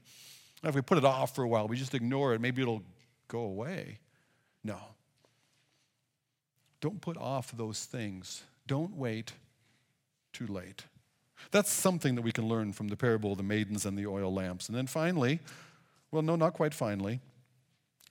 If 0.64 0.74
we 0.74 0.80
put 0.80 0.98
it 0.98 1.04
off 1.04 1.34
for 1.34 1.44
a 1.44 1.48
while, 1.48 1.68
we 1.68 1.76
just 1.76 1.94
ignore 1.94 2.32
it, 2.34 2.40
maybe 2.40 2.62
it'll 2.62 2.82
go 3.28 3.40
away. 3.40 3.98
No. 4.64 4.78
Don't 6.80 7.00
put 7.00 7.16
off 7.16 7.52
those 7.56 7.84
things. 7.84 8.42
Don't 8.66 8.96
wait 8.96 9.32
too 10.36 10.46
late. 10.46 10.84
That's 11.50 11.70
something 11.70 12.14
that 12.16 12.22
we 12.22 12.32
can 12.32 12.46
learn 12.46 12.72
from 12.72 12.88
the 12.88 12.96
parable 12.96 13.32
of 13.32 13.38
the 13.38 13.44
maidens 13.44 13.86
and 13.86 13.96
the 13.96 14.06
oil 14.06 14.32
lamps. 14.32 14.68
And 14.68 14.76
then 14.76 14.86
finally, 14.86 15.40
well, 16.10 16.22
no, 16.22 16.36
not 16.36 16.52
quite 16.52 16.74
finally, 16.74 17.20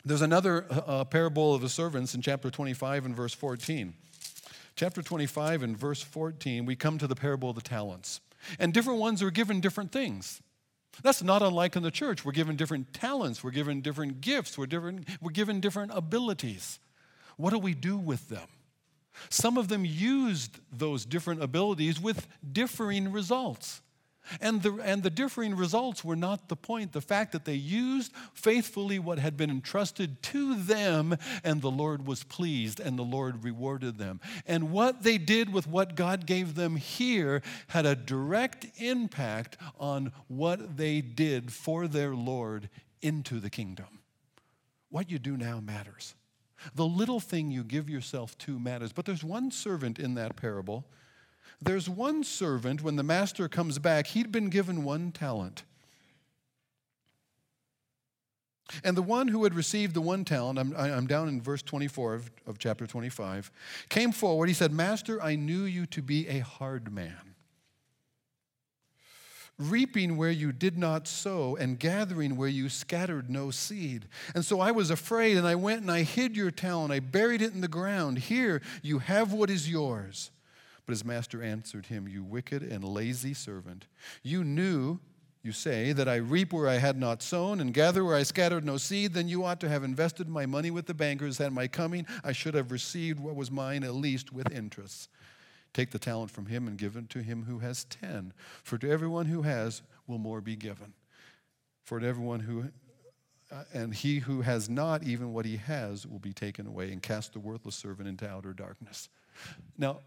there's 0.04 0.22
another 0.22 0.66
uh, 0.70 0.74
uh 0.74 1.04
parable 1.04 1.54
of 1.54 1.62
the 1.62 1.70
servants 1.70 2.16
in 2.16 2.22
chapter 2.22 2.50
25 2.50 3.06
and 3.06 3.16
verse 3.16 3.34
14. 3.34 3.94
Chapter 4.76 5.02
25 5.02 5.64
and 5.64 5.78
verse 5.78 6.02
14, 6.02 6.66
we 6.66 6.76
come 6.76 6.98
to 6.98 7.08
the 7.08 7.16
parable 7.16 7.50
of 7.50 7.56
the 7.56 7.62
talents. 7.62 8.22
And 8.60 8.74
different 8.74 9.00
ones 9.00 9.22
are 9.22 9.32
given 9.32 9.62
different 9.62 9.92
things. 9.92 10.42
That's 11.02 11.24
not 11.24 11.42
unlike 11.42 11.76
in 11.76 11.84
the 11.84 11.92
church. 11.92 12.26
We're 12.26 12.32
given 12.32 12.56
different 12.56 12.94
talents, 12.94 13.44
we're 13.44 13.52
given 13.52 13.82
different 13.82 14.22
gifts, 14.22 14.58
we're, 14.58 14.66
different, 14.66 15.08
we're 15.22 15.32
given 15.32 15.60
different 15.60 15.92
abilities. 15.94 16.80
What 17.38 17.52
do 17.52 17.60
we 17.60 17.74
do 17.74 17.98
with 17.98 18.30
them? 18.30 18.48
Some 19.30 19.58
of 19.58 19.68
them 19.68 19.86
used 19.86 20.60
those 20.72 21.06
different 21.06 21.42
abilities 21.42 22.00
with 22.00 22.28
differing 22.52 23.12
results. 23.12 23.82
And 24.42 24.62
the, 24.64 24.74
and 24.84 25.04
the 25.04 25.10
differing 25.10 25.56
results 25.56 26.04
were 26.04 26.16
not 26.16 26.50
the 26.50 26.56
point. 26.56 26.94
The 26.94 27.02
fact 27.02 27.32
that 27.34 27.46
they 27.46 27.56
used 27.56 28.12
faithfully 28.34 28.98
what 29.00 29.20
had 29.20 29.38
been 29.38 29.50
entrusted 29.50 30.22
to 30.24 30.56
them, 30.56 31.18
and 31.44 31.62
the 31.62 31.72
Lord 31.72 32.08
was 32.08 32.24
pleased, 32.24 32.80
and 32.80 32.98
the 32.98 33.04
Lord 33.04 33.44
rewarded 33.44 33.98
them. 33.98 34.20
And 34.48 34.72
what 34.72 35.04
they 35.04 35.18
did 35.18 35.54
with 35.54 35.68
what 35.68 35.96
God 35.96 36.26
gave 36.26 36.56
them 36.56 36.76
here 36.76 37.42
had 37.68 37.86
a 37.86 37.96
direct 37.96 38.66
impact 38.78 39.58
on 39.80 40.12
what 40.28 40.78
they 40.78 41.02
did 41.02 41.54
for 41.54 41.88
their 41.88 42.16
Lord 42.16 42.70
into 43.02 43.40
the 43.40 43.50
kingdom. 43.50 44.00
What 44.90 45.12
you 45.12 45.20
do 45.20 45.38
now 45.38 45.60
matters. 45.60 46.16
The 46.74 46.86
little 46.86 47.20
thing 47.20 47.52
you 47.52 47.64
give 47.64 47.90
yourself 47.90 48.38
to 48.40 48.58
matters. 48.58 48.92
But 48.92 49.06
there's 49.06 49.24
one 49.24 49.52
servant 49.52 50.00
in 50.00 50.16
that 50.16 50.36
parable 50.36 50.86
there's 51.62 51.90
one 51.90 52.24
servant, 52.24 52.84
when 52.84 52.96
the 52.96 53.04
master 53.04 53.48
comes 53.48 53.80
back, 53.80 54.08
he'd 54.08 54.32
been 54.32 54.50
given 54.50 54.84
one 54.84 55.12
talent. 55.12 55.64
And 58.84 58.98
the 58.98 59.02
one 59.02 59.28
who 59.28 59.44
had 59.44 59.54
received 59.54 59.94
the 59.94 60.02
one 60.02 60.26
talent, 60.26 60.58
I'm, 60.58 60.76
I'm 60.76 61.08
down 61.08 61.28
in 61.28 61.40
verse 61.40 61.62
24 61.62 62.16
of, 62.16 62.32
of 62.48 62.58
chapter 62.58 62.88
25, 62.88 63.52
came 63.90 64.12
forward. 64.12 64.48
He 64.48 64.56
said, 64.56 64.72
Master, 64.72 65.22
I 65.22 65.36
knew 65.36 65.64
you 65.64 65.86
to 65.88 66.02
be 66.02 66.28
a 66.28 66.40
hard 66.40 66.92
man, 66.92 67.35
reaping 69.58 70.18
where 70.18 70.32
you 70.32 70.52
did 70.52 70.78
not 70.78 71.08
sow, 71.08 71.56
and 71.56 71.80
gathering 71.80 72.36
where 72.36 72.50
you 72.50 72.68
scattered 72.70 73.30
no 73.30 73.52
seed. 73.52 74.08
And 74.34 74.44
so 74.44 74.60
I 74.60 74.72
was 74.72 74.90
afraid, 74.90 75.38
and 75.38 75.48
I 75.48 75.56
went 75.56 75.82
and 75.82 75.92
I 75.92 76.04
hid 76.04 76.36
your 76.36 76.52
talent. 76.52 76.92
I 76.92 77.00
buried 77.00 77.42
it 77.42 77.54
in 77.54 77.62
the 77.62 77.68
ground. 77.68 78.18
Here, 78.18 78.62
you 78.82 79.00
have 79.00 79.32
what 79.32 79.50
is 79.50 79.70
yours. 79.70 80.32
But 80.86 80.92
his 80.92 81.06
master 81.06 81.42
answered 81.42 81.88
him, 81.88 82.08
You 82.08 82.24
wicked 82.24 82.62
and 82.62 82.84
lazy 82.84 83.34
servant. 83.34 83.88
You 84.22 84.44
knew, 84.44 85.00
you 85.42 85.52
say, 85.52 85.94
that 85.94 86.08
I 86.08 86.18
reap 86.18 86.54
where 86.54 86.68
I 86.68 86.78
had 86.78 86.98
not 86.98 87.24
sown 87.24 87.60
and 87.60 87.74
gather 87.74 88.04
where 88.04 88.16
I 88.16 88.24
scattered 88.24 88.66
no 88.66 88.78
seed. 88.78 89.14
Then 89.14 89.28
you 89.28 89.46
ought 89.46 89.60
to 89.62 89.70
have 89.70 89.84
invested 89.84 90.28
my 90.28 90.46
money 90.46 90.70
with 90.70 90.86
the 90.86 90.94
bankers. 90.94 91.40
At 91.40 91.54
my 91.54 91.68
coming, 91.68 92.06
I 92.24 92.34
should 92.34 92.54
have 92.54 92.72
received 92.72 93.20
what 93.20 93.36
was 93.36 93.50
mine, 93.50 93.84
at 93.84 93.96
least 93.96 94.32
with 94.32 94.52
interest. 94.52 95.10
Take 95.76 95.92
the 95.92 96.00
talent 96.00 96.32
from 96.32 96.48
him 96.48 96.68
and 96.68 96.76
give 96.76 96.96
it 96.96 97.08
to 97.12 97.20
him 97.20 97.44
who 97.44 97.60
has 97.60 97.84
ten. 97.84 98.34
For 98.64 98.80
to 98.80 98.90
everyone 98.90 99.28
who 99.28 99.44
has 99.44 99.84
will 100.08 100.18
more 100.18 100.42
be 100.42 100.56
given. 100.56 100.94
For 101.84 102.00
to 102.00 102.08
everyone 102.08 102.40
who 102.40 102.72
uh, 103.52 103.64
and 103.76 103.94
he 103.94 104.18
who 104.18 104.42
has 104.42 104.68
not 104.68 105.04
even 105.04 105.32
what 105.32 105.46
he 105.46 105.58
has 105.58 106.08
will 106.08 106.18
be 106.18 106.34
taken 106.34 106.66
away 106.66 106.92
and 106.92 107.04
cast 107.04 107.34
the 107.34 107.40
worthless 107.40 107.76
servant 107.76 108.10
into 108.10 108.28
outer 108.28 108.54
darkness. 108.54 109.08
Now, 109.78 110.00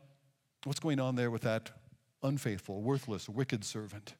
What's 0.64 0.81
going 0.81 1.01
on 1.01 1.14
there 1.14 1.31
with 1.31 1.43
that 1.43 1.71
unfaithful, 2.23 2.83
worthless, 2.83 3.29
wicked 3.29 3.64
servant? 3.64 4.14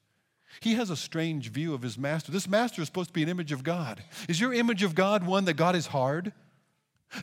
He 0.61 0.75
has 0.75 0.89
a 0.89 0.97
strange 0.97 1.51
view 1.51 1.75
of 1.75 1.83
his 1.83 1.99
master. 1.99 2.33
This 2.33 2.49
master 2.49 2.81
is 2.81 2.87
supposed 2.87 3.11
to 3.11 3.13
be 3.13 3.23
an 3.23 3.29
image 3.29 3.53
of 3.53 3.63
God. 3.63 4.03
Is 4.29 4.41
your 4.41 4.55
image 4.55 4.83
of 4.83 4.95
God 4.95 5.27
one 5.27 5.45
that 5.45 5.55
God 5.55 5.77
is 5.77 5.89
hard? 5.89 6.33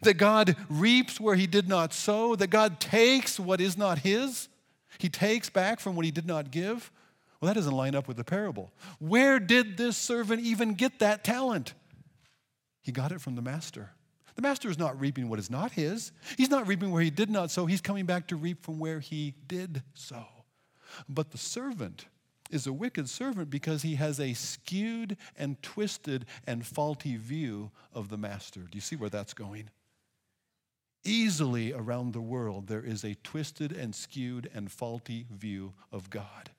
That 0.02 0.16
God 0.16 0.56
reaps 0.70 1.20
where 1.20 1.36
he 1.36 1.48
did 1.48 1.68
not 1.68 1.94
sow? 1.94 2.36
That 2.36 2.48
God 2.48 2.80
takes 2.80 3.40
what 3.40 3.62
is 3.62 3.78
not 3.78 4.00
his? 4.00 4.50
He 4.98 5.10
takes 5.10 5.50
back 5.50 5.80
from 5.80 5.96
what 5.96 6.06
he 6.06 6.12
did 6.12 6.26
not 6.26 6.52
give? 6.52 6.92
Well, 7.40 7.48
that 7.48 7.56
doesn't 7.56 7.76
line 7.76 7.96
up 7.96 8.08
with 8.08 8.18
the 8.18 8.24
parable. 8.24 8.72
Where 9.00 9.40
did 9.40 9.78
this 9.78 9.98
servant 9.98 10.42
even 10.42 10.74
get 10.74 11.00
that 11.00 11.24
talent? 11.24 11.74
He 12.82 12.92
got 12.92 13.12
it 13.12 13.22
from 13.22 13.36
the 13.36 13.42
master. 13.42 13.92
The 14.36 14.42
master 14.42 14.70
is 14.70 14.78
not 14.78 15.00
reaping 15.00 15.30
what 15.30 15.40
is 15.40 15.50
not 15.50 15.72
his. 15.72 16.12
He's 16.38 16.50
not 16.50 16.68
reaping 16.68 16.92
where 16.92 17.02
he 17.02 17.10
did 17.10 17.30
not 17.30 17.52
sow. 17.52 17.66
He's 17.66 17.82
coming 17.82 18.06
back 18.06 18.28
to 18.28 18.36
reap 18.36 18.64
from 18.64 18.80
where 18.80 19.00
he 19.00 19.34
did 19.48 19.82
sow. 19.94 20.26
But 21.08 21.32
the 21.32 21.38
servant 21.38 22.06
is 22.52 22.68
a 22.68 22.74
wicked 22.74 23.10
servant 23.10 23.50
because 23.50 23.82
he 23.82 23.96
has 23.96 24.20
a 24.20 24.34
skewed 24.34 25.18
and 25.38 25.62
twisted 25.62 26.26
and 26.46 26.66
faulty 26.66 27.18
view 27.18 27.72
of 27.94 28.10
the 28.10 28.18
master. 28.18 28.62
Do 28.62 28.76
you 28.76 28.82
see 28.82 28.96
where 28.96 29.10
that's 29.10 29.34
going? 29.34 29.70
Easily 31.04 31.72
around 31.72 32.14
the 32.14 32.22
world, 32.22 32.68
there 32.68 32.84
is 32.84 33.04
a 33.04 33.16
twisted 33.16 33.72
and 33.72 33.94
skewed 33.94 34.50
and 34.54 34.72
faulty 34.72 35.28
view 35.32 35.74
of 35.92 36.10
God 36.10 36.52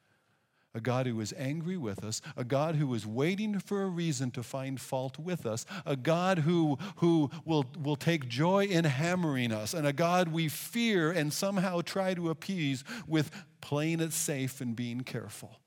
a 0.76 0.80
God 0.80 1.06
who 1.06 1.18
is 1.22 1.34
angry 1.38 1.78
with 1.78 2.04
us, 2.04 2.20
a 2.36 2.44
God 2.44 2.76
who 2.76 2.92
is 2.92 3.06
waiting 3.06 3.58
for 3.58 3.82
a 3.82 3.86
reason 3.86 4.30
to 4.32 4.42
find 4.42 4.78
fault 4.78 5.18
with 5.18 5.46
us, 5.46 5.64
a 5.86 5.96
God 5.96 6.40
who, 6.40 6.76
who 6.96 7.30
will, 7.46 7.64
will 7.82 7.96
take 7.96 8.28
joy 8.28 8.66
in 8.66 8.84
hammering 8.84 9.52
us, 9.52 9.72
and 9.72 9.86
a 9.86 9.92
God 9.94 10.28
we 10.28 10.48
fear 10.50 11.10
and 11.10 11.32
somehow 11.32 11.80
try 11.80 12.12
to 12.12 12.28
appease 12.28 12.84
with 13.06 13.30
playing 13.62 14.00
it 14.00 14.12
safe 14.12 14.60
and 14.60 14.76
being 14.76 15.00
careful. 15.00 15.58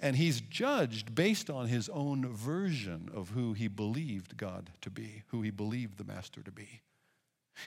And 0.00 0.16
he's 0.16 0.40
judged 0.40 1.14
based 1.14 1.48
on 1.48 1.68
his 1.68 1.88
own 1.88 2.34
version 2.34 3.10
of 3.14 3.30
who 3.30 3.52
he 3.52 3.68
believed 3.68 4.36
God 4.36 4.70
to 4.80 4.90
be, 4.90 5.22
who 5.28 5.42
he 5.42 5.50
believed 5.50 5.98
the 5.98 6.04
Master 6.04 6.42
to 6.42 6.50
be. 6.50 6.80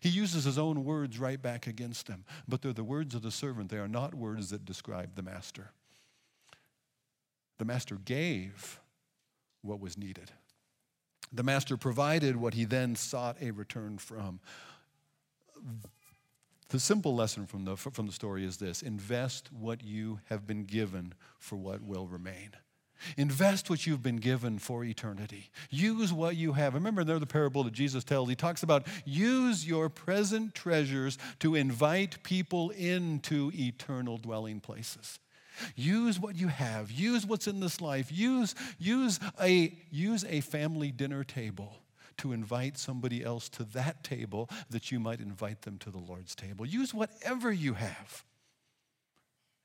He 0.01 0.09
uses 0.09 0.43
his 0.43 0.57
own 0.57 0.83
words 0.83 1.17
right 1.17 1.41
back 1.41 1.65
against 1.65 2.07
him, 2.07 2.25
but 2.47 2.61
they're 2.61 2.73
the 2.73 2.83
words 2.83 3.15
of 3.15 3.21
the 3.21 3.31
servant. 3.31 3.69
They 3.69 3.77
are 3.77 3.87
not 3.87 4.13
words 4.13 4.49
that 4.49 4.65
describe 4.65 5.15
the 5.15 5.23
Master. 5.23 5.71
The 7.57 7.65
master 7.65 7.95
gave 7.95 8.79
what 9.61 9.79
was 9.79 9.97
needed. 9.97 10.31
The 11.31 11.43
master 11.43 11.75
provided 11.75 12.37
what 12.37 12.53
he 12.53 12.65
then 12.65 12.95
sought 12.95 13.37
a 13.41 13.51
return 13.51 13.97
from. 13.97 14.39
The 16.69 16.79
simple 16.79 17.15
lesson 17.15 17.45
from 17.45 17.63
the, 17.63 17.77
from 17.77 18.07
the 18.07 18.11
story 18.11 18.43
is 18.43 18.57
this 18.57 18.81
invest 18.81 19.49
what 19.53 19.83
you 19.83 20.19
have 20.25 20.45
been 20.45 20.65
given 20.65 21.13
for 21.39 21.55
what 21.55 21.81
will 21.81 22.07
remain. 22.07 22.51
Invest 23.15 23.69
what 23.69 23.85
you've 23.85 24.03
been 24.03 24.17
given 24.17 24.59
for 24.59 24.83
eternity. 24.83 25.49
Use 25.69 26.11
what 26.11 26.35
you 26.35 26.53
have. 26.53 26.73
Remember 26.73 27.03
there 27.03 27.19
the 27.19 27.27
parable 27.27 27.63
that 27.63 27.73
Jesus 27.73 28.03
tells. 28.03 28.27
He 28.27 28.35
talks 28.35 28.63
about 28.63 28.87
use 29.05 29.67
your 29.67 29.87
present 29.87 30.55
treasures 30.55 31.17
to 31.39 31.55
invite 31.55 32.21
people 32.23 32.71
into 32.71 33.51
eternal 33.53 34.17
dwelling 34.17 34.59
places. 34.59 35.19
Use 35.75 36.19
what 36.19 36.35
you 36.35 36.47
have. 36.47 36.91
Use 36.91 37.25
what's 37.25 37.47
in 37.47 37.59
this 37.59 37.81
life. 37.81 38.11
Use, 38.11 38.55
use, 38.77 39.19
a, 39.39 39.77
use 39.91 40.25
a 40.25 40.41
family 40.41 40.91
dinner 40.91 41.23
table 41.23 41.77
to 42.17 42.33
invite 42.33 42.77
somebody 42.77 43.23
else 43.23 43.49
to 43.49 43.63
that 43.63 44.03
table 44.03 44.49
that 44.69 44.91
you 44.91 44.99
might 44.99 45.19
invite 45.19 45.61
them 45.61 45.77
to 45.79 45.89
the 45.89 45.97
Lord's 45.97 46.35
table. 46.35 46.65
Use 46.65 46.93
whatever 46.93 47.51
you 47.51 47.73
have. 47.73 48.23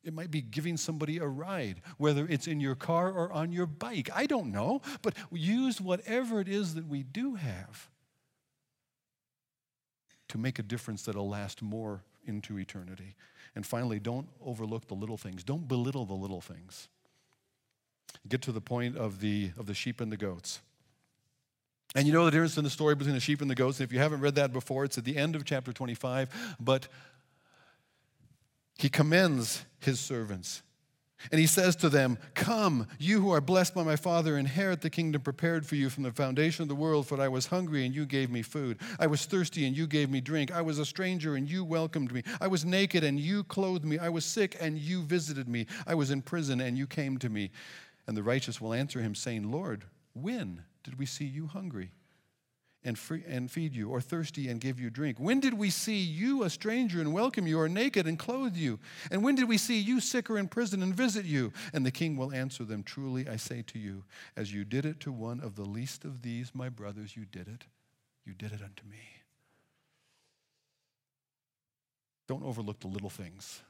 It 0.05 0.13
might 0.13 0.31
be 0.31 0.43
giving 0.43 0.77
somebody 0.77 1.19
a 1.19 1.27
ride, 1.27 1.81
whether 1.97 2.27
it's 2.27 2.49
in 2.49 2.61
your 2.61 2.75
car 2.75 3.11
or 3.11 3.33
on 3.33 3.53
your 3.53 3.67
bike. 3.67 4.11
I 4.13 4.27
don't 4.27 4.51
know, 4.51 4.83
but 5.01 5.15
use 5.31 5.81
whatever 5.81 6.41
it 6.41 6.49
is 6.49 6.75
that 6.75 6.89
we 6.89 7.05
do 7.05 7.37
have 7.37 7.89
to 10.29 10.39
make 10.39 10.59
a 10.59 10.63
difference 10.63 11.03
that'll 11.03 11.29
last 11.29 11.63
more 11.63 12.03
into 12.27 12.59
eternity. 12.59 13.15
And 13.55 13.67
finally, 13.67 14.01
don't 14.01 14.29
overlook 14.45 14.89
the 14.89 14.95
little 14.95 15.19
things. 15.19 15.45
Don't 15.45 15.69
belittle 15.69 16.07
the 16.07 16.15
little 16.15 16.41
things. 16.41 16.89
Get 18.29 18.43
to 18.43 18.53
the 18.53 18.61
point 18.61 18.97
of 18.97 19.21
the, 19.21 19.53
of 19.57 19.67
the 19.67 19.75
sheep 19.75 20.01
and 20.01 20.11
the 20.11 20.17
goats. 20.17 20.61
And 21.95 22.07
you 22.07 22.13
know 22.13 22.25
the 22.25 22.31
difference 22.31 22.57
in 22.57 22.65
the 22.65 22.71
story 22.71 22.95
between 22.95 23.15
the 23.15 23.21
sheep 23.21 23.43
and 23.43 23.51
the 23.51 23.55
goats. 23.55 23.81
And 23.81 23.87
if 23.87 23.93
you 23.93 23.99
haven't 23.99 24.21
read 24.21 24.35
that 24.37 24.53
before, 24.53 24.85
it's 24.85 24.97
at 24.97 25.05
the 25.05 25.17
end 25.17 25.37
of 25.37 25.45
chapter 25.45 25.73
25. 25.73 26.57
But 26.59 26.89
he 28.79 28.89
commends 28.89 29.65
his 29.81 30.01
servants 30.01 30.63
and 31.31 31.39
he 31.39 31.47
says 31.47 31.77
to 31.77 31.89
them, 31.89 32.19
Come, 32.35 32.89
you 32.99 33.21
who 33.21 33.31
are 33.31 33.41
blessed 33.41 33.75
by 33.75 33.85
my 33.85 33.97
Father, 33.97 34.37
inherit 34.37 34.81
the 34.81 34.91
kingdom 34.91 35.23
prepared 35.23 35.67
for 35.67 35.77
you 35.77 35.89
from 35.89 36.03
the 36.03 36.11
foundation 36.11 36.63
of 36.63 36.69
the 36.69 36.75
world. 36.75 37.07
For 37.07 37.21
I 37.21 37.29
was 37.29 37.47
hungry, 37.47 37.87
and 37.87 37.95
you 37.95 38.07
gave 38.07 38.31
me 38.31 38.43
food. 38.43 38.79
I 38.99 39.07
was 39.07 39.25
thirsty, 39.25 39.67
and 39.67 39.77
you 39.77 39.87
gave 39.87 40.11
me 40.11 40.21
drink. 40.21 40.51
I 40.51 40.63
was 40.63 40.79
a 40.79 40.87
stranger, 40.87 41.37
and 41.37 41.49
you 41.49 41.65
welcomed 41.65 42.13
me. 42.13 42.23
I 42.41 42.49
was 42.49 42.65
naked, 42.65 43.05
and 43.05 43.21
you 43.21 43.45
clothed 43.45 43.85
me. 43.85 43.99
I 43.99 44.09
was 44.09 44.25
sick, 44.25 44.57
and 44.61 44.79
you 44.79 45.03
visited 45.03 45.49
me. 45.49 45.67
I 45.87 45.95
was 45.95 46.11
in 46.11 46.23
prison, 46.23 46.61
and 46.61 46.77
you 46.77 46.87
came 46.87 47.19
to 47.19 47.29
me. 47.29 47.51
And 48.07 48.17
the 48.17 48.23
righteous 48.23 48.61
will 48.61 48.75
answer 48.75 49.01
him, 49.01 49.15
saying, 49.15 49.51
Lord, 49.51 49.85
when 50.15 50.65
did 50.83 50.99
we 50.99 51.07
see 51.07 51.25
you 51.25 51.47
hungry? 51.47 51.93
and, 52.85 52.99
free, 52.99 53.23
and 53.27 53.51
feed 53.51 53.75
you, 53.75 53.91
or 53.91 54.01
thirsty 54.01 54.49
and 54.49 54.61
give 54.61 54.81
you 54.81 54.91
drink? 54.91 55.19
When 55.19 55.41
did 55.41 55.55
we 55.55 55.71
see 55.71 55.99
you 55.99 56.43
a 56.43 56.51
stranger 56.51 57.01
and 57.01 57.13
welcome 57.13 57.47
you, 57.47 57.59
or 57.61 57.69
naked 57.69 58.07
and 58.07 58.19
clothe 58.19 58.57
you? 58.57 58.79
And 59.11 59.23
when 59.23 59.35
did 59.35 59.49
we 59.49 59.59
see 59.59 59.79
you 59.79 60.01
sick 60.01 60.29
or 60.29 60.39
in 60.39 60.49
prison 60.49 60.83
and 60.83 60.95
visit 60.95 61.25
you? 61.25 61.53
And 61.73 61.87
the 61.87 61.91
king 61.91 62.17
will 62.17 62.33
answer 62.33 62.65
them 62.65 62.83
Truly 62.83 63.29
I 63.29 63.37
say 63.37 63.63
to 63.69 63.79
you, 63.79 64.05
as 64.37 64.53
you 64.53 64.65
did 64.65 64.85
it 64.85 65.01
to 65.01 65.13
one 65.13 65.41
of 65.41 65.55
the 65.55 65.65
least 65.65 66.05
of 66.05 66.23
these, 66.23 66.55
my 66.55 66.69
brothers, 66.69 67.17
you 67.17 67.25
did 67.25 67.49
it. 67.49 67.65
You 68.25 68.35
did 68.35 68.53
it 68.53 68.61
unto 68.63 68.85
me. 68.91 68.99
Don't 72.29 72.45
overlook 72.45 72.81
the 72.81 72.89
little 72.89 73.11
things. 73.11 73.63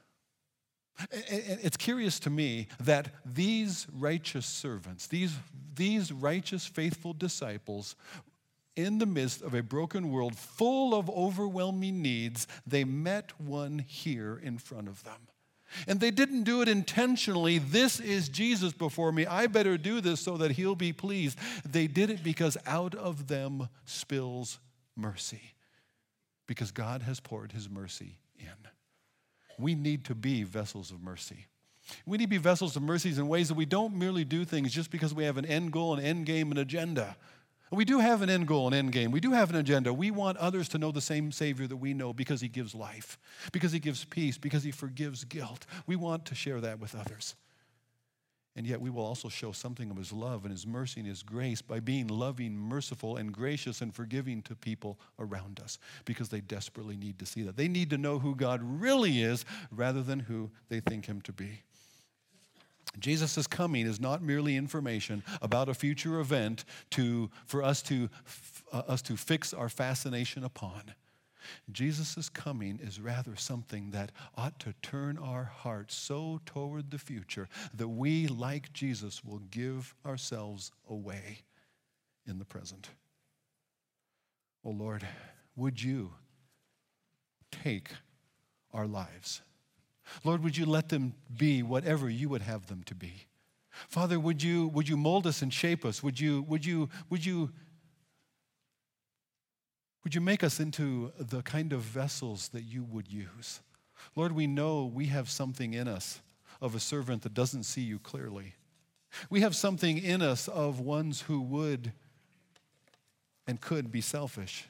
It's 1.11 1.77
curious 1.77 2.19
to 2.21 2.29
me 2.29 2.67
that 2.79 3.09
these 3.25 3.87
righteous 3.91 4.45
servants, 4.45 5.07
these, 5.07 5.35
these 5.75 6.11
righteous, 6.11 6.65
faithful 6.65 7.13
disciples, 7.13 7.95
in 8.75 8.97
the 8.97 9.05
midst 9.05 9.41
of 9.41 9.53
a 9.53 9.61
broken 9.61 10.11
world 10.11 10.35
full 10.35 10.95
of 10.95 11.09
overwhelming 11.09 12.01
needs, 12.01 12.47
they 12.65 12.83
met 12.83 13.39
one 13.39 13.79
here 13.79 14.39
in 14.41 14.57
front 14.57 14.87
of 14.87 15.03
them. 15.03 15.27
And 15.87 15.99
they 15.99 16.11
didn't 16.11 16.43
do 16.43 16.61
it 16.61 16.67
intentionally. 16.67 17.57
This 17.57 17.99
is 17.99 18.29
Jesus 18.29 18.73
before 18.73 19.11
me. 19.11 19.25
I 19.25 19.47
better 19.47 19.77
do 19.77 20.01
this 20.01 20.19
so 20.19 20.37
that 20.37 20.51
he'll 20.51 20.75
be 20.75 20.93
pleased. 20.93 21.37
They 21.65 21.87
did 21.87 22.09
it 22.09 22.23
because 22.23 22.57
out 22.65 22.93
of 22.95 23.27
them 23.27 23.69
spills 23.85 24.59
mercy, 24.95 25.53
because 26.47 26.71
God 26.71 27.01
has 27.03 27.19
poured 27.19 27.51
his 27.51 27.69
mercy 27.69 28.19
in. 28.37 28.47
We 29.63 29.75
need 29.75 30.03
to 30.05 30.15
be 30.15 30.43
vessels 30.43 30.91
of 30.91 31.01
mercy. 31.01 31.47
We 32.05 32.17
need 32.17 32.25
to 32.25 32.29
be 32.29 32.37
vessels 32.37 32.75
of 32.75 32.83
mercies 32.83 33.17
in 33.17 33.29
ways 33.29 33.47
that 33.47 33.53
we 33.53 33.65
don't 33.65 33.95
merely 33.95 34.25
do 34.25 34.43
things 34.43 34.73
just 34.73 34.91
because 34.91 35.13
we 35.13 35.23
have 35.23 35.37
an 35.37 35.45
end 35.45 35.71
goal, 35.71 35.93
an 35.93 36.03
end 36.03 36.25
game, 36.25 36.51
an 36.51 36.57
agenda. 36.57 37.15
We 37.71 37.85
do 37.85 37.99
have 37.99 38.21
an 38.21 38.29
end 38.29 38.45
goal, 38.47 38.67
an 38.67 38.73
end 38.73 38.91
game. 38.91 39.09
We 39.09 39.21
do 39.21 39.31
have 39.31 39.49
an 39.49 39.55
agenda. 39.55 39.93
We 39.93 40.11
want 40.11 40.37
others 40.37 40.67
to 40.69 40.77
know 40.77 40.91
the 40.91 41.01
same 41.01 41.31
Savior 41.31 41.65
that 41.67 41.77
we 41.77 41.93
know 41.93 42.11
because 42.11 42.41
He 42.41 42.49
gives 42.49 42.75
life, 42.75 43.17
because 43.53 43.71
He 43.71 43.79
gives 43.79 44.03
peace, 44.03 44.37
because 44.37 44.63
He 44.63 44.71
forgives 44.71 45.23
guilt. 45.23 45.65
We 45.87 45.95
want 45.95 46.25
to 46.25 46.35
share 46.35 46.59
that 46.61 46.79
with 46.79 46.93
others. 46.93 47.35
And 48.55 48.67
yet, 48.67 48.79
we 48.79 48.91
will 48.91 49.05
also 49.05 49.29
show 49.29 49.51
something 49.51 49.89
of 49.89 49.97
His 49.97 50.13
love 50.13 50.43
and 50.43 50.51
His 50.51 50.67
mercy 50.67 50.99
and 50.99 51.09
His 51.09 51.23
grace 51.23 51.61
by 51.61 51.79
being 51.79 52.07
loving, 52.07 52.55
merciful, 52.55 53.17
and 53.17 53.31
gracious 53.31 53.81
and 53.81 53.93
forgiving 53.93 54.43
to 54.43 54.55
people 54.55 54.99
around 55.17 55.59
us 55.59 55.79
because 56.05 56.29
they 56.29 56.41
desperately 56.41 56.95
need 56.95 57.17
to 57.17 57.25
see 57.25 57.41
that. 57.43 57.57
They 57.57 57.67
need 57.67 57.89
to 57.89 57.97
know 57.97 58.19
who 58.19 58.35
God 58.35 58.61
really 58.63 59.23
is 59.23 59.43
rather 59.71 60.03
than 60.03 60.19
who 60.19 60.51
they 60.69 60.81
think 60.81 61.07
Him 61.07 61.21
to 61.21 61.33
be. 61.33 61.63
Jesus' 62.99 63.47
coming 63.47 63.87
is 63.87 63.99
not 63.99 64.21
merely 64.21 64.55
information 64.55 65.23
about 65.41 65.67
a 65.67 65.73
future 65.73 66.19
event 66.19 66.65
to, 66.91 67.31
for 67.45 67.63
us 67.63 67.81
to, 67.83 68.09
uh, 68.71 68.83
us 68.87 69.01
to 69.03 69.17
fix 69.17 69.53
our 69.53 69.69
fascination 69.69 70.43
upon. 70.43 70.93
Jesus' 71.71 72.29
coming 72.29 72.79
is 72.81 72.99
rather 72.99 73.35
something 73.35 73.91
that 73.91 74.11
ought 74.37 74.59
to 74.59 74.73
turn 74.81 75.17
our 75.17 75.45
hearts 75.45 75.95
so 75.95 76.41
toward 76.45 76.91
the 76.91 76.97
future 76.97 77.47
that 77.73 77.87
we, 77.87 78.27
like 78.27 78.73
Jesus, 78.73 79.23
will 79.23 79.41
give 79.51 79.95
ourselves 80.05 80.71
away 80.89 81.39
in 82.27 82.39
the 82.39 82.45
present. 82.45 82.89
Oh 84.65 84.71
Lord, 84.71 85.05
would 85.55 85.81
you 85.81 86.11
take 87.51 87.89
our 88.73 88.87
lives? 88.87 89.41
Lord, 90.23 90.43
would 90.43 90.57
you 90.57 90.65
let 90.65 90.89
them 90.89 91.13
be 91.35 91.63
whatever 91.63 92.09
you 92.09 92.29
would 92.29 92.41
have 92.41 92.67
them 92.67 92.83
to 92.85 92.95
be? 92.95 93.27
Father, 93.87 94.19
would 94.19 94.43
you, 94.43 94.67
would 94.67 94.87
you 94.87 94.97
mold 94.97 95.25
us 95.25 95.41
and 95.41 95.53
shape 95.53 95.83
us? 95.85 96.03
Would 96.03 96.19
you, 96.19 96.43
would 96.43 96.65
you, 96.65 96.89
would 97.09 97.25
you, 97.25 97.51
would 100.03 100.15
you 100.15 100.21
make 100.21 100.43
us 100.43 100.59
into 100.59 101.11
the 101.17 101.41
kind 101.41 101.73
of 101.73 101.81
vessels 101.81 102.49
that 102.49 102.63
you 102.63 102.83
would 102.83 103.11
use? 103.11 103.61
Lord, 104.15 104.33
we 104.33 104.47
know 104.47 104.85
we 104.85 105.07
have 105.07 105.29
something 105.29 105.73
in 105.73 105.87
us 105.87 106.21
of 106.61 106.75
a 106.75 106.79
servant 106.79 107.23
that 107.23 107.33
doesn't 107.33 107.63
see 107.63 107.81
you 107.81 107.99
clearly. 107.99 108.55
We 109.29 109.41
have 109.41 109.55
something 109.55 109.97
in 109.97 110.21
us 110.21 110.47
of 110.47 110.79
ones 110.79 111.21
who 111.21 111.41
would 111.41 111.93
and 113.47 113.59
could 113.61 113.91
be 113.91 114.01
selfish. 114.01 114.65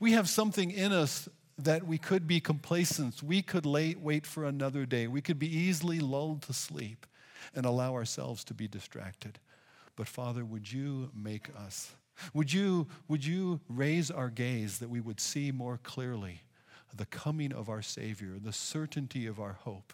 We 0.00 0.12
have 0.12 0.28
something 0.28 0.70
in 0.70 0.92
us 0.92 1.28
that 1.56 1.86
we 1.86 1.98
could 1.98 2.26
be 2.26 2.40
complacent. 2.40 3.22
We 3.22 3.42
could 3.42 3.66
lay, 3.66 3.94
wait 3.98 4.26
for 4.26 4.44
another 4.44 4.86
day. 4.86 5.06
We 5.06 5.20
could 5.20 5.38
be 5.38 5.52
easily 5.52 5.98
lulled 6.00 6.42
to 6.42 6.52
sleep 6.52 7.06
and 7.54 7.66
allow 7.66 7.94
ourselves 7.94 8.44
to 8.44 8.54
be 8.54 8.68
distracted. 8.68 9.38
But 9.96 10.06
Father, 10.06 10.44
would 10.44 10.70
you 10.70 11.10
make 11.14 11.48
us? 11.56 11.92
Would 12.34 12.52
you, 12.52 12.88
would 13.06 13.24
you 13.24 13.60
raise 13.68 14.10
our 14.10 14.30
gaze 14.30 14.78
that 14.78 14.90
we 14.90 15.00
would 15.00 15.20
see 15.20 15.52
more 15.52 15.78
clearly 15.82 16.42
the 16.94 17.06
coming 17.06 17.52
of 17.52 17.68
our 17.68 17.82
Savior, 17.82 18.38
the 18.38 18.52
certainty 18.52 19.26
of 19.26 19.38
our 19.38 19.52
hope? 19.52 19.92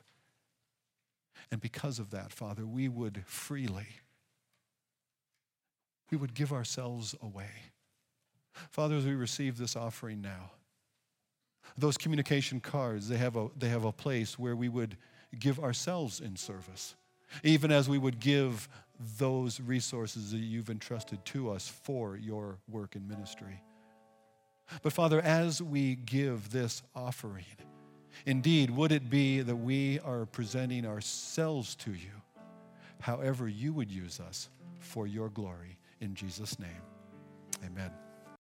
And 1.51 1.61
because 1.61 1.99
of 1.99 2.11
that, 2.11 2.33
Father, 2.33 2.67
we 2.67 2.89
would 2.89 3.23
freely, 3.27 3.89
we 6.11 6.17
would 6.17 6.35
give 6.35 6.53
ourselves 6.53 7.15
away. 7.23 7.51
Father, 8.71 8.97
as 8.97 9.05
we 9.05 9.15
receive 9.15 9.59
this 9.59 9.77
offering 9.77 10.21
now, 10.21 10.53
those 11.77 11.99
communication 11.99 12.61
cards, 12.61 13.09
they 13.09 13.17
have 13.17 13.37
a, 13.37 13.49
they 13.57 13.69
have 13.69 13.85
a 13.85 13.93
place 13.93 14.39
where 14.39 14.55
we 14.55 14.69
would 14.69 14.97
give 15.39 15.59
ourselves 15.59 16.21
in 16.21 16.37
service, 16.37 16.95
even 17.43 17.71
as 17.71 17.89
we 17.89 17.99
would 17.99 18.21
give 18.21 18.69
those 19.19 19.61
resources 19.61 20.31
that 20.31 20.39
you've 20.39 20.71
entrusted 20.71 21.25
to 21.25 21.51
us 21.51 21.69
for 21.69 22.17
your 22.17 22.59
work 22.69 22.95
and 22.95 23.09
ministry. 23.09 23.61
But 24.83 24.93
Father, 24.93 25.21
as 25.21 25.61
we 25.61 25.97
give 25.97 26.51
this 26.51 26.83
offering, 26.95 27.45
indeed, 28.25 28.71
would 28.71 28.93
it 28.93 29.11
be 29.11 29.41
that 29.41 29.57
we 29.57 30.01
are 30.01 30.27
presenting 30.27 30.87
ourselves 30.87 31.75
to 31.77 31.91
you, 31.91 32.23
however 33.01 33.49
you 33.49 33.73
would 33.73 33.91
use 33.91 34.21
us 34.21 34.49
for 34.79 35.07
your 35.07 35.29
glory, 35.29 35.79
in 36.01 36.15
Jesus' 36.15 36.59
name. 36.59 36.71
Amen. 37.65 38.04